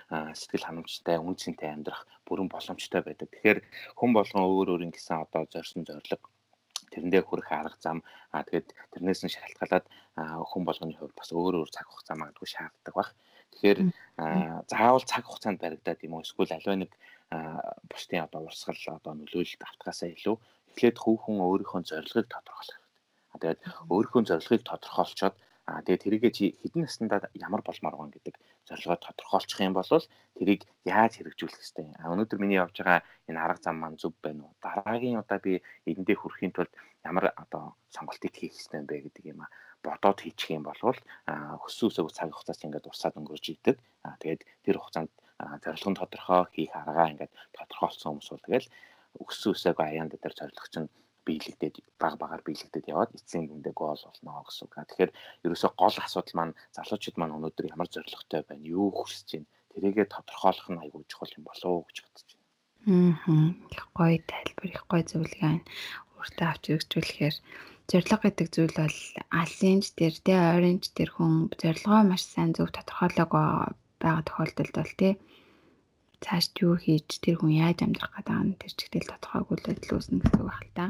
сэтгэл 0.08 0.64
ханамжтай, 0.64 1.20
үн 1.20 1.36
цэнтэй 1.36 1.68
амьдрах 1.68 2.08
бүрэн 2.24 2.48
боломжтой 2.48 3.04
байдаг. 3.04 3.28
Тэгэхээр 3.28 3.58
хүн 3.98 4.10
болгон 4.16 4.44
өөр 4.48 4.68
өөр 4.72 4.82
ингэсэн 4.88 5.28
одоо 5.28 5.44
зорьсон 5.52 5.84
зорилго 5.84 6.24
тэрэндээ 6.88 7.22
хүрэх 7.28 7.48
арга 7.52 7.76
зам 7.76 8.00
аа 8.32 8.42
тэгээд 8.48 8.72
тэрнээс 8.96 9.20
нь 9.28 9.34
шалтгаалаад 9.36 9.86
хүн 10.16 10.62
болгоны 10.64 10.96
хувьд 10.96 11.12
бас 11.12 11.30
өөр 11.36 11.60
өөр 11.60 11.70
цаг 11.72 11.86
хугацаа 11.92 12.16
магадгүй 12.16 12.48
шаарддаг 12.48 12.94
баг. 12.96 13.12
Тэгэхээр 13.52 13.78
заавал 14.72 15.04
цаг 15.04 15.24
хугацаанд 15.28 15.60
баригдаад 15.60 16.00
юм 16.08 16.16
уу 16.16 16.24
эсвэл 16.24 16.56
аливаа 16.56 16.76
нэг 16.88 16.92
бусдын 17.92 18.24
одоо 18.24 18.48
урсгал 18.48 18.80
одоо 18.96 19.12
нөлөөлөлт 19.12 19.60
автгаасаа 19.60 20.08
илүү 20.16 20.36
эхлээд 20.72 20.96
хүүхэн 20.96 21.44
өөрийнхөө 21.44 21.80
зорилгыг 21.84 22.26
тодорхойлох 22.32 22.80
хэрэгтэй. 22.80 23.40
Тэгээд 23.44 23.60
өөрийнхөө 23.92 24.22
зорилгыг 24.24 24.62
тодорхойлцоод 24.64 25.36
Аа 25.68 25.84
тэгээд 25.84 26.04
тэрийгээ 26.04 26.32
чи 26.32 26.44
хэдэн 26.64 26.88
наснда 26.88 27.28
ямар 27.36 27.60
болмоор 27.60 27.94
байгаа 27.94 28.16
гэдэг 28.16 28.34
зорилгоо 28.68 28.98
тодорхойлчих 29.00 29.60
юм 29.64 29.74
бол 29.74 29.88
тэрийг 30.36 30.62
яаж 30.84 31.12
хэрэгжүүлэх 31.18 31.60
хэвтэй. 31.60 31.88
А 31.98 32.12
өнөөдөр 32.12 32.38
миний 32.38 32.60
явж 32.60 32.76
байгаа 32.78 33.00
энэ 33.28 33.40
арга 33.40 33.64
зам 33.64 33.76
маань 33.80 34.00
зөв 34.00 34.12
байна 34.20 34.44
уу? 34.46 34.54
Дараагийн 34.62 35.20
удаа 35.22 35.40
би 35.40 35.64
эндээ 35.88 36.16
хүрэхийн 36.20 36.52
тулд 36.54 36.72
ямар 37.08 37.32
одоо 37.42 37.74
сонголтыг 37.90 38.32
хийх 38.36 38.54
хэвтэй 38.54 38.82
бэ 38.84 38.96
гэдэг 39.08 39.24
юм 39.32 39.40
а 39.42 39.48
бодоод 39.82 40.18
хийчих 40.20 40.50
юм 40.58 40.64
бол 40.68 40.80
үсэг 41.88 42.10
цаг 42.12 42.30
хугацаас 42.34 42.62
ингээд 42.66 42.88
урсаад 42.90 43.18
өнгөрч 43.18 43.46
идэг. 43.54 43.76
А 44.06 44.18
тэгээд 44.20 44.42
тэр 44.64 44.76
хугацаанд 44.78 45.12
зорилго 45.62 45.90
нь 45.90 46.00
тодорхой 46.00 46.42
хийх 46.54 46.72
аргаа 46.74 47.10
ингээд 47.14 47.32
тодорхойлсон 47.56 48.18
хүмүүс 48.18 48.30
бол 48.30 48.46
тэгэл 48.46 48.68
үсэг 49.22 49.78
аяанд 49.78 50.12
дээр 50.18 50.34
зорилго 50.34 50.66
чинь 50.70 50.90
биелэгдээд 51.28 51.76
баг 52.00 52.14
багаар 52.22 52.42
биелэгдээд 52.44 52.90
яваад 52.92 53.12
эцсийн 53.12 53.46
дүндээ 53.48 53.74
гол 53.76 54.00
болно 54.00 54.42
гэсэн 54.48 54.64
үг. 54.64 54.74
Тэгэхээр 54.88 55.12
ерөөсөө 55.44 55.70
гол 55.76 55.96
асуудал 56.00 56.36
маань 56.36 56.58
залуучууд 56.76 57.16
маань 57.18 57.36
өнөөдөр 57.36 57.66
ямар 57.74 57.88
зорилготой 57.92 58.42
байна, 58.48 58.64
юу 58.64 58.88
хүсэж 58.96 59.28
байна, 59.36 59.50
тэрийгэ 59.72 60.04
тодорхойлох 60.08 60.68
нь 60.72 60.80
аягүй 60.82 61.04
чухал 61.10 61.36
юм 61.36 61.44
болоо 61.44 61.84
гэж 61.86 61.96
бодож 62.02 62.28
байна. 62.32 62.46
Аа. 62.88 63.52
Гоё 63.96 64.18
тайлбар, 64.24 64.66
их 64.72 64.84
гоё 64.88 65.04
зөвлөгөө 65.04 65.44
байна. 65.44 65.64
Өөртөө 66.16 66.46
авч 66.48 66.64
хэрэгжүүлэхээр 66.66 67.36
зорилго 67.88 68.18
гэдэг 68.24 68.48
зүйл 68.52 68.74
бол 68.76 68.98
алсинж 69.40 69.84
дээр 69.98 70.16
тэ 70.26 70.34
оранж 70.34 70.84
дээр 70.96 71.10
хүн 71.16 71.34
зорилгоо 71.60 72.00
маш 72.04 72.22
сайн 72.28 72.52
зөв 72.56 72.68
тодорхойлоогүй 72.72 73.46
байгаа 74.02 74.22
тохиолдолд 74.28 74.74
бол 74.76 74.94
тий 75.00 75.12
цаашд 76.24 76.52
юу 76.64 76.74
хийж 76.82 77.22
тэр 77.22 77.36
хүн 77.38 77.54
яаж 77.62 77.78
амьдрах 77.86 78.12
гэдэг 78.14 78.36
нь 78.42 78.58
тэр 78.60 78.72
чигтэл 78.78 79.10
тодорхойгүй 79.10 79.56
л 79.58 79.66
байдал 79.68 79.94
үүснэ 79.96 80.18
гэдэг 80.22 80.42
байх 80.46 80.62
л 80.66 80.72
та. 80.74 80.86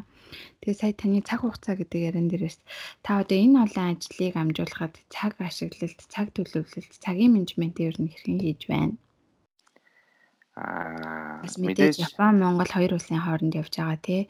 Тэгээ 0.61 0.81
сая 0.81 0.95
таны 0.97 1.21
цаг 1.25 1.41
хугацаа 1.45 1.75
гэдэг 1.77 2.01
яран 2.09 2.27
дээрээс 2.29 2.59
та 3.05 3.11
одоо 3.21 3.37
энэ 3.37 3.61
олон 3.65 3.87
ажлыг 3.93 4.35
амжуулахад 4.37 4.95
цаг 5.13 5.33
ашиглалт, 5.41 6.01
цаг 6.13 6.27
төлөвлөлт, 6.33 6.93
цагийн 7.05 7.33
менежментийг 7.37 7.89
ер 7.93 7.97
нь 8.01 8.11
хэрхэн 8.13 8.39
хийж 8.41 8.63
байна? 8.73 8.97
Аа 10.59 11.45
мэдээж 11.45 11.97
Япон, 12.09 12.41
Монгол 12.43 12.71
хоёр 12.73 12.93
улсын 12.97 13.23
хооронд 13.23 13.55
явж 13.61 13.73
байгаа 13.79 14.01
тий. 14.01 14.23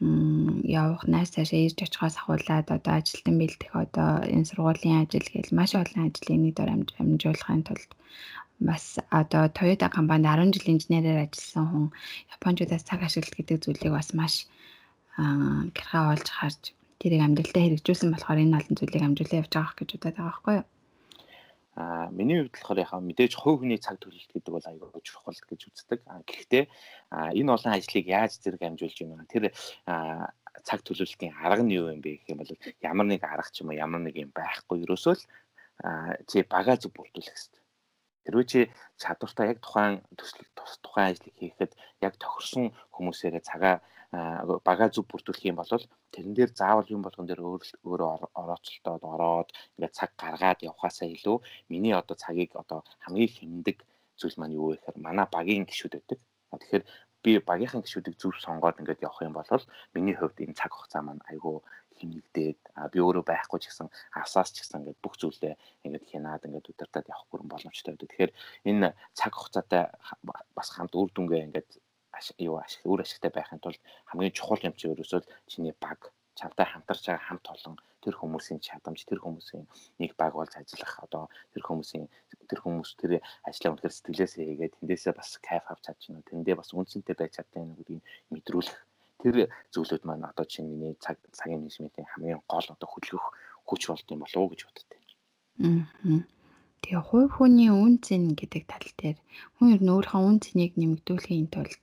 явах 0.00 1.06
найс 1.06 1.30
цаашаа 1.34 1.60
ирж 1.66 1.78
очихоос 1.86 2.16
ахуулаад 2.18 2.66
одоо 2.76 2.94
ажилтан 2.98 3.36
бэлдэх 3.38 3.72
одоо 3.84 4.10
энэ 4.34 4.48
сургуулийн 4.50 5.00
ажил 5.02 5.28
гэж 5.34 5.46
маш 5.54 5.70
олон 5.82 6.00
ажлыг 6.10 6.38
нэг 6.40 6.52
дор 6.58 6.70
амжуулахын 6.74 7.62
тулд 7.64 7.90
бас 8.64 8.98
одоо 9.10 9.48
Toyota 9.52 9.88
компанид 9.92 10.26
10 10.26 10.56
жил 10.56 10.74
инженерээр 10.74 11.28
ажилласан 11.28 11.66
хүн 11.70 11.86
Япончуудаас 12.36 12.84
цаг 12.88 13.00
ашиглалт 13.04 13.36
гэдэг 13.36 13.58
зүйлийг 13.64 13.92
бас 13.92 14.10
маш 14.16 14.34
гэрхаа 15.76 16.04
олж 16.16 16.28
харж 16.28 16.62
тэрийг 16.98 17.22
амьдралтаа 17.22 17.62
хэрэгжүүлсэн 17.62 18.10
болохоор 18.12 18.42
энэ 18.42 18.58
олон 18.58 18.74
зүйлийг 18.76 19.04
амжуулаад 19.04 19.40
явж 19.44 19.52
байгаа 19.54 19.76
гэж 19.78 19.90
удаад 19.94 20.16
байгаа 20.16 20.30
байхгүй 20.32 20.54
юу? 20.58 20.66
Аа 21.74 22.06
миний 22.14 22.38
хувьд 22.38 22.54
болохоор 22.54 22.82
яхаа 22.86 23.00
мэдээж 23.02 23.32
хувь 23.34 23.58
хүний 23.60 23.80
цаг 23.82 23.98
төлөлт 23.98 24.30
гэдэг 24.32 24.52
бол 24.54 24.68
аюул 24.70 25.02
чухал 25.02 25.34
гэж 25.34 25.60
үздэг. 25.68 26.00
Аа 26.06 26.22
гэхдээ 26.22 26.64
энэ 27.34 27.50
олон 27.54 27.72
ажлыг 27.74 28.06
яаж 28.06 28.32
зэрэг 28.38 28.62
амжуулж 28.62 28.98
байна? 29.02 29.26
Тэр 29.26 29.44
цаг 30.62 30.80
төлөвлөлтийн 30.86 31.34
арга 31.34 31.66
нь 31.66 31.74
юу 31.74 31.90
юм 31.90 32.00
бэ 32.00 32.22
гэх 32.22 32.30
юм 32.30 32.38
бол 32.40 32.52
ямар 32.78 33.06
нэг 33.10 33.22
арга 33.26 33.50
ч 33.50 33.66
юм 33.66 33.74
уу 33.74 33.78
ямар 33.78 34.06
нэг 34.06 34.14
юм 34.14 34.30
байхгүй 34.30 34.86
ерөөсөө 34.86 35.14
л 35.18 35.22
чи 36.30 36.46
бага 36.46 36.78
зүг 36.78 36.94
бүрдүүлэх 36.94 37.34
хэрэгтэй. 37.34 37.63
Тэрвээ 38.24 38.46
чи 38.52 38.60
чадвартай 39.02 39.46
яг 39.52 39.58
тухайн 39.60 39.94
төслөг 40.18 40.48
тухайн 40.84 41.12
ажлыг 41.12 41.34
хийхэд 41.40 41.72
яг 42.06 42.14
тохирсон 42.22 42.72
хүмүүсээрээ 42.94 43.42
цагаа 43.50 43.76
бага 44.68 44.86
зүг 44.94 45.06
бүрдүүлэх 45.10 45.48
юм 45.50 45.56
бол 45.58 45.72
тэрэн 46.14 46.34
дээр 46.34 46.50
заавал 46.60 46.88
юм 46.94 47.02
болгон 47.02 47.26
дээр 47.26 47.42
өөр 47.42 47.62
өөрөө 47.88 48.10
орооцолтоод 48.40 49.02
ороод 49.12 49.48
ингээд 49.74 49.96
цаг 49.98 50.10
гаргаад 50.22 50.60
явхаасаа 50.70 51.08
илүү 51.16 51.36
миний 51.72 51.94
одоо 52.00 52.16
цагийг 52.24 52.50
одоо 52.62 52.80
хамгийн 53.04 53.34
хэмндэг 53.36 53.78
зүйл 54.18 54.36
маань 54.38 54.56
юу 54.58 54.66
вэ 54.70 54.76
гэхээр 54.78 54.98
манай 55.06 55.26
багийн 55.36 55.66
гişүүд 55.66 55.94
байдаг. 55.96 56.18
Тэгэхээр 56.54 56.84
би 57.24 57.30
багийнхан 57.50 57.82
гişүүдийг 57.82 58.16
зөв 58.20 58.32
сонгоод 58.46 58.78
ингээд 58.80 59.04
явах 59.08 59.20
юм 59.26 59.34
бол 59.34 59.64
миний 59.94 60.14
хувьд 60.16 60.38
энэ 60.44 60.58
цаг 60.60 60.70
хугацаа 60.72 61.02
маань 61.02 61.26
айгүй 61.30 61.56
хэмнэгдээд 62.04 62.60
би 62.92 62.98
өөрөө 63.00 63.24
байхгүй 63.24 63.58
ч 63.64 63.72
гэсэн 63.72 63.88
авсаас 64.20 64.52
ч 64.52 64.60
гэсэн 64.60 64.84
ингээд 64.84 65.00
бүх 65.00 65.16
зүйлээ 65.16 65.56
ингээд 65.88 66.04
хянаад 66.12 66.44
ингээд 66.44 66.70
удирдах 66.70 67.08
явах 67.08 67.28
бүрэн 67.32 67.48
боломжтой 67.48 67.96
байдаг. 67.96 68.08
Тэгэхээр 68.12 68.32
энэ 68.68 68.88
цаг 69.16 69.32
хугацаатай 69.32 69.82
бас 70.52 70.68
хамт 70.76 70.92
үр 70.92 71.08
дүнгээ 71.16 71.44
ингээд 71.48 71.70
юу 72.38 72.60
ашиг 72.60 72.84
өөр 72.86 73.02
ашигтай 73.02 73.32
байхын 73.34 73.58
тулд 73.58 73.80
хамгийн 74.06 74.36
чухал 74.36 74.62
юм 74.62 74.74
чи 74.76 74.86
ерөөсөө 74.92 75.20
чиний 75.50 75.74
баг 75.80 76.12
чамтай 76.38 76.66
хамтарч 76.68 77.02
байгаа 77.06 77.26
хамт 77.26 77.46
олон 77.54 77.74
тэр 78.04 78.14
хүмүүсийн 78.20 78.60
чадамж 78.60 79.00
тэр 79.08 79.20
хүмүүсийн 79.24 79.64
нэг 80.00 80.12
баг 80.20 80.32
болж 80.36 80.52
ажиллах 80.60 80.94
одоо 81.06 81.24
тэр 81.52 81.62
хүмүүсийн 81.64 82.04
тэр 82.50 82.60
хүмүүс 82.60 82.90
тэр 83.00 83.12
ажлаа 83.48 83.70
үнэхээр 83.72 83.96
сэтгэлээсээ 83.96 84.44
хийгээд 84.44 84.76
тэндээсээ 84.78 85.14
бас 85.16 85.30
кайф 85.40 85.64
авч 85.72 85.82
чадчихна 85.88 86.20
тэндээ 86.28 86.54
бас 86.58 86.70
үнцэнтэй 86.76 87.16
байж 87.16 87.32
чаддаг 87.38 87.64
гэдгийг 87.78 88.02
мэдрүүлэх 88.34 88.78
тэр 89.24 89.48
зүйлүүд 89.72 90.04
маань 90.04 90.28
одоо 90.28 90.44
чинь 90.44 90.68
миний 90.68 90.92
цаг 91.00 91.16
цагийн 91.32 91.64
менежментийн 91.64 92.04
хамгийн 92.12 92.44
гол 92.44 92.68
одоо 92.68 92.88
хөдөлгөх 92.92 93.26
хүч 93.64 93.82
болд 93.88 94.06
юм 94.12 94.20
болов 94.20 94.40
уу 94.40 94.52
гэж 94.52 94.60
боддог. 94.68 95.00
Аа. 95.64 96.20
Тэгээ 96.84 97.06
хувь 97.08 97.32
хүний 97.32 97.70
үн 97.72 97.96
цэн 98.04 98.36
гэдэг 98.36 98.62
тал 98.68 98.88
дээр 99.00 99.18
хүн 99.56 99.72
ер 99.74 99.80
нь 99.80 99.92
өөрийнхөө 99.94 100.22
үн 100.28 100.38
цэнийг 100.44 100.72
нэмэгдүүлэхийн 100.76 101.48
тулд 101.54 101.82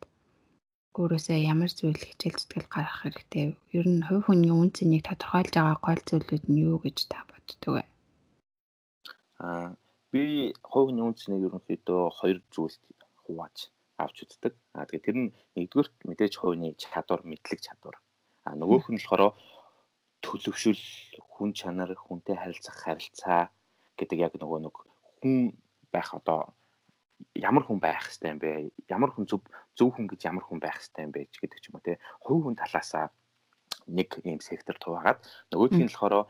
өөрөөсөө 0.99 1.37
ямар 1.53 1.71
зүйл 1.73 1.97
хичээл 1.97 2.37
зүтгэл 2.37 2.69
гаргах 2.69 2.99
хэрэгтэй. 3.01 3.45
Ер 3.77 3.87
нь 3.89 4.05
хувь 4.05 4.27
хүний 4.27 4.53
үн 4.53 4.69
цэнийг 4.75 5.03
тодорхойлж 5.07 5.53
байгаа 5.57 5.77
гол 5.81 6.01
зүйлүүд 6.05 6.43
нь 6.51 6.61
юу 6.69 6.77
гэж 6.83 6.97
та 7.09 7.25
боддог 7.25 7.71
вэ? 7.73 7.83
Аа 9.41 9.73
би 10.11 10.53
хувь 10.61 10.87
хүний 10.91 11.05
үн 11.07 11.15
цэнийг 11.17 11.47
ерөнхийдөө 11.47 12.01
хоёр 12.19 12.37
зүйлд 12.53 12.83
хувааж 13.23 13.57
авч 14.03 14.17
үздэг. 14.25 14.53
Аа 14.75 14.85
тэгээ 14.85 15.05
тэр 15.05 15.17
нь 15.17 15.29
нэгдүгээр 15.55 15.89
мэдээж 16.09 16.33
хувийн 16.37 16.75
чадвар, 16.77 17.21
мэдлэг 17.25 17.59
чадвар. 17.61 17.97
Аа 18.47 18.55
нөгөөх 18.57 18.89
нь 18.89 18.99
болохоор 19.01 19.37
төлөвшөл, 20.21 20.85
хүн 21.33 21.51
чанар, 21.57 21.91
хүнтэй 21.97 22.37
харилцах 22.37 22.77
харилцаа 22.77 23.49
гэдэг 23.97 24.17
яг 24.21 24.33
нөгөө 24.37 24.59
нэг 24.65 24.75
хүн 25.21 25.57
байх 25.93 26.13
одоо 26.13 26.53
ямар 27.35 27.63
хүн 27.65 27.79
байх 27.81 28.05
хэвтэй 28.05 28.33
юм 28.33 28.39
бэ? 28.41 28.49
Ямар 28.89 29.11
хүн 29.13 29.25
зөв 29.29 29.41
зөв 29.77 29.89
хүн 29.93 30.09
гэж 30.09 30.29
ямар 30.29 30.45
хүн 30.45 30.61
байх 30.61 30.77
хэвтэй 30.77 31.05
юм 31.05 31.13
бэ 31.13 31.29
гэдэг 31.29 31.59
ч 31.61 31.65
юм 31.69 31.77
уу 31.77 31.85
те. 31.85 32.01
Хувь 32.21 32.41
хүн 32.45 32.57
талаасаа 32.57 33.09
нэг 33.87 34.09
ийм 34.25 34.41
сектор 34.41 34.77
хуваагаад 34.77 35.19
нөгөөх 35.51 35.73
нь 35.77 35.89
болохоор 35.89 36.29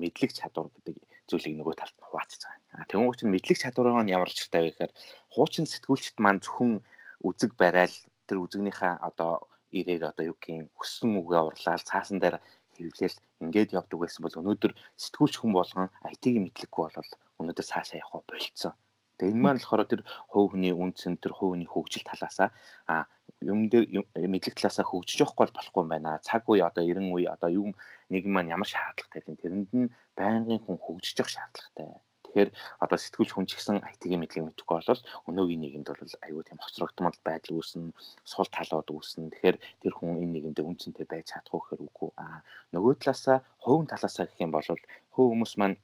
мэдлэг 0.00 0.32
чадвар 0.32 0.72
гэдэг 0.72 0.96
зүйлийг 1.28 1.54
нөгөө 1.58 1.74
талд 1.76 1.96
нь 1.96 2.06
хуваацж 2.08 2.40
байгаа. 2.40 2.88
Тэгвэл 2.88 3.18
чинь 3.18 3.32
мэдлэг 3.34 3.58
чадвараа 3.60 4.02
нь 4.04 4.14
ямар 4.14 4.30
ч 4.32 4.46
хэрэгтэй 4.46 4.62
вэ 4.62 4.70
гэхээр 4.72 4.92
хуучин 5.34 5.66
сэтгүүлчд 5.68 6.16
маань 6.22 6.40
зөвхөн 6.40 6.80
үзэг 7.22 7.56
барайл 7.60 7.96
тэр 8.26 8.38
үзэгнийхээ 8.44 8.92
одоо 9.08 9.48
ирээр 9.70 10.10
одоо 10.10 10.24
юу 10.32 10.38
гин 10.40 10.68
өссөн 10.80 11.16
үгээ 11.20 11.42
урлаад 11.48 11.82
цаасан 11.86 12.18
дээр 12.20 12.36
хэвлэл 12.76 13.16
ингээд 13.44 13.76
явдаг 13.78 13.98
байсан 14.00 14.20
бол 14.22 14.38
өнөөдөр 14.40 14.72
сэтгүүлч 15.02 15.34
хүн 15.38 15.52
болгон 15.56 15.88
IT-ийн 16.12 16.44
мэдлэггүй 16.44 16.82
болол 16.86 17.10
өнөөдөр 17.40 17.66
цаашаа 17.70 18.00
явах 18.00 18.24
болцсон. 18.28 18.72
Тэгээ 19.16 19.32
энэ 19.32 19.42
маань 19.44 19.60
болохоор 19.60 19.88
тэр 19.88 20.02
хувь 20.28 20.52
хүний 20.52 20.74
үнцэн 20.76 21.16
тэр 21.16 21.32
хувь 21.32 21.56
хүний 21.56 21.68
хөгжил 21.68 22.04
талаасаа 22.04 22.52
а 22.84 23.08
юм 23.40 23.72
дээр 23.72 24.04
мэдлэг 24.12 24.54
талаасаа 24.56 24.84
хөгжиж 24.84 25.24
явахгүй 25.24 25.48
болохгүй 25.56 25.82
юм 25.84 25.88
байна. 25.88 26.20
Цаг 26.20 26.44
үе 26.52 26.60
одоо 26.60 26.84
90 26.84 27.16
үе 27.16 27.28
одоо 27.32 27.48
юм 27.48 27.72
нэг 28.12 28.28
маань 28.28 28.52
ямар 28.52 28.68
шаардлагатай 28.68 29.24
вэ? 29.24 29.40
Тэрэнд 29.40 29.70
нь 29.72 29.92
байнгын 30.20 30.60
хүн 30.60 30.76
хөгжиж 30.76 31.16
явах 31.16 31.32
шаардлагатай. 31.32 31.88
Тэгэхээр 32.36 32.52
одоо 32.84 32.98
сэтгүүлч 33.00 33.32
хүн 33.32 33.48
ч 33.48 33.56
гэсэн 33.56 33.80
IT-ийн 33.80 34.20
мэдлэг 34.20 34.44
мэдэхгүй 34.44 34.76
бол 34.84 35.00
өнөөгийн 35.24 35.60
нийгэмд 35.64 35.88
бол 35.88 36.20
аюу 36.28 36.44
тийм 36.44 36.60
хоцрогдмол 36.60 37.16
байдал 37.24 37.56
үүснэ, 37.56 37.96
сул 38.28 38.48
талууд 38.52 38.92
үүснэ. 38.92 39.32
Тэгэхээр 39.32 39.56
тэр 39.80 39.92
хүн 39.96 40.20
энэ 40.20 40.32
нийгэмд 40.36 40.60
үнцэнтэй 40.60 41.08
байж 41.08 41.32
чадахгүй 41.32 41.80
гэхээр 41.80 41.88
үгүй. 41.88 42.10
А 42.20 42.44
нөгөө 42.76 42.92
талаасаа 43.00 43.40
хувийн 43.64 43.88
талаасаа 43.88 44.28
гэх 44.28 44.44
юм 44.44 44.52
бол 44.52 44.68
хувь 44.68 45.30
хүмүүс 45.32 45.52
маань 45.56 45.80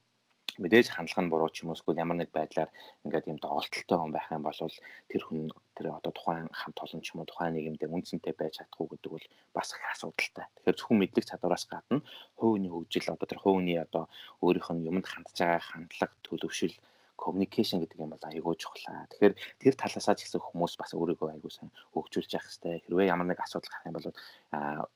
мэдээж 0.59 0.88
хандлага 0.92 1.22
нь 1.24 1.32
буруу 1.32 1.48
ч 1.48 1.64
юм 1.64 1.72
уу 1.72 1.76
эсвэл 1.78 2.03
ямар 2.05 2.18
нэг 2.20 2.30
байдлаар 2.34 2.70
ингээд 3.05 3.30
юм 3.32 3.38
доголдолтой 3.40 3.98
хүн 3.98 4.12
байх 4.12 4.28
юм 4.28 4.44
бол 4.44 4.61
тэр 5.09 5.22
хүн 5.24 5.48
тэр 5.76 5.86
одоо 5.96 6.12
тухайн 6.12 6.48
хамт 6.53 6.78
олон 6.84 7.00
ч 7.00 7.12
юм 7.12 7.24
уу 7.24 7.30
тухайн 7.30 7.55
нийгэмдээ 7.57 7.88
үнцэнтэй 7.88 8.34
байж 8.36 8.61
чадахгүй 8.61 8.86
гэдэг 8.92 9.11
бол 9.12 9.26
бас 9.57 9.68
их 9.72 9.84
асуудалтай. 9.92 10.46
Тэгэхээр 10.53 10.76
зөвхөн 10.76 11.00
мэдлэг 11.00 11.24
чадвараас 11.24 11.64
гадна 11.70 12.05
хувийн 12.36 12.68
хөгжил 12.68 13.14
одоо 13.14 13.28
тэр 13.28 13.40
хувийн 13.40 13.84
одоо 13.86 14.05
өөрийнх 14.44 14.70
нь 14.76 14.86
юмд 14.90 15.07
хандж 15.09 15.36
байгаа 15.40 15.61
хандлага 15.62 16.14
төлөвшил 16.26 16.74
communication 17.22 17.78
гэдэг 17.80 18.03
юм 18.03 18.12
бол 18.12 18.28
айгүй 18.28 18.55
чухлаа. 18.59 19.07
Тэгэхээр 19.14 19.34
тэр 19.62 19.74
талаасаа 19.78 20.18
ч 20.18 20.26
гэсэн 20.26 20.42
хүмүүс 20.42 20.74
бас 20.80 20.90
өөрийгөө 20.92 21.38
айгүй 21.38 21.53
сайн 21.55 21.70
хөгжүүлж 21.94 22.30
явах 22.34 22.50
хэрэгтэй. 22.50 22.82
Хэрвээ 22.82 23.12
ямар 23.14 23.26
нэг 23.30 23.38
асуудал 23.38 23.70
гарах 23.70 23.86
юм 23.86 23.96
бол 23.96 24.11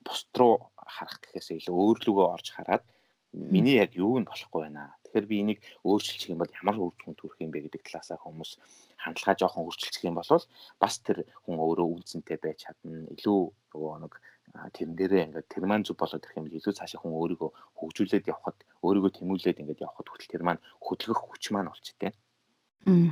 бусд 0.03 0.31
руу 0.35 0.55
харах 0.75 1.23
гэхээс 1.23 1.55
илүү 1.63 1.77
өөрлөгөө 1.77 2.27
орж 2.27 2.49
хараад 2.51 2.85
миний 3.37 3.77
яг 3.79 3.95
юу 3.95 4.19
нь 4.19 4.27
болохгүй 4.27 4.67
байна. 4.67 4.96
Тэгэхээр 5.17 5.33
би 5.33 5.41
энийг 5.41 5.61
өөрчилчих 5.81 6.29
юм 6.29 6.45
бол 6.45 6.53
ямар 6.61 6.77
үр 6.77 6.93
дүн 7.01 7.17
төрөх 7.17 7.41
юм 7.41 7.49
бэ 7.49 7.73
гэдэг 7.73 7.89
талаасаа 7.89 8.21
хүмүүс 8.21 8.61
хандлага 9.01 9.41
жоохон 9.41 9.65
өөрчилчих 9.65 10.05
юм 10.05 10.21
бол 10.21 10.29
бас 10.77 10.95
тэр 11.01 11.25
хүн 11.49 11.57
өөрөө 11.57 11.89
үнцэнтэй 11.89 12.37
байж 12.37 12.69
чадна. 12.69 13.09
Илүү 13.17 13.41
нөгөө 13.73 13.97
нэг 14.05 14.13
тэрэн 14.77 14.93
дээрээ 14.93 15.25
ингээд 15.33 15.49
тэр 15.49 15.65
маань 15.65 15.89
зүг 15.89 15.97
болоод 15.97 16.21
ирэх 16.21 16.37
юм 16.37 16.53
илүү 16.53 16.75
цаашаа 16.77 17.01
хүн 17.01 17.17
өөрийгөө 17.17 17.51
хөгжүүлээд 17.81 18.29
явхад 18.29 18.61
өөрийгөө 18.85 19.13
тэмүүлээд 19.17 19.61
ингээд 19.65 19.85
явхад 19.89 20.05
хүртэл 20.05 20.33
тэр 20.37 20.45
маань 20.45 20.61
хөдөлгөх 20.85 21.25
хүч 21.33 21.45
маань 21.57 21.73
болчтой. 21.73 22.13
Аа. 22.85 23.09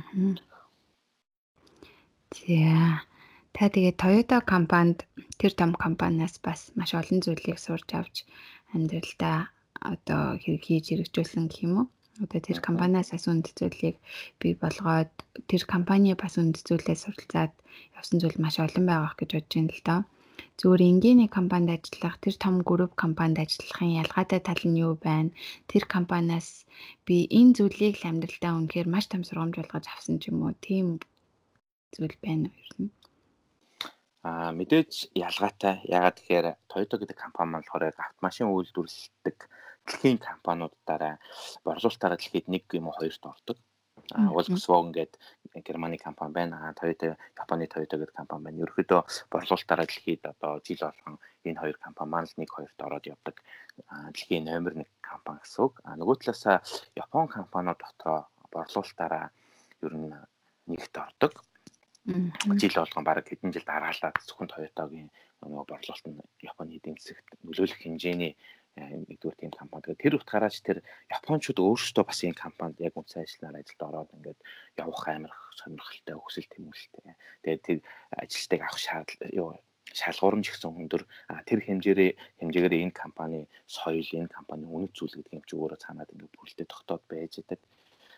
За. 2.37 3.01
Та 3.49 3.65
тэгээ 3.73 3.97
Toyota 3.97 4.45
компанид 4.45 5.09
тэр 5.41 5.57
том 5.57 5.73
компаниас 5.73 6.37
бас 6.37 6.69
маш 6.77 6.93
олон 6.93 7.25
зүйлийг 7.25 7.57
сурч 7.57 7.89
авч 7.97 8.29
амьдралдаа 8.75 9.54
одоо 9.81 10.37
хэрэг 10.41 10.63
хийж 10.65 10.85
хэрэгжүүлсэн 10.89 11.45
гэх 11.47 11.65
юм 11.67 11.73
уу? 11.79 11.87
Одоо 12.23 12.39
тэр 12.39 12.59
компаниас 12.63 13.11
бас 13.11 13.27
үнд 13.27 13.51
зүйлийг 13.59 13.99
бий 14.39 14.53
болгоод 14.55 15.11
тэр 15.51 15.63
компани 15.67 16.15
бас 16.15 16.39
үнд 16.39 16.55
зүйлээ 16.63 16.95
суралцаад 16.95 17.53
явсан 17.99 18.17
зүйл 18.23 18.39
маш 18.39 18.55
олон 18.63 18.85
байгаа 18.87 19.13
гэж 19.19 19.29
бодож 19.35 19.51
байна 19.51 19.75
л 19.75 19.83
доо. 19.87 20.01
Зүгээр 20.59 20.87
энгийнэ 20.91 21.25
компанид 21.27 21.71
ажиллах, 21.75 22.15
тэр 22.23 22.35
том 22.39 22.55
групп 22.63 22.95
компанид 22.95 23.43
ажиллахын 23.43 23.99
ялгаатай 24.03 24.39
тал 24.39 24.63
нь 24.63 24.79
юу 24.79 24.95
байна? 24.95 25.35
Тэр 25.67 25.83
компаниас 25.95 26.63
би 27.07 27.27
энэ 27.39 27.55
зүйлийг 27.59 27.99
л 27.99 28.07
амьдралдаа 28.07 28.53
үнэхээр 28.55 28.87
маш 28.87 29.05
том 29.11 29.27
сургамж 29.27 29.55
болгож 29.59 29.85
авсан 29.91 30.15
ч 30.23 30.31
юм 30.31 30.47
уу? 30.47 30.55
Тийм 30.67 31.03
зүйл 31.91 32.15
байна 32.23 32.47
уу 32.47 32.59
ер 32.63 32.71
нь? 32.79 32.91
Аа 34.23 34.49
мэдээж 34.55 34.91
ялгаатай. 35.27 35.75
Ягаад 35.97 36.17
гэхээр 36.23 36.47
Toyota 36.71 36.95
гэдэг 36.99 37.17
компани 37.19 37.51
маань 37.51 37.67
болохоор 37.67 37.91
автомашин 37.91 38.47
үйлдвэрлэдэг 38.55 39.37
дэлхийн 39.85 40.19
компаниудаараа 40.19 41.15
борлуулалтаараа 41.65 42.17
дэлхийд 42.17 42.47
нэг 42.49 42.63
юм 42.73 42.89
уу 42.89 42.97
хоёрт 42.97 43.23
ордог. 43.25 43.57
А 44.13 44.29
Volkswagen 44.29 44.91
гэдэг 44.91 45.19
Германы 45.65 45.97
компани 45.97 46.33
байна. 46.33 46.73
Toyota 46.77 47.17
Японы 47.37 47.65
Toyota 47.65 47.97
гэдэг 47.97 48.13
компани 48.13 48.43
байна. 48.45 48.61
Ерөнхийдөө 48.63 49.01
борлуулалтаараа 49.31 49.87
дэлхийд 49.87 50.25
одоо 50.25 50.59
жил 50.65 50.81
болгон 50.81 51.17
энэ 51.45 51.59
хоёр 51.61 51.77
компани 51.79 52.09
маань 52.11 52.27
л 52.29 52.37
нэг 52.37 52.49
хоёрт 52.51 52.79
ороод 52.85 53.05
явдаг. 53.07 53.41
Дэлхийн 54.13 54.45
номер 54.45 54.73
1 54.77 54.85
компани 55.01 55.39
гэсэн 55.41 55.63
үг. 55.65 55.73
А 55.87 55.95
нөгөө 55.95 56.15
талаасаа 56.21 56.61
Япон 56.95 57.27
компаниуд 57.27 57.79
дотроо 57.81 58.27
борлуулалтаараа 58.51 59.31
ер 59.81 59.93
нь 59.95 60.13
нэгт 60.69 60.95
ордог. 60.97 61.33
Жил 62.05 62.75
болгон 62.77 63.03
баг 63.03 63.25
хэдэн 63.25 63.53
жил 63.53 63.65
дараалаад 63.65 64.21
зөвхөн 64.27 64.51
Toyota-гийн 64.51 65.09
нөгөө 65.41 65.65
борлуулалт 65.65 66.05
нь 66.05 66.19
Японы 66.45 66.77
эдийн 66.77 66.97
засагт 67.01 67.33
нөлөөлөх 67.41 67.81
хэмжээний 67.81 68.37
нэгдүгээр 68.75 69.39
тийм 69.39 69.53
компани. 69.55 69.83
Тэгээд 69.87 70.03
тэр 70.03 70.15
утгаараас 70.19 70.59
тэр 70.59 70.77
японочууд 71.07 71.59
өөрсдөө 71.63 72.03
бас 72.03 72.19
энэ 72.27 72.35
компанид 72.35 72.83
яг 72.83 72.93
үнцэн 72.99 73.23
ажилланаар 73.23 73.63
ажилд 73.63 73.81
ороод 73.87 74.11
ингээд 74.19 74.39
явах 74.75 75.05
амар 75.07 75.33
сонирхолтой 75.55 76.15
өсөл 76.19 76.47
тэмүүлэлтэй. 76.51 77.15
Тэгээд 77.43 77.63
тэр 77.63 77.77
ажилтныг 78.19 78.61
авах 78.67 78.79
шаардлага 78.83 79.31
юу 79.31 79.49
шалгуурамж 79.95 80.45
гэсэн 80.51 80.75
өндөр 80.75 81.03
тэр 81.47 81.59
хэмжээрээ 81.63 82.11
хэмжээгээр 82.43 82.75
энэ 82.83 82.99
компани 82.99 83.47
соёл 83.63 84.03
энэ 84.03 84.33
компани 84.33 84.67
үнэт 84.67 84.91
зүйл 84.91 85.15
гэдэг 85.15 85.35
юм 85.39 85.45
чи 85.47 85.55
өөрөө 85.55 85.79
цаанаад 85.79 86.11
ингээд 86.11 86.35
бүрэлдэхүүн 86.35 86.71
тогтоод 86.73 87.03
байж 87.07 87.31
байгаа. 87.39 87.59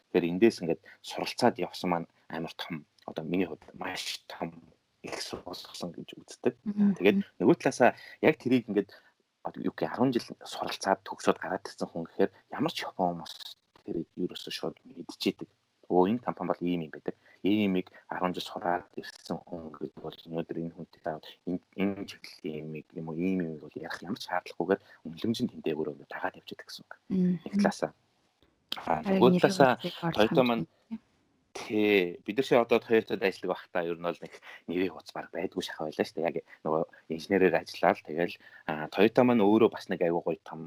Тэгэхээр 0.09 0.29
эндээс 0.31 0.57
ингээд 0.63 0.81
суралцаад 1.05 1.55
явсан 1.61 1.89
маань 1.91 2.07
амар 2.33 2.53
том 2.57 2.87
одоо 3.05 3.23
миний 3.23 3.45
хувьд 3.45 3.61
маш 3.77 4.25
том 4.25 4.49
их 5.03 5.21
сургуулсан 5.21 5.93
гэж 5.93 6.09
үздэг. 6.17 6.53
Тэгээд 6.97 7.17
нөгөө 7.39 7.55
талаасаа 7.61 7.93
яг 8.25 8.35
тэрийг 8.41 8.65
ингээд 8.71 8.89
юу 9.55 9.73
гэх 9.75 9.95
10 9.95 10.11
жил 10.13 10.27
суралцаад 10.43 10.99
төгсөөд 11.07 11.37
гараад 11.39 11.63
ирсэн 11.63 11.87
хүн 11.87 12.03
гэхээр 12.05 12.31
ямар 12.51 12.73
ч 12.73 12.83
Япон 12.83 13.23
хүмүүс 13.23 13.33
тэрийг 13.87 14.07
ерөөсөө 14.19 14.53
шууд 14.53 14.75
мэдчихэдэг. 14.83 15.49
Өө 15.87 16.03
энэ 16.11 16.25
компани 16.25 16.51
бол 16.51 16.61
ийм 16.67 16.81
юм 16.83 16.91
байдаг. 16.91 17.15
Иймийг 17.47 17.87
10 18.11 18.35
жил 18.35 18.43
сураад 18.43 18.83
ирсэн 18.99 19.39
хүн 19.47 19.71
гэдэг 19.71 20.03
бол 20.03 20.17
өнөөдөр 20.27 20.57
энэ 20.59 20.75
хүнтэй 20.75 21.01
таад 21.05 21.23
энэ 21.47 22.03
чиглэлийн 22.09 22.67
юмыг 22.67 22.87
юм 22.91 23.07
уу 23.07 23.15
ийм 23.15 23.39
юм 23.47 23.55
бол 23.63 23.71
ярих 23.71 24.03
ямар 24.03 24.19
ч 24.19 24.27
шаардлагагүйгээр 24.27 24.81
үнэлэмжийн 25.07 25.49
тэндээгүүр 25.51 25.91
ингээд 25.95 26.11
дагаад 26.11 26.35
байгаа 26.35 26.67
гэсэн 26.67 26.83
үг. 26.83 26.93
Нэг 27.47 27.53
талаасаа. 27.55 27.91
Аа 28.83 28.99
нөгөө 29.07 29.29
талаасаа 29.39 29.71
Toyota 30.11 30.43
маань 30.43 30.67
Тий. 31.57 32.19
Бид 32.25 32.37
нар 32.37 32.45
чи 32.45 32.55
одоо 32.55 32.79
Toyota-д 32.79 33.23
ажилладаг 33.25 33.51
байхдаа 33.57 33.83
ер 33.89 33.97
нь 33.97 34.05
бол 34.05 34.21
нэг 34.21 34.33
нэрийн 34.69 34.93
хуц 34.93 35.09
баг 35.09 35.33
байдгүй 35.33 35.63
шахаа 35.65 35.89
байлаа 35.89 36.05
шүү 36.05 36.17
дээ. 36.21 36.29
Яг 36.29 36.37
нөгөө 36.61 36.83
инженерээр 37.15 37.55
ажиллаад 37.57 37.99
тэгэл 38.05 38.35
Toyota 38.93 39.21
маань 39.25 39.41
өөрөө 39.41 39.69
бас 39.73 39.89
нэг 39.89 40.05
аягүй 40.05 40.21
гоё 40.21 40.39
том 40.45 40.61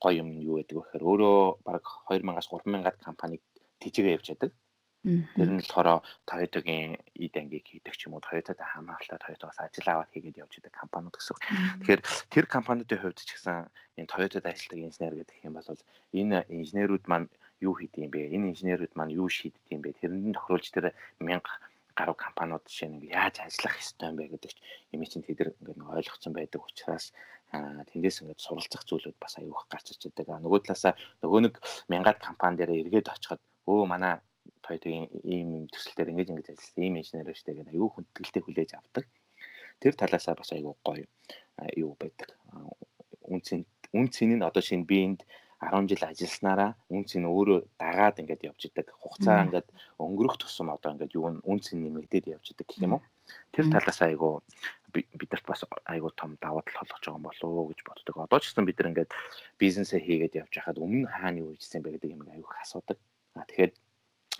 гоё 0.00 0.22
юм 0.22 0.32
юу 0.40 0.56
гэдэг 0.64 0.76
вэ 0.76 0.82
гэхээр 0.82 1.04
өөрөө 1.04 1.38
баг 1.66 1.84
2000-аас 2.08 2.48
3000-аад 2.48 2.96
компаниг 3.04 3.42
тийжгээ 3.80 4.16
явж 4.16 4.32
яадаг. 4.32 4.52
Тэр 5.06 5.50
нь 5.54 5.62
болохоор 5.62 6.02
Toyota-гийн 6.26 6.98
эд 7.14 7.34
ангийг 7.38 7.66
хийдэг 7.68 7.94
ч 7.94 8.10
юм 8.10 8.18
уу 8.18 8.24
Toyota-тай 8.26 8.66
хамааралтай 8.66 9.22
Toyota-гаас 9.22 9.60
ажил 9.62 9.86
аваад 9.86 10.10
хийгээд 10.10 10.42
явж 10.42 10.58
байгаа 10.58 10.82
компаниуд 10.82 11.14
гэсэн. 11.14 11.36
Тэгэхээр 11.78 12.02
тэр 12.26 12.46
компаниудын 12.50 12.98
хувьд 12.98 13.22
ч 13.22 13.30
гэсэн 13.38 13.70
энэ 14.02 14.10
Toyota-д 14.10 14.50
ажилладаг 14.50 14.82
инженер 14.82 15.14
гэдэг 15.14 15.46
юм 15.46 15.54
бол 15.54 15.68
энэ 16.10 16.38
инженерүүд 16.50 17.04
маань 17.06 17.30
юу 17.60 17.74
хийдэг 17.74 18.04
юм 18.04 18.10
бэ? 18.12 18.32
Энэ 18.34 18.50
инженерүүд 18.52 18.92
маань 18.96 19.16
юу 19.16 19.28
шийддэг 19.28 19.72
юм 19.72 19.80
бэ? 19.82 19.96
Тэрний 20.00 20.34
тохируулж 20.36 20.68
тэр 20.72 20.92
мянга 21.20 21.52
гаруй 21.96 22.16
компаниуд 22.16 22.64
жишээ 22.68 22.88
нь 22.92 23.08
яаж 23.08 23.40
ажиллах 23.40 23.80
ёстой 23.80 24.12
юм 24.12 24.16
бэ 24.20 24.24
гэдэг 24.36 24.52
юм 24.92 25.00
чинь 25.08 25.24
тэд 25.24 25.40
ингээд 25.60 25.80
ойлгоцсон 25.80 26.32
байдаг 26.36 26.60
учраас 26.60 27.16
тэндээс 27.52 28.20
ингээд 28.20 28.44
суралцах 28.44 28.84
зүйлүүд 28.84 29.16
бас 29.16 29.40
аюух 29.40 29.64
гарч 29.72 29.96
иж 29.96 30.12
байгаа. 30.12 30.42
Нөгөө 30.44 30.60
талаасаа 30.68 30.92
нөгөө 31.24 31.40
нэг 31.48 31.54
мянгад 31.88 32.18
компани 32.20 32.60
дээр 32.60 32.84
эргээд 32.84 33.08
очиход 33.08 33.40
өө 33.64 33.88
манай 33.88 34.20
тойтгийн 34.66 35.08
ийм 35.24 35.50
төсөл 35.72 35.96
дээр 35.96 36.12
ингэж 36.12 36.28
ингэж 36.30 36.46
ажилласан 36.52 36.84
ийм 36.84 36.94
инженер 37.00 37.32
шүү 37.32 37.46
дээ 37.46 37.58
гэдэг 37.58 37.74
аюу 37.74 37.88
хүндэтгэлтэй 37.94 38.42
хүлээж 38.44 38.70
авдаг. 38.76 39.04
Тэр 39.80 39.94
талаасаа 39.96 40.34
бас 40.36 40.50
аюу 40.52 40.76
гоё 40.84 41.06
юу 41.80 41.92
байдаг. 41.96 42.28
Үнцэн 43.24 43.64
үнцэн 43.96 44.36
нь 44.36 44.44
одоо 44.44 44.62
шинэ 44.62 44.84
биеинд 44.84 45.20
10 45.60 45.88
жил 45.88 46.04
ажилласнараа 46.04 46.70
үнц 46.92 47.16
нь 47.16 47.24
өөрөө 47.24 47.80
дагаад 47.80 48.20
ингээд 48.20 48.46
явж 48.52 48.60
идэг. 48.68 48.92
Хугацаа 49.00 49.48
ингээд 49.48 49.68
өнгөрөх 49.96 50.36
тусам 50.36 50.68
одоо 50.68 50.92
ингээд 50.92 51.16
юу 51.16 51.40
үнц 51.40 51.72
нь 51.72 51.80
нэмэгдээд 51.80 52.28
явж 52.36 52.52
идэг 52.52 52.68
гэх 52.68 52.84
юм 52.84 53.00
уу. 53.00 53.02
Тэр 53.56 53.72
талаас 53.72 54.00
айгу 54.04 54.44
бидэрт 54.92 55.46
бас 55.48 55.64
айгу 55.88 56.12
том 56.12 56.36
даваа 56.44 56.60
тал 56.60 56.84
болгож 56.84 57.00
байгаа 57.00 57.16
юм 57.16 57.24
болов 57.24 57.48
уу 57.48 57.68
гэж 57.72 57.80
боддог. 57.88 58.14
Одоо 58.20 58.38
ч 58.40 58.52
гэсэн 58.52 58.68
бид 58.68 58.78
нар 58.78 58.90
ингээд 58.92 59.12
бизнесээ 59.56 60.00
хийгээд 60.04 60.38
явж 60.44 60.52
хахад 60.52 60.76
өмнө 60.76 61.08
хаана 61.08 61.40
юу 61.40 61.56
хийжсэн 61.56 61.80
бэ 61.80 61.96
гэдэг 61.96 62.12
юм 62.12 62.28
айгу 62.28 62.52
асуудаг. 62.60 63.00
А 63.32 63.48
тэгэхээр 63.48 63.72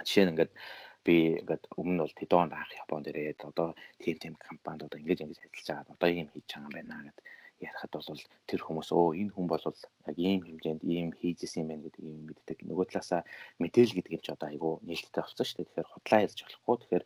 жишээ 0.04 0.24
нь 0.28 0.32
ингээд 0.36 0.52
би 1.00 1.16
ингээд 1.40 1.64
өмнө 1.80 2.04
бол 2.04 2.18
тэдэн 2.20 2.52
анх 2.52 2.72
Японд 2.76 3.08
ирээд 3.08 3.40
одоо 3.40 3.72
тийм 4.04 4.16
тийм 4.20 4.34
компанид 4.36 4.84
одоо 4.84 5.00
ингэж 5.00 5.24
ингэж 5.24 5.40
ажиллаж 5.40 5.64
байгаа. 5.64 5.96
Одоо 5.96 6.08
ийм 6.12 6.28
хийж 6.28 6.44
байгаа 6.44 6.68
юм 6.68 6.76
байна 6.76 7.08
гэдэг 7.08 7.24
ярихад 7.60 7.92
бол 7.92 8.20
тэр 8.46 8.60
хүмүүс 8.60 8.90
өө 8.92 9.16
энэ 9.20 9.32
хүн 9.32 9.46
бол 9.48 9.64
яг 9.64 10.16
ийм 10.20 10.40
хэмжээнд 10.44 10.82
ийм 10.84 11.08
хийжсэн 11.16 11.64
юм 11.64 11.68
байна 11.72 11.84
гэдэг 11.88 12.02
юм 12.04 12.20
мэддэг. 12.28 12.58
Нөгөө 12.68 12.86
талаасаа 12.92 13.22
мэдээлэл 13.62 13.96
гэдэг 13.96 14.12
юм 14.16 14.22
чи 14.24 14.30
одоо 14.32 14.48
айгүй 14.52 14.72
нээлттэй 14.84 15.22
болсон 15.24 15.46
шүү 15.46 15.56
дээ. 15.56 15.68
Тэгэхээр 15.72 15.92
худлаа 15.92 16.20
ярьж 16.24 16.38
болохгүй. 16.44 16.76
Тэгэхээр 16.76 17.04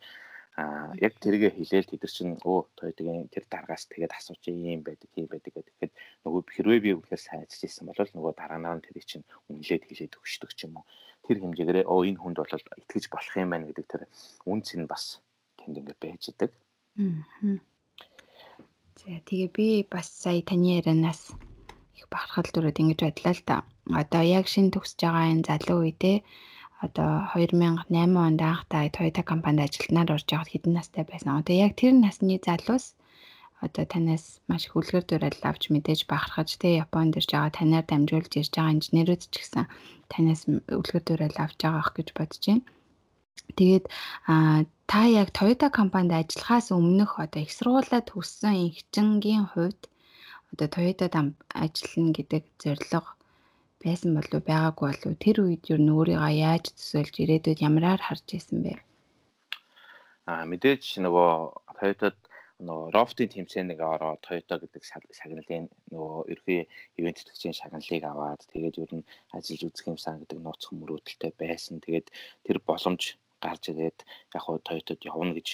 а 0.60 0.92
яг 0.98 1.14
тэргээ 1.22 1.52
хэлээл 1.54 1.90
тэд 1.90 2.02
нар 2.02 2.12
чинь 2.12 2.34
өө 2.42 2.60
тойтгийн 2.74 3.30
тэр 3.30 3.44
дараагаас 3.46 3.86
тэгээд 3.86 4.12
асууч 4.18 4.42
юм 4.50 4.82
байдаг 4.82 5.08
тийм 5.14 5.26
байдаг 5.30 5.52
гэхэд 5.54 5.92
нөгөө 6.26 6.40
хэрвээ 6.50 6.80
би 6.82 6.90
үнэхээр 6.98 7.22
сайн 7.22 7.46
ажиллаж 7.46 7.70
исэн 7.70 7.86
бол 7.86 7.96
нөгөө 8.02 8.32
дараанаа 8.34 8.74
нь 8.76 8.84
тэрийг 8.84 9.06
чинь 9.06 9.24
үнэлээд 9.46 9.86
хэлээд 9.86 10.18
өгчдөг 10.18 10.50
ч 10.58 10.66
юм 10.66 10.82
уу 10.82 10.84
тэр 11.24 11.38
хэмжээгээр 11.38 11.86
өө 11.86 12.02
энэ 12.10 12.20
хүнд 12.20 12.38
бол 12.42 12.54
итгэж 12.82 13.04
болох 13.14 13.34
юм 13.38 13.50
байна 13.54 13.68
гэдэг 13.70 13.86
тэр 13.86 14.02
үнц 14.50 14.68
нь 14.74 14.90
бас 14.90 15.22
тэнд 15.54 15.78
ингээд 15.78 16.02
байж 16.02 16.22
идэг. 16.34 16.50
Аа 16.98 17.69
За 19.00 19.16
тэгээ 19.28 19.50
би 19.56 19.66
бас 19.88 20.12
сая 20.12 20.44
таны 20.44 20.76
ярианаас 20.76 21.32
их 21.96 22.04
бахархал 22.12 22.52
төрөд 22.52 22.76
ингэж 22.84 23.00
бодлоо 23.00 23.32
л 23.32 23.42
да. 23.48 23.56
Одоо 24.00 24.20
яг 24.20 24.44
шин 24.52 24.68
төгсөж 24.68 25.00
байгаа 25.00 25.32
энэ 25.32 25.46
залуу 25.48 25.78
үедээ 25.88 26.18
одоо 26.84 27.10
2008 27.32 27.88
онд 28.26 28.40
анх 28.50 28.62
та 28.68 28.84
Toyota 28.92 29.22
компанид 29.24 29.64
ажилтнаар 29.64 30.12
орж 30.16 30.28
явахад 30.28 30.52
хэдэн 30.52 30.76
настай 30.76 31.04
байсан. 31.08 31.40
Одоо 31.40 31.54
яг 31.64 31.72
тэр 31.80 31.96
насны 31.96 32.36
залуус 32.44 32.84
одоо 33.64 33.84
танаас 33.88 34.24
маш 34.48 34.62
их 34.68 34.76
үлгэр 34.76 35.04
дуурайл 35.08 35.48
авч 35.48 35.62
мэдээж 35.72 36.00
бахархаж 36.04 36.60
те 36.60 36.68
Японд 36.84 37.16
ирж 37.16 37.30
байгаа 37.32 37.52
танаар 37.56 37.84
дамжуулж 37.88 38.32
ирж 38.36 38.52
байгаа 38.52 38.76
инженерүүд 38.76 39.22
ч 39.32 39.34
гэсэн 39.40 39.64
танаас 40.12 40.42
үлгэр 40.48 41.02
дуурайл 41.04 41.38
авч 41.40 41.58
байгаа 41.60 41.80
ах 41.84 41.92
гэж 41.96 42.08
бодож 42.16 42.44
байна. 42.48 42.64
Тэгээд 43.56 43.84
та 44.90 45.00
яг 45.06 45.28
Toyota 45.36 45.68
компанид 45.70 46.12
ажиллахаас 46.12 46.70
өмнөх 46.72 47.18
одоо 47.24 47.40
их 47.42 47.52
сургуулаа 47.54 48.02
төгссөн 48.02 48.54
эгчингийн 48.68 49.46
хувьд 49.52 49.80
одоо 50.52 50.68
Toyota-д 50.76 51.14
ажиллана 51.64 52.12
гэдэг 52.18 52.42
зорилго 52.62 53.10
байсан 53.84 54.10
болов 54.16 54.42
байгаагүй 54.50 54.88
болов 54.90 55.14
тэр 55.24 55.36
үед 55.46 55.62
юу 55.72 55.80
н 55.80 55.94
өөрийгөө 55.96 56.32
яаж 56.36 56.64
төсөөлж 56.76 57.14
ирээдүйд 57.22 57.64
ямараар 57.68 58.00
харж 58.02 58.26
исэн 58.36 58.58
бэ? 58.64 58.72
Аа 60.30 60.44
мэдээж 60.50 60.84
нөгөө 61.04 61.30
Toyota-д 61.78 62.18
нөгөө 62.66 62.92
рофтын 62.92 63.32
тэмцээнийг 63.32 63.80
ороо 63.80 64.20
Toyota 64.26 64.60
гэдэг 64.60 64.82
шагналын 65.16 65.66
нөгөө 65.92 66.20
ерхий 66.32 66.60
ивент 66.98 67.16
тэтгэгчийн 67.18 67.56
шагналыг 67.56 68.04
аваад 68.04 68.40
тэгээд 68.52 68.76
ер 68.84 68.92
нь 69.00 69.08
ажиллаж 69.32 69.62
үзэх 69.64 69.86
юмсан 69.88 70.20
гэдэг 70.20 70.38
нууцхан 70.44 70.76
мөрөөдөлтэй 70.76 71.32
байсан. 71.40 71.80
Тэгээд 71.80 72.12
тэр 72.44 72.58
боломж 72.68 73.16
гарч 73.44 73.62
ирээд 73.72 73.98
яг 74.34 74.42
хуу 74.44 74.58
Toyota-д 74.60 75.08
явна 75.08 75.32
гэж 75.36 75.48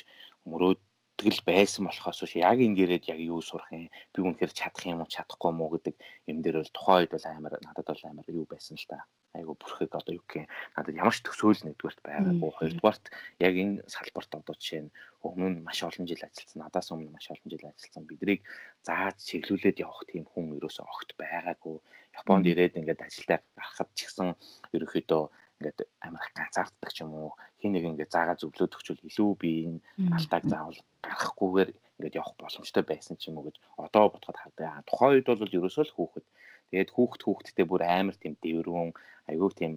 мөрөөдгөл 0.51 1.41
байсан 1.47 1.87
болохоос 1.87 2.20
биш 2.22 2.34
яг 2.39 2.59
ингэрээд 2.61 3.11
яг 3.12 3.20
юу 3.22 3.41
сурах 3.43 3.70
юм? 3.72 3.89
Би 4.12 4.18
үнэхээр 4.22 4.53
чадах 4.53 4.84
юм 4.87 5.03
уу 5.03 5.11
чадахгүй 5.11 5.51
юм 5.51 5.61
уу 5.62 5.70
гэдэг 5.74 5.95
юм 6.30 6.39
дээр 6.43 6.62
бол 6.62 6.74
тухайн 6.74 6.99
үед 7.03 7.12
бол 7.14 7.26
амар 7.26 7.55
надад 7.62 7.87
бол 7.91 8.05
амар 8.11 8.26
юу 8.28 8.47
байсан 8.47 8.76
л 8.78 8.87
та. 8.91 9.07
Айгу 9.37 9.53
бүрхэг 9.61 9.93
одоо 9.93 10.16
юу 10.16 10.24
гэх 10.24 10.45
юм 10.45 10.51
надад 10.76 10.97
ямар 10.97 11.14
ч 11.16 11.20
төсөөл 11.26 11.62
нэгдүгээрт 11.66 12.01
байгаагүй. 12.07 12.51
Хоёрдугаарт 12.57 13.05
яг 13.43 13.55
энэ 13.62 13.84
салбарт 13.84 14.32
одоо 14.32 14.55
жишээ 14.57 14.82
нь 14.89 14.95
өмнө 15.20 15.49
нь 15.53 15.64
маш 15.66 15.78
олон 15.84 16.07
жил 16.09 16.22
ажилласан 16.24 16.61
надаас 16.64 16.89
өмнө 16.95 17.12
маш 17.12 17.26
олон 17.28 17.49
жил 17.53 17.68
ажилласан 17.68 18.05
бидрийг 18.09 18.41
зааж 18.87 19.16
чиглүүлээд 19.28 19.82
явах 19.84 20.09
тийм 20.09 20.24
хүн 20.24 20.57
ерөөсөө 20.57 20.87
огт 20.89 21.11
байгаагүй. 21.20 21.76
Японд 22.16 22.45
ирээд 22.49 22.78
ингээд 22.80 23.05
ажилдаа 23.05 23.39
гарахад 23.59 23.91
ч 23.93 24.09
гэсэн 24.09 24.28
ерөөхдөө 24.72 25.22
ингээд 25.57 25.79
амар 26.05 26.23
их 26.25 26.33
ганцаарддаг 26.37 26.91
ч 26.93 27.01
юм 27.05 27.13
уу 27.17 27.31
хин 27.61 27.73
нэг 27.73 27.85
ингээд 27.89 28.13
заагаа 28.13 28.37
зөвлөд 28.37 28.77
өгчвөл 28.77 29.09
илүү 29.09 29.31
би 29.41 29.51
энэ 29.69 29.81
алтааг 30.17 30.45
заавал 30.53 30.81
гарахгүйгээр 31.05 31.71
ингээд 31.73 32.19
явах 32.21 32.35
боломжтой 32.37 32.85
байсан 32.85 33.17
ч 33.17 33.33
юм 33.33 33.41
уу 33.41 33.49
гэж 33.49 33.57
одоо 33.81 34.05
бодоход 34.13 34.37
хардаг. 34.37 34.85
Тухайн 34.85 35.13
үед 35.17 35.29
бол 35.29 35.57
ерөөсөө 35.57 35.85
л 35.89 35.97
хүүхэд 35.97 36.27
тэгээд 36.71 36.91
хүүхэд 36.93 37.23
хүүхэдтэй 37.25 37.67
бүр 37.69 37.83
амар 37.89 38.17
тийм 38.21 38.35
дэврүүн 38.43 38.91
айгүй 39.33 39.51
тийм 39.57 39.73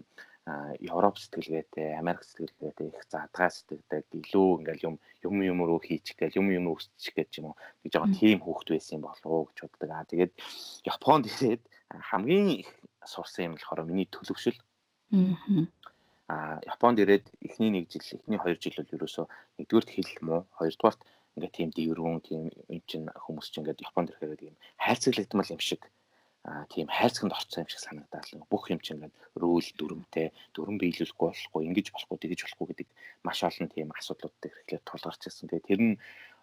Европ 0.82 1.22
сэтгэлгээтэй, 1.22 1.94
Америк 2.02 2.26
сэтгэлгээтэй 2.26 2.88
их 2.90 3.06
задгаа 3.06 3.50
сэтгэдэг 3.54 4.10
илүү 4.18 4.50
ингээл 4.66 4.88
юм 4.90 4.96
юм 5.22 5.36
юм 5.46 5.60
руу 5.62 5.78
хийчих 5.78 6.18
гээл 6.18 6.42
юм 6.42 6.50
юм 6.50 6.74
өсчих 6.74 7.14
гэж 7.14 7.32
юм 7.38 7.54
уу 7.54 7.56
гэж 7.86 7.94
байгаа 7.94 8.18
тийм 8.18 8.38
хүүхэд 8.42 8.70
байсан 8.74 8.98
юм 8.98 9.06
болов 9.06 9.30
уу 9.30 9.46
гэж 9.54 9.58
боддог. 9.62 9.90
Аа 9.94 10.10
тэгээд 10.10 10.34
Японд 10.90 11.30
ирээд 11.30 11.64
хамгийн 12.10 12.66
их 12.66 12.70
сурсан 13.06 13.46
юм 13.46 13.54
болохоор 13.62 13.86
миний 13.86 14.10
төлөвшөл 14.10 14.58
Аа 16.30 16.62
Японд 16.62 17.02
ирээд 17.02 17.26
эхний 17.42 17.74
нэг 17.74 17.90
жил, 17.90 18.06
эхний 18.22 18.38
2 18.38 18.62
жил 18.62 18.78
бол 18.78 18.96
ерөөсөө 18.98 19.26
нэгдүгээрт 19.58 19.90
хэл 19.90 20.14
муу, 20.22 20.42
хоёрдугаарт 20.58 21.02
ингээд 21.36 21.56
тийм 21.58 21.70
дээврүүн 21.74 22.22
тийм 22.22 22.44
юм 22.70 22.82
чин 22.86 23.04
хүмүүс 23.10 23.50
чинь 23.50 23.66
ингээд 23.66 23.82
Японд 23.90 24.14
ирэхээр 24.14 24.38
тийм 24.38 24.56
хайрцаглагдмал 24.78 25.54
юм 25.56 25.62
шиг 25.64 25.82
а 26.46 26.66
тийм 26.72 26.88
хайрцагт 26.88 27.34
орцсон 27.34 27.64
юм 27.66 27.70
шиг 27.70 27.82
санагдаад 27.82 28.26
л 28.30 28.46
бүх 28.52 28.70
юм 28.70 28.80
чинь 28.86 28.98
ингээд 29.02 29.16
рүүл 29.42 29.70
дүрмтэй 29.80 30.28
дүрм 30.54 30.78
биелүүлэхгүй 30.78 31.28
болохгүй 31.30 31.62
ингэж 31.68 31.88
болохгүй 31.92 32.18
тэгэж 32.22 32.40
болохгүй 32.46 32.68
гэдэг 32.70 32.88
маш 33.26 33.40
олон 33.44 33.68
тийм 33.74 33.90
асуудлууд 33.98 34.36
дээр 34.40 34.56
эхлээд 34.62 34.88
тулгарч 34.88 35.22
ирсэн. 35.26 35.50
Тэгээ 35.50 35.68
тэр 35.68 35.82
нь 35.84 35.96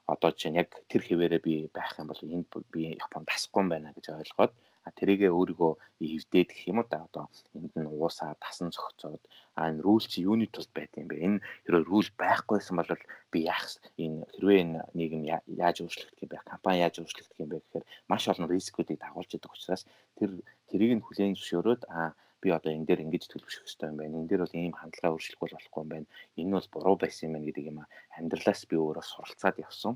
одоо 0.06 0.30
чинь 0.30 0.58
яг 0.62 0.70
тэр 0.90 1.02
хэвээрээ 1.02 1.40
би 1.42 1.54
байх 1.74 1.96
юм 1.98 2.10
бол 2.10 2.22
энд 2.22 2.46
би 2.70 2.94
Японд 2.98 3.26
тасахгүй 3.30 3.60
юм 3.62 3.70
байна 3.72 3.94
гэж 3.96 4.06
ойлгоод 4.14 4.52
тэрийгээ 4.98 5.30
өөрийгөө 5.34 5.72
эвдээд 6.00 6.48
гэх 6.52 6.68
юм 6.70 6.78
уу 6.78 6.86
да 6.90 7.06
одоо 7.08 7.24
энд 7.58 7.74
нь 7.74 7.90
уусаа 7.90 8.38
тасан 8.44 8.70
зохицоод 8.70 9.22
а 9.58 9.70
энэ 9.70 9.82
рүүл 9.82 10.06
чи 10.06 10.22
юуны 10.28 10.46
тулд 10.52 10.70
байд 10.76 10.92
юм 11.00 11.08
бэ 11.10 11.16
энэ 11.26 11.38
хэрвээ 11.64 11.88
рүүл 11.90 12.10
байхгүйсэн 12.20 12.76
бол 12.78 12.92
би 13.32 13.38
яах 13.50 13.66
энэ 13.98 14.28
хэрвээ 14.36 14.58
энэ 14.62 14.78
нийгэм 14.98 15.22
яаж 15.64 15.76
өөрчлөгдөх 15.82 16.22
юм 16.22 16.30
бэ 16.30 16.38
компани 16.50 16.84
яаж 16.84 16.94
өөрчлөгдөх 17.00 17.40
юм 17.42 17.50
бэ 17.50 17.58
гэхээр 17.62 17.84
маш 18.10 18.22
олон 18.30 18.46
рискүүдийг 18.52 18.98
дагуулж 19.02 19.30
идэг 19.34 19.52
учраас 19.52 19.82
тэр 20.18 20.30
тэрийг 20.70 20.92
нь 20.94 21.04
хүлээн 21.04 21.34
зөвшөөрөөд 21.34 21.82
а 21.90 22.14
би 22.42 22.52
одоо 22.52 22.70
энэ 22.72 22.86
дээр 22.86 23.04
ингэж 23.04 23.24
төлөвшөх 23.32 23.64
хэрэгтэй 23.64 23.88
юм 23.90 23.96
байна. 23.98 24.16
Энэ 24.20 24.28
дээр 24.30 24.42
бол 24.44 24.54
ийм 24.54 24.74
хандлага 24.76 25.14
өөрчлөхгүй 25.16 25.48
болохгүй 25.50 25.82
юм 25.82 25.90
байна. 25.90 26.06
Энэ 26.36 26.54
бол 26.54 26.68
буруу 26.72 26.96
байсан 27.00 27.26
юм 27.26 27.32
байна 27.34 27.48
гэдэг 27.48 27.64
юм 27.70 27.78
амьдралаас 28.18 28.62
би 28.70 28.76
өөрөө 28.76 29.04
суралцаад 29.08 29.56
явсан. 29.66 29.94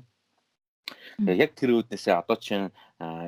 Тэгээ 1.21 1.41
яг 1.45 1.51
тэр 1.55 1.71
үүднээсээ 1.77 2.15
одоо 2.17 2.37
чинь 2.41 2.67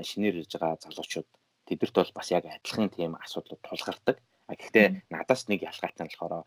шинээр 0.10 0.42
ирж 0.44 0.52
байгаа 0.58 0.82
залуучууд 0.84 1.30
тэдэрт 1.68 1.96
бол 1.96 2.12
бас 2.16 2.28
яг 2.32 2.46
адилхан 2.46 2.90
тийм 2.90 3.16
асуудлууд 3.20 3.62
тулгардаг. 3.64 4.18
А 4.48 4.54
гэхдээ 4.56 5.08
надаас 5.14 5.48
нэг 5.48 5.64
ялгаатай 5.64 6.04
нь 6.06 6.12
болохоор 6.12 6.44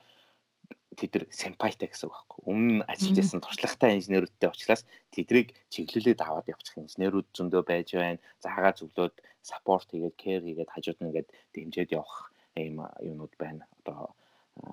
тэд 0.97 1.13
нар 1.13 1.25
симпайтай 1.31 1.89
гэсэн 1.89 2.09
үг 2.09 2.15
байхгүй. 2.17 2.41
Өмнө 2.49 2.85
ажиллаж 2.89 3.17
байсан 3.21 3.41
туршлагатай 3.45 3.91
инженерүүдтэй 4.01 4.49
уулзлаас 4.49 4.83
тэдрийг 5.13 5.49
чиглүүлээд 5.73 6.25
аваад 6.25 6.49
явчих 6.49 6.77
инженерүүд 6.81 7.29
зөндөө 7.37 7.63
байж 7.69 7.89
байна. 7.93 8.21
Заагаа 8.41 8.73
зөвлөөд 8.77 9.15
саппорт 9.45 9.89
хийгээд 9.93 10.17
кэр 10.17 10.43
хийгээд 10.45 10.73
хажууд 10.73 10.99
нь 11.01 11.09
ингээд 11.13 11.29
дэмжиж 11.53 11.89
явах 11.93 12.33
ийм 12.57 12.81
юмнууд 13.05 13.35
байна. 13.37 13.69
Одоо 13.85 14.17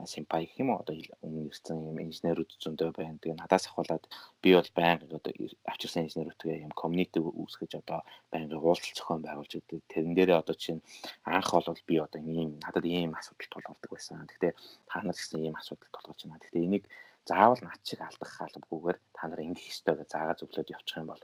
симпай 0.07 0.45
гэх 0.45 0.59
юм 0.63 0.69
уу 0.71 0.79
одоо 0.79 0.95
өмнө 1.25 1.51
ирсэн 1.51 1.75
юм 1.75 1.97
инженерүүд 1.99 2.51
зөндөө 2.63 2.89
байна. 2.95 3.19
Тэгээ 3.19 3.39
надаас 3.39 3.67
ахуулаад 3.67 4.03
би 4.41 4.49
бол 4.55 4.69
байнга 4.79 5.05
одоо 5.19 5.34
авчирсан 5.71 6.07
инженерүүдтэй 6.07 6.63
юм 6.63 6.73
community 6.81 7.19
үүсгэж 7.19 7.71
одоо 7.84 7.99
байнга 8.31 8.55
уулзалт 8.63 8.95
зохион 8.95 9.21
байгуулж 9.27 9.53
өгдөг. 9.59 9.84
Тэрэн 9.91 10.15
дээрээ 10.15 10.39
одоо 10.39 10.55
чинь 10.55 10.81
анх 11.27 11.51
бол 11.51 11.84
би 11.88 11.95
одоо 11.99 12.19
ийм 12.23 12.59
надад 12.63 12.86
ийм 12.88 13.11
асуудал 13.19 13.51
тулгардаг 13.51 13.91
байсан. 13.91 14.23
Гэхдээ 14.23 14.53
та 14.88 14.97
нар 15.03 15.15
гэсэн 15.15 15.43
ийм 15.43 15.55
асуудал 15.59 15.91
тулгарч 15.91 16.21
байна. 16.23 16.39
Гэхдээ 16.39 16.63
энийг 16.63 16.86
заавал 17.27 17.59
над 17.63 17.79
чиг 17.88 17.99
алдах 18.03 18.31
хаалбгүйгээр 18.36 18.97
та 19.15 19.23
нар 19.27 19.39
ингэх 19.43 19.71
ёстой 19.71 19.95
гэж 19.99 20.09
заагаа 20.11 20.36
зөвлөд 20.39 20.73
явчих 20.75 20.97
юм 20.99 21.07
бол 21.11 21.23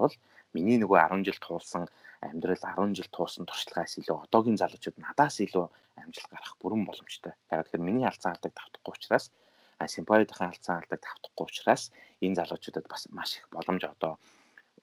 миний 0.53 0.77
нөгөө 0.81 0.97
10 0.97 1.25
жил 1.27 1.39
туулсан 1.43 1.85
амьдрал 2.21 2.59
10 2.59 2.97
жил 2.97 3.09
туусан 3.15 3.45
туршлагаас 3.47 3.95
илүү 4.01 4.17
одоогийн 4.25 4.59
залуучууд 4.59 4.97
надаас 4.99 5.39
илүү 5.45 5.65
амжилт 6.01 6.29
гарах 6.31 6.55
бүрэн 6.59 6.83
боломжтой. 6.83 7.33
Яг 7.51 7.67
тэгэхээр 7.69 7.87
миний 7.87 8.07
алдсан 8.07 8.35
алдаг 8.35 8.51
давтахгүй 8.55 8.93
учраас 8.95 9.31
симпаридын 9.79 10.51
алдсан 10.51 10.83
алдаг 10.83 10.99
давтахгүй 10.99 11.45
учраас 11.47 11.83
энэ 12.19 12.37
залуучуудад 12.39 12.87
бас 12.91 13.07
маш 13.15 13.39
их 13.39 13.47
боломж 13.55 13.83
одоо 13.87 14.19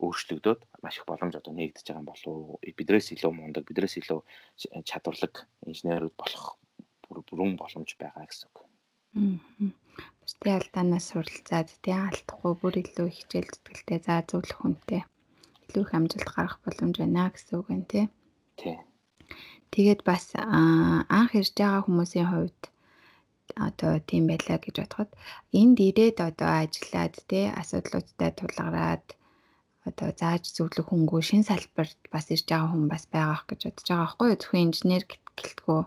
өөрчлөгдөөд 0.01 0.61
маш 0.81 0.97
их 0.97 1.05
боломж 1.09 1.35
одоо 1.37 1.53
нэгдэж 1.53 1.85
байгаа 1.89 2.01
юм 2.01 2.09
болов? 2.09 2.61
Бидрээс 2.79 3.13
илүү 3.13 3.33
мундаг, 3.33 3.65
бидрээс 3.69 4.01
илүү 4.01 4.21
чадварлаг 4.89 5.35
инженерүүд 5.69 6.15
болох 6.17 6.57
бүрэн 7.09 7.57
боломж 7.61 7.91
байгаа 8.01 8.25
гэсэн 8.25 8.49
үг. 8.49 8.59
Бусдын 10.21 10.57
алдаанаас 10.57 11.13
суралцаад 11.13 11.69
тий 11.85 11.97
алдахгүй 11.97 12.53
бүр 12.61 12.75
илүү 12.85 13.09
хичээл 13.13 13.49
зүтгэлтэй 13.53 13.99
заа 14.05 14.21
зөвлөх 14.29 14.61
хүнтэй 14.61 15.03
илүү 15.77 15.85
их 15.85 15.93
амжилт 15.93 16.29
гарах 16.33 16.57
боломж 16.65 16.97
байна 16.97 17.29
гэсэн 17.29 17.53
үг 17.61 17.67
байна 17.69 17.87
тий. 17.93 18.07
Тий. 18.57 18.77
Тэгээд 19.73 20.01
бас 20.09 20.33
анх 20.41 21.33
ирж 21.37 21.53
байгаа 21.53 21.85
хүмүүсийн 21.85 22.29
хувьд 22.33 22.63
одоо 23.69 23.93
тийм 24.09 24.25
байлаа 24.33 24.59
гэж 24.59 24.75
бодоход 24.81 25.11
энд 25.61 25.77
ирээд 25.89 26.19
одоо 26.25 26.51
ажиллаад 26.65 27.15
тий 27.31 27.47
асуудлуудтай 27.61 28.31
тулгараад 28.35 29.05
одоо 29.89 30.11
зааж 30.21 30.45
зөвлөх 30.57 30.89
хөнгөө 30.89 31.23
шин 31.29 31.43
салбарт 31.47 32.01
бас 32.15 32.27
ирж 32.35 32.47
байгаа 32.49 32.71
хүн 32.73 32.85
бас 32.93 33.05
байгаах 33.15 33.45
гэж 33.47 33.61
бодож 33.69 33.87
байгаа 33.87 34.03
байхгүй 34.03 34.27
юу 34.33 34.41
зөвхөн 34.41 34.65
инженер 34.67 35.05
гэлтгүү 35.39 35.81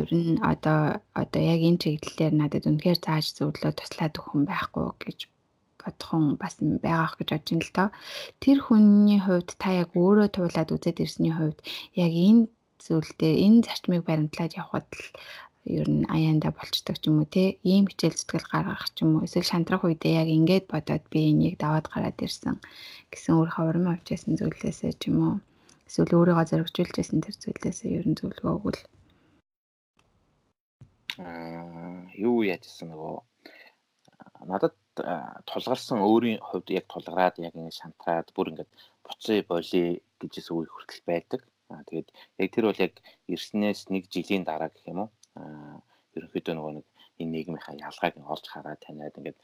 ер 0.00 0.10
нь 0.20 0.38
одоо 0.52 0.80
одоо 1.22 1.42
яг 1.54 1.60
энэ 1.68 1.80
чиглэлээр 1.82 2.34
надад 2.36 2.64
үнэхээр 2.68 2.98
зааж 3.02 3.26
зөвлөө 3.36 3.72
туслаад 3.74 4.14
өгөх 4.16 4.28
хүн 4.30 4.44
байхгүй 4.48 4.86
гэж 5.04 5.18
бодох 5.82 6.08
хүн 6.10 6.24
бас 6.42 6.54
байгаах 6.60 7.14
гэж 7.18 7.28
бодож 7.32 7.48
байна 7.50 7.64
л 7.66 7.76
доо. 7.76 7.88
Тэр 8.42 8.58
хүний 8.66 9.20
хувьд 9.22 9.50
та 9.62 9.68
яг 9.82 9.90
өөрөө 9.94 10.28
туулаад 10.36 10.72
үзээд 10.74 11.02
ирсний 11.04 11.34
хувьд 11.34 11.58
яг 12.04 12.12
энэ 12.28 12.42
зүйлдээ 12.84 13.34
энэ 13.46 13.64
зарчмыг 13.66 14.02
баримтлаад 14.06 14.52
явхад 14.62 14.86
л 14.94 15.06
ер 15.68 15.88
нь 15.96 16.08
аяанда 16.14 16.48
болчдөг 16.58 16.96
ч 17.02 17.04
юм 17.10 17.16
уу 17.20 17.28
те 17.34 17.44
ийм 17.72 17.84
хичээл 17.90 18.16
зүтгэл 18.18 18.50
гаргах 18.52 18.88
ч 18.94 18.96
юм 19.04 19.10
уу 19.20 19.26
эсвэл 19.26 19.50
шантрах 19.50 19.84
үедээ 19.84 20.14
яг 20.22 20.28
ингээд 20.38 20.64
бодоод 20.72 21.04
би 21.12 21.20
энийг 21.30 21.54
даваад 21.60 21.86
гараад 21.92 22.18
ирсэн 22.26 22.56
гэсэн 23.12 23.32
өөр 23.36 23.50
хаврын 23.52 23.92
авчаасан 23.92 24.40
зүйлээсээ 24.40 24.92
ч 25.00 25.02
юм 25.10 25.18
уу 25.26 25.34
эсвэл 25.88 26.16
өөрийгөө 26.16 26.46
зоригжуулж 26.48 26.94
байсан 26.96 27.20
тэр 27.24 27.36
зүйлээсээ 27.42 27.90
ер 27.98 28.06
нь 28.08 28.18
зөвлөгөө 28.18 28.52
өгвөл 28.56 28.80
аа 31.20 32.06
юу 32.26 32.36
яажсан 32.54 32.88
нөгөө 32.88 33.16
надад 34.50 34.74
тулгарсан 35.48 35.98
өөрийн 36.02 36.40
хувьд 36.48 36.68
яг 36.78 36.86
тулгараад 36.88 37.36
яг 37.46 37.54
ингэ 37.54 37.78
шантраад 37.80 38.28
бүр 38.36 38.50
ингээд 38.50 38.70
буцаа 39.06 39.38
боли 39.52 39.82
гэжээс 40.20 40.48
үе 40.50 40.68
хүртэл 40.70 41.02
байдаг. 41.10 41.40
Аа 41.72 41.82
тэгээд 41.88 42.08
яг 42.42 42.48
тэр 42.52 42.64
бол 42.68 42.84
яг 42.86 42.94
ирснээс 43.32 43.80
нэг 43.92 44.04
жилийн 44.12 44.44
дараа 44.46 44.70
гэх 44.72 44.86
юм 44.90 44.98
уу? 45.04 45.10
Аа 45.40 45.76
ерөнхийдөө 46.16 46.54
нөгөө 46.56 46.72
нэг 46.76 46.86
энэ 47.20 47.32
нийгмийнхаа 47.34 47.74
ялгааг 47.88 48.14
олж 48.34 48.44
хараад 48.48 48.80
таниад 48.82 49.18
ингээд 49.18 49.38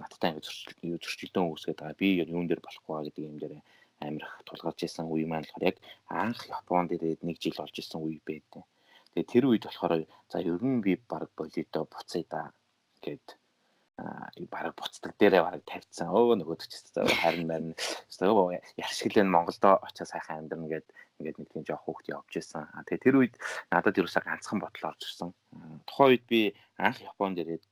надтай 0.00 0.30
ингээд 0.30 1.02
зөрчилдөөн 1.04 1.50
үүсгээд 1.50 1.78
байгаа. 1.80 2.00
Би 2.00 2.08
юун 2.22 2.46
дээр 2.48 2.62
болохгүй 2.62 3.10
гэдэг 3.10 3.24
юм 3.30 3.36
дээр 3.38 3.54
амир 4.06 4.24
их 4.24 4.34
тулгарч 4.48 4.80
исэн 4.86 5.06
үе 5.12 5.26
маань 5.28 5.44
болохоор 5.44 5.68
яг 5.70 5.76
анх 6.22 6.40
Японд 6.48 6.90
ирээд 6.96 7.20
нэг 7.26 7.36
жил 7.42 7.56
болж 7.60 7.76
исэн 7.76 8.00
үе 8.00 8.18
байдаг. 8.24 8.64
Тэгээ 9.12 9.30
тэр 9.32 9.44
үед 9.50 9.64
болохоор 9.66 9.94
за 10.30 10.38
ер 10.40 10.62
нь 10.64 10.80
би 10.84 10.92
баг 11.10 11.28
болидо 11.36 11.80
буцъя 11.92 12.24
да 12.32 12.42
гэд 13.04 13.26
бараг 14.50 14.74
буцдаг 14.76 15.12
дээрээ 15.18 15.42
бараг 15.42 15.62
тавьсан. 15.66 16.08
Өө 16.08 16.40
нөгөөд 16.40 16.60
ч 16.64 16.80
гэсэн 16.80 17.06
харин 17.22 17.46
байна. 17.50 17.74
Өө 18.20 18.60
яршиглэн 18.76 19.28
Монголдо 19.28 19.78
очиж 19.82 20.08
сайхан 20.08 20.46
амьдрна 20.46 20.68
гэд 20.68 20.86
ингээд 21.20 21.38
нэг 21.38 21.48
тийм 21.52 21.64
жоох 21.68 21.84
хөөхт 21.84 22.08
явж 22.08 22.32
исэн. 22.40 22.64
А 22.72 22.84
тэгээ 22.88 23.04
тэр 23.04 23.16
үед 23.20 23.34
надад 23.68 23.98
ерөөсөө 24.00 24.24
ганцхан 24.24 24.58
бодол 24.60 24.88
орж 24.88 25.00
ирсэн. 25.04 25.30
Тухайн 25.84 26.10
үед 26.16 26.24
би 26.24 26.40
анх 26.80 26.98
Японд 27.04 27.36
ирээд 27.44 27.64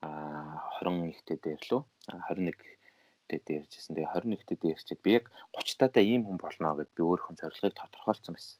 а 0.00 0.64
21-т 0.80 1.36
дээр 1.42 1.62
лөө 1.68 1.82
21-т 2.30 3.44
дээржсэн. 3.44 3.92
Тэгээ 3.92 4.12
21-т 4.14 4.56
дээрчээд 4.56 5.00
би 5.04 5.10
яг 5.20 5.28
30 5.52 5.84
таатай 5.84 6.04
ийм 6.08 6.24
хүн 6.24 6.40
болно 6.40 6.72
гэд 6.78 6.90
би 6.96 7.02
өөрийнхөө 7.04 7.36
зорилгыг 7.36 7.76
тодорхойлсон 7.76 8.34
байсан. 8.38 8.58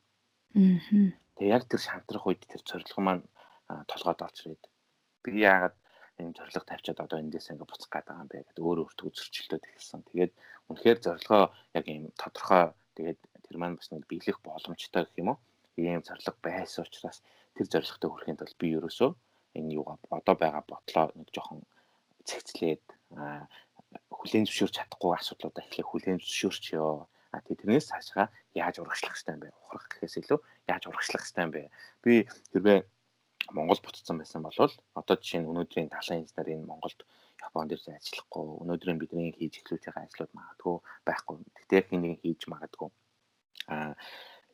Аа. 0.58 1.14
Тэгээ 1.38 1.54
яг 1.56 1.64
тэр 1.70 1.80
шантрах 1.80 2.26
үед 2.26 2.42
тэр 2.44 2.62
зорилго 2.66 3.00
маань 3.00 3.24
толгойд 3.88 4.24
орж 4.26 4.36
ирээд 4.44 4.64
би 5.24 5.30
яагаад 5.46 5.76
ийм 6.18 6.32
зорилго 6.34 6.66
тавьчаад 6.66 7.00
одоо 7.04 7.18
эндээс 7.22 7.50
ингээ 7.54 7.70
буцах 7.70 7.90
гээд 7.90 8.06
байгаа 8.10 8.22
юм 8.26 8.30
бэ 8.30 8.38
гэдэг 8.46 8.64
өөр 8.66 8.78
өөртөө 8.82 9.08
зөрчилдөд 9.14 9.62
эхэлсэн. 9.70 10.02
Тэгээд 10.10 10.32
үнэхээр 10.68 10.98
зорилгоо 11.06 11.44
яг 11.78 11.84
ийм 11.86 12.04
тодорхой 12.18 12.74
тэгээд 12.98 13.20
тэр 13.46 13.56
маань 13.58 13.78
бас 13.78 13.88
нэг 13.94 14.02
биелэх 14.10 14.38
боломжтой 14.42 15.02
гэх 15.06 15.20
юм 15.22 15.30
уу? 15.32 15.38
Ийм 15.78 16.02
зорилго 16.02 16.34
байсан 16.42 16.82
учраас 16.82 17.22
тэр 17.54 17.66
зорилготой 17.70 18.10
хүрэхэд 18.10 18.42
бол 18.42 18.60
би 18.60 18.68
ерөөсөө 18.78 19.10
энэ 19.58 19.74
юугаа 19.78 19.96
одоо 20.18 20.34
байгаа 20.34 20.64
бодлоо 20.66 21.06
нэг 21.14 21.28
жоохон 21.30 21.62
цэгцлээд 22.28 22.84
хүлээн 24.18 24.46
зөвшөөрч 24.46 24.74
чадахгүй 24.76 25.12
асуудлуудаа 25.16 25.64
эхлэх 25.64 25.88
хүлээн 25.88 26.20
зөвшөөрчөө. 26.20 27.06
А 27.28 27.44
тэрнээс 27.44 27.88
цаашгаа 27.92 28.28
яаж 28.56 28.80
урагшлах 28.80 29.12
хэрэгтэй 29.12 29.34
юм 29.36 29.42
бэ? 29.44 29.56
Ухрах 29.64 29.86
гэхээс 29.88 30.16
илүү 30.24 30.40
яаж 30.72 30.82
урагшлах 30.88 31.22
хэрэгтэй 31.24 31.44
юм 31.44 31.52
бэ? 31.52 31.62
Би 32.04 32.14
хэрвээ 32.52 32.78
Монгол 33.56 33.80
буцсан 33.80 34.18
байсан 34.20 34.42
бол 34.44 34.56
одоо 35.00 35.16
жишээ 35.16 35.40
нь 35.40 35.50
өнөөдрийн 35.50 35.88
талын 35.88 36.20
инженер 36.22 36.48
энэ 36.52 36.68
Монголд 36.68 37.00
Японд 37.40 37.72
ирж 37.72 37.86
ажиллахгүй 37.88 38.44
өнөөдрийн 38.62 38.98
бидний 39.00 39.32
хийж 39.32 39.62
эхлүүлж 39.62 39.84
байгаа 39.86 40.04
ажлууд 40.04 40.32
магадгүй 40.36 40.76
байхгүй. 41.08 41.36
Техникийн 41.72 42.02
нэг 42.04 42.20
хийж 42.20 42.40
магадгүй. 42.52 42.88
Аа 43.72 43.94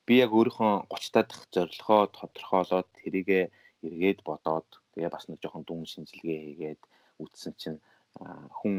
би 0.07 0.15
яг 0.21 0.31
өөрийнхөө 0.37 0.73
30 0.93 1.27
дахь 1.29 1.45
зорилгоо 1.55 2.01
тодорхойлоод 2.13 2.89
тэрийгэ 3.01 3.41
эргээд 3.87 4.21
бодоод 4.29 4.69
тэгээ 4.93 5.11
бас 5.15 5.25
нэг 5.29 5.41
жоохон 5.41 5.65
дүн 5.65 5.89
шинжилгээ 5.89 6.41
хийгээд 6.45 6.83
үтсэн 7.25 7.53
чинь 7.61 7.79
хүн 8.59 8.75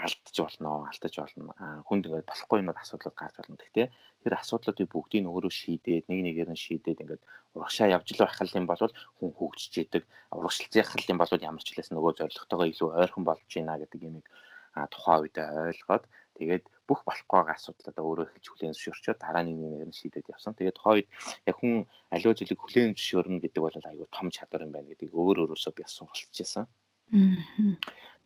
алдаж 0.00 0.36
болно, 0.40 0.70
алдаж 0.90 1.14
болно. 1.16 1.52
Хүнд 1.88 2.06
ингээд 2.08 2.28
болохгүй 2.28 2.58
юмуд 2.60 2.78
асуудлууд 2.80 3.16
гарч 3.16 3.36
болно. 3.36 3.60
Гэхдээ 3.60 3.86
тэр 4.24 4.34
асуудлуудыг 4.40 4.88
бүгдийг 4.88 5.24
өөрөө 5.28 5.52
шийдээд 5.52 6.04
нэг 6.08 6.20
нэгээр 6.24 6.50
нь 6.52 6.64
шийдээд 6.64 7.02
ингээд 7.04 7.22
урагшаа 7.56 7.88
явж 7.92 8.08
л 8.14 8.22
байх 8.24 8.36
юм 8.54 8.66
бол 8.66 8.80
хүн 9.20 9.30
хөгжиж 9.36 9.74
идэг. 9.84 10.02
Урагшлах 10.32 11.10
юм 11.10 11.18
бол 11.20 11.30
ямар 11.30 11.62
ч 11.62 11.68
хэлээс 11.72 11.90
нөгөө 11.92 12.12
зорилготойгоо 12.18 12.68
илүү 12.72 12.88
ойрхон 13.00 13.24
болж 13.26 13.44
байна 13.50 13.80
гэдэг 13.80 14.00
юмыг 14.08 14.26
тухайн 14.70 15.20
үедээ 15.26 15.46
ойлгоод 15.74 16.04
тэгээд 16.38 16.64
бүх 16.86 17.02
болохгүй 17.02 17.36
байгаа 17.42 17.56
асуудлуудаа 17.58 18.04
өөрөө 18.06 18.26
хэлж 18.30 18.46
хүлээн 18.50 18.74
зөвшөөрчөө 18.74 19.14
дараа 19.18 19.42
нэг 19.42 19.56
нэгээр 19.58 19.90
нь 19.90 19.98
шийдээд 19.98 20.30
явсан. 20.30 20.54
Тэгээд 20.54 20.78
тухайн 20.78 20.96
үед 21.02 21.08
яг 21.50 21.56
хүн 21.58 21.74
аливаа 22.14 22.34
зүйлийг 22.38 22.60
хүлээн 22.62 22.94
зөвшөөрнө 22.94 23.42
гэдэг 23.42 23.62
бол 23.62 23.74
айгүй 23.74 24.08
том 24.14 24.28
чадвар 24.30 24.64
юм 24.66 24.72
байна 24.74 24.90
гэдгийг 24.90 25.12
өөр 25.14 25.36
өөрөөсөө 25.42 25.72
би 25.74 25.82
асуулчихсан. 25.84 26.66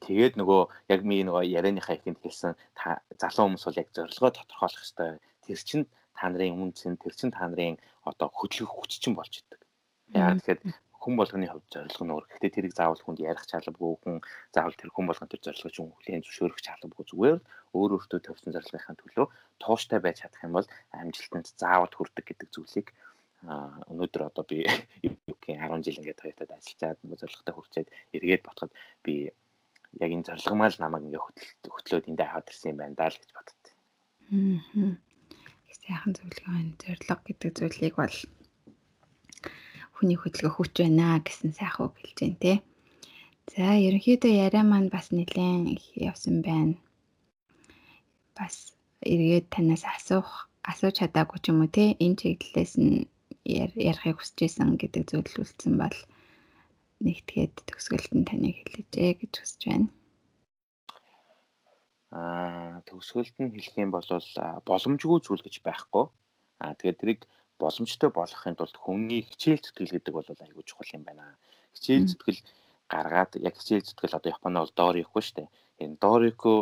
Тэгээд 0.03 0.35
нөгөө 0.41 0.61
яг 0.91 1.01
ми 1.07 1.23
нөгөө 1.23 1.45
ярианыхаа 1.45 1.97
ихэнд 1.97 2.19
хэлсэн 2.21 2.53
залуу 3.21 3.45
хүмүүс 3.47 3.65
бол 3.69 3.81
яг 3.81 3.89
зорилгоо 3.95 4.31
тодорхойлох 4.35 4.81
хэрэгтэй. 4.83 5.11
Тэр 5.47 5.61
чинь 5.61 5.85
та 6.17 6.29
нарын 6.29 6.55
өмнө 6.57 6.75
зэн 6.75 6.97
тэр 6.99 7.15
чинь 7.15 7.35
та 7.35 7.47
нарын 7.49 7.79
одоо 8.03 8.29
хөдөлгөх 8.33 8.75
хүч 8.75 8.93
чинь 9.01 9.17
болж 9.17 9.45
идэг. 9.45 9.61
Яагаад 10.13 10.41
тэгэхээр 10.43 10.61
хүн 11.05 11.15
болгоны 11.21 11.47
хувьд 11.49 11.69
зорилго 11.69 12.05
нь 12.05 12.13
өөр. 12.17 12.25
Гэхдээ 12.33 12.53
тэрийг 12.57 12.75
заавал 12.77 13.03
хүнд 13.05 13.21
ярих 13.21 13.45
чаламгүй 13.45 13.93
хүн 14.01 14.17
заавал 14.57 14.77
тэр 14.77 14.89
хүн 14.89 15.07
болгон 15.09 15.29
тэр 15.29 15.43
зорилгыг 15.45 15.73
чинь 15.77 15.93
хүлээн 15.93 16.25
зөвшөөрөх 16.25 16.61
чаламгүй 16.65 17.05
зүгээр 17.13 17.39
өөр 17.77 17.91
өөртөө 18.01 18.21
тавьсан 18.25 18.57
зорилгынхаа 18.57 18.97
төлөө 18.97 19.27
тууштай 19.61 20.01
байж 20.01 20.25
чадах 20.25 20.45
юм 20.49 20.57
бол 20.57 20.69
амжилтанд 20.97 21.47
заавал 21.61 21.93
хүрдэг 21.93 22.25
гэдэг 22.25 22.49
зүйлийг 22.57 22.89
өнөөдөр 23.45 24.23
одоо 24.33 24.45
би 24.49 24.65
юугийн 25.29 25.61
10 25.61 25.85
жил 25.85 26.01
ингээд 26.01 26.21
Toyota-д 26.25 26.57
ажиллаад 26.57 26.99
нөгөө 27.05 27.21
зорилготой 27.21 27.55
хүрчээд 27.55 27.89
эргээд 28.17 28.43
ботход 28.49 28.73
би 29.05 29.29
яг 30.03 30.11
энэ 30.15 30.27
зорилгомаа 30.27 30.71
л 30.73 30.81
намайг 30.83 31.05
ингээд 31.07 31.25
хөтлөөд 31.75 32.09
эндээ 32.11 32.29
хаад 32.31 32.51
ирсэн 32.51 32.71
юм 32.73 32.79
байна 32.81 32.99
даа 32.99 33.11
л 33.13 33.21
гэж 33.21 33.31
боддоо. 33.35 33.57
Аа. 34.35 34.97
Сайхан 35.85 36.17
зөвлөгөө 36.17 36.49
байна. 36.49 36.73
Зорилго 36.81 37.23
гэдэг 37.29 37.51
зүйлийг 37.61 37.95
бол 38.01 38.17
хүний 39.97 40.19
хөдөлгөөх 40.19 40.57
хүч 40.57 40.73
байна 40.81 41.21
гэсэн 41.21 41.53
сайхан 41.53 41.85
үг 41.87 41.95
хэлж 42.01 42.19
байна 42.25 42.41
те. 42.41 42.55
За 43.53 43.77
ерөнхийдөө 43.77 44.33
яриа 44.33 44.65
маань 44.65 44.89
бас 44.89 45.13
нэлээд 45.13 45.77
их 45.77 45.87
явсан 46.09 46.41
байна. 46.41 46.81
Бас 48.33 48.73
эргээд 49.05 49.53
танаас 49.53 49.85
асуух 49.85 50.49
асууж 50.65 50.95
чадаагүй 50.99 51.39
ч 51.45 51.53
юм 51.53 51.61
уу 51.61 51.69
те 51.69 51.85
энэ 52.01 52.17
чиглэлээс 52.21 52.75
нь 52.81 53.05
ярихыг 53.45 54.17
хүсэж 54.17 54.39
исэн 54.49 54.81
гэдэг 54.81 55.03
зүйл 55.05 55.41
үлдсэн 55.45 55.75
бол 55.77 55.97
нэгтгээд 57.05 57.55
төгсгөлд 57.69 58.13
нь 58.17 58.29
таныг 58.29 58.57
хэлээжээ 58.65 59.13
гэж 59.21 59.33
хүсэж 59.37 59.61
байна. 59.69 59.89
Аа 62.15 62.81
төгсгөлд 62.89 63.37
нь 63.43 63.53
хэлэх 63.53 63.77
юм 63.85 63.91
бол 63.93 64.09
боломжгүй 64.69 65.19
зүйл 65.23 65.45
гэж 65.45 65.57
байхгүй. 65.67 66.05
Аа 66.65 66.73
тэгээд 66.79 67.01
тэрийг 67.01 67.21
боломжтой 67.61 68.11
болгохын 68.11 68.57
тулд 68.57 68.77
хүний 68.81 69.23
хичээл 69.29 69.63
зүтгэл 69.63 69.95
гэдэг 69.95 70.15
бол 70.15 70.29
айгүй 70.29 70.65
чухал 70.67 70.95
юм 70.97 71.05
байна. 71.05 71.37
Хичээл 71.75 72.09
зүтгэл 72.11 72.41
гаргаад 72.93 73.33
яг 73.49 73.55
хичээл 73.59 73.87
зүтгэл 73.87 74.19
одоо 74.19 74.31
Японд 74.35 74.57
бол 74.59 74.73
дорихгүй 74.81 75.23
шүү 75.23 75.37
дээ. 75.39 75.49
Энэ 75.83 75.99
дорико 76.05 76.53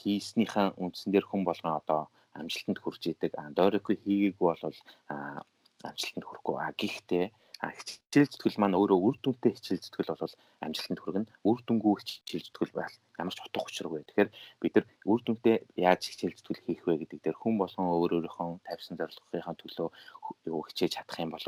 хийснийхэн 0.00 0.74
үндсэн 0.82 1.10
дээр 1.12 1.26
хүн 1.28 1.42
болгон 1.46 1.74
одоо 1.80 2.00
амжилтанд 2.34 2.78
хүрч 2.80 3.02
идэг. 3.14 3.32
Дорико 3.58 3.94
хийгээгүй 3.94 4.46
бол 4.46 4.78
амжилтанд 5.88 6.24
хүрэхгүй. 6.26 6.56
А 6.58 6.70
гэхдээ 6.74 7.26
хичээл 7.58 8.30
зүтгэл 8.30 8.60
маань 8.62 8.78
өөрөө 8.78 8.98
үр 9.02 9.16
дүнтэй 9.18 9.52
хичээл 9.58 9.82
зүтгэл 9.82 10.14
бол 10.14 10.34
амжилтанд 10.62 11.00
хүргэн 11.02 11.26
үр 11.42 11.58
дүнгүй 11.66 11.94
хичээл 11.98 12.46
зүтгэл 12.46 12.76
байл 12.78 12.96
ямар 13.18 13.34
ч 13.34 13.38
утга 13.42 13.66
учиргүй. 13.66 14.06
Тэгэхээр 14.06 14.30
бид 14.62 14.74
нар 14.78 14.86
үр 15.10 15.20
дүнтэй 15.26 15.56
яаж 15.74 16.00
хичээл 16.06 16.38
зүтгэл 16.38 16.62
хийх 16.62 16.82
вэ 16.86 17.02
гэдэг 17.02 17.18
дээр 17.18 17.38
хүн 17.42 17.58
болгон 17.58 17.90
өөр 17.90 18.22
өөрийнхөө 18.22 18.62
тавьсан 18.62 18.94
зорилгынхаа 18.94 19.58
төлөө 19.58 19.88
юу 20.46 20.62
хичээж 20.70 21.02
чадах 21.02 21.18
юм 21.18 21.34
бол 21.34 21.46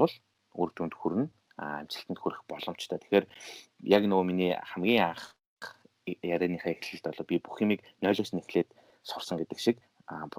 үр 0.58 0.70
дүнд 0.74 0.94
хүрнэ 0.98 1.30
амжилтанд 1.62 2.18
хүрэх 2.18 2.42
боломжтой. 2.50 2.98
Тэгэхээр 2.98 3.26
яг 3.86 4.02
нөгөө 4.10 4.26
миний 4.26 4.52
хамгийн 4.58 5.14
анх 5.14 5.38
ярианыхаа 6.10 6.74
эхлэлд 6.74 7.06
бол 7.06 7.30
би 7.30 7.38
бүх 7.38 7.62
юмыг 7.62 7.80
нойлоос 8.02 8.34
нь 8.34 8.42
эхлээд 8.42 8.74
сурсан 9.06 9.38
гэдэг 9.38 9.58
шиг 9.62 9.76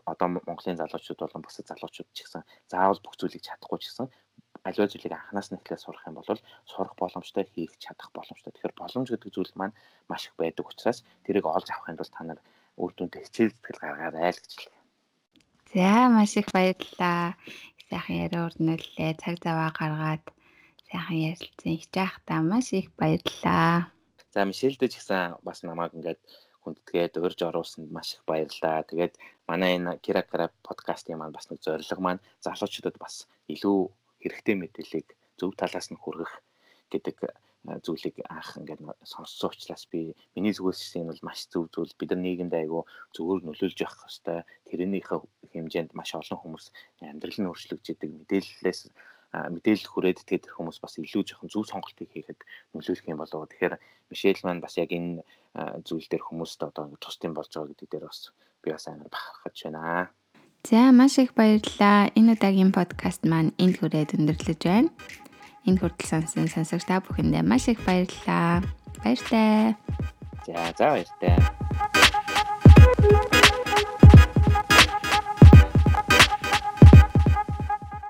одоо 0.06 0.28
Монголын 0.28 0.76
залуучууд 0.76 1.20
болон 1.22 1.42
бусад 1.46 1.70
залуучууд 1.70 2.10
ч 2.12 2.28
гэсэн 2.28 2.44
заавал 2.68 3.00
бүх 3.00 3.16
зүйлийг 3.16 3.46
чадахгүй 3.46 3.80
ч 3.80 3.88
гэсэн 3.88 4.08
аливаа 4.68 4.88
зүйлийг 4.89 5.14
анханаас 5.14 5.49
нь 5.49 5.57
эхлээд 5.57 5.82
сурах 5.84 6.05
юм 6.07 6.16
бол 6.18 6.30
сурах 6.72 6.93
боломжтой 7.01 7.45
хийх 7.49 7.74
чадах 7.84 8.09
боломжтой. 8.14 8.51
Тэгэхээр 8.53 8.76
боломж 8.78 9.07
гэдэг 9.09 9.30
зүйл 9.34 9.53
маань 9.57 9.78
маш 10.09 10.30
их 10.30 10.36
байдаг 10.38 10.66
учраас 10.70 10.99
тэрийг 11.26 11.45
олж 11.45 11.68
авахын 11.70 11.97
тулд 11.97 12.14
та 12.14 12.24
нар 12.24 12.39
үр 12.78 12.91
дүнтэй 12.93 13.26
хичээл 13.26 13.53
зүтгэл 13.53 13.82
гаргаарай 13.82 14.32
л 14.32 14.41
гэж 14.41 14.51
хэлье. 14.53 14.80
За 15.74 16.09
маш 16.14 16.32
их 16.38 16.47
баярлалаа. 16.53 17.36
Сайхан 17.89 18.18
яриа 18.24 18.45
өрнөллөө. 18.47 19.09
Цаг 19.22 19.36
заваа 19.43 19.72
гаргаад 19.72 20.26
сайхан 20.88 21.18
ярилцсан 21.32 21.80
жаахтаа 21.95 22.39
маш 22.45 22.68
их 22.76 22.91
баярлалаа. 22.99 23.91
За 24.34 24.45
Мишельдэ 24.45 24.88
ч 24.91 24.99
гэсэн 24.99 25.41
бас 25.43 25.64
намайг 25.64 25.91
ингээд 25.97 26.22
хүндэтгээд 26.64 27.18
урьж 27.18 27.39
оруулсанд 27.47 27.89
маш 27.91 28.16
их 28.16 28.24
баярлалаа. 28.30 28.88
Тэгээд 28.88 29.14
манай 29.49 29.76
энэ 29.80 29.99
Киракара 30.03 30.47
подкастын 30.68 31.18
маань 31.18 31.36
бас 31.36 31.49
нэг 31.49 31.59
зорилго 31.66 32.01
маань 32.03 32.24
залуучуудад 32.45 32.95
бас 33.01 33.28
илүү 33.47 33.80
хэрэгтэй 34.22 34.56
мэдээллийг 34.58 35.08
зөв 35.40 35.52
талаас 35.60 35.88
нь 35.92 36.02
хүргэх 36.02 36.34
гэдэг 36.94 37.18
зүйлийг 37.86 38.16
анх 38.26 38.58
ингээд 38.58 38.82
сонссон 39.06 39.54
учраас 39.54 39.86
би 39.86 40.18
миний 40.34 40.54
зүгээс 40.54 40.98
энэ 40.98 41.14
бол 41.14 41.26
маш 41.30 41.46
зөв 41.46 41.70
зүйл 41.70 41.94
бид 42.00 42.10
нар 42.10 42.22
нийгэмд 42.26 42.54
айгүй 42.58 42.82
зөвөр 43.14 43.40
нөлөөлж 43.46 43.78
явах 43.86 44.02
хэвээр 44.10 44.46
тэрнийхээ 44.66 45.20
хэмжээнд 45.54 45.92
маш 45.94 46.10
олон 46.18 46.40
хүмүүс 46.42 46.66
амьдрал 47.06 47.38
нь 47.38 47.50
өөрчлөгдөж 47.50 48.02
мэдээллээс 48.02 48.82
мэдээлэл 49.32 49.92
хүрээд 49.94 50.20
тэгээд 50.28 50.46
хүмүүс 50.52 50.78
бас 50.84 51.00
илүү 51.00 51.24
жоохон 51.24 51.54
зөв 51.54 51.64
сонголтыг 51.70 52.10
хийхэд 52.12 52.42
нөлөөлөх 52.76 53.08
юм 53.08 53.22
болов. 53.24 53.48
Тэгэхээр 53.48 53.76
Мишель 54.12 54.44
маань 54.44 54.60
бас 54.60 54.76
яг 54.76 54.92
энэ 54.92 55.24
зүйл 55.88 56.08
дээр 56.12 56.24
хүмүүст 56.28 56.60
одоо 56.68 56.92
тусдим 57.00 57.32
болж 57.32 57.48
байгаа 57.48 57.72
гэдэг 57.72 57.88
дээр 57.88 58.06
бас 58.12 58.36
би 58.60 58.76
бас 58.76 58.86
амар 58.92 59.08
бахархаж 59.08 59.56
байна. 59.64 60.12
За 60.70 60.91
маш 60.91 61.18
их 61.18 61.34
баярлалаа. 61.34 62.14
Энэ 62.14 62.38
удаагийн 62.38 62.72
подкаст 62.72 63.26
маань 63.26 63.51
энд 63.57 63.82
хүрээд 63.82 64.14
өндөрлөж 64.14 64.62
байна. 64.62 64.93
Энэ 65.66 65.80
хүртэл 65.82 66.09
сонсон 66.09 66.47
сонсогч 66.53 66.86
та 66.86 67.01
бүхэндээ 67.01 67.41
маш 67.41 67.66
их 67.68 67.82
баярлалаа. 67.82 68.62
Баяртай. 69.01 69.74
За 70.45 70.74
за 70.78 70.86
баяртай. 70.93 71.91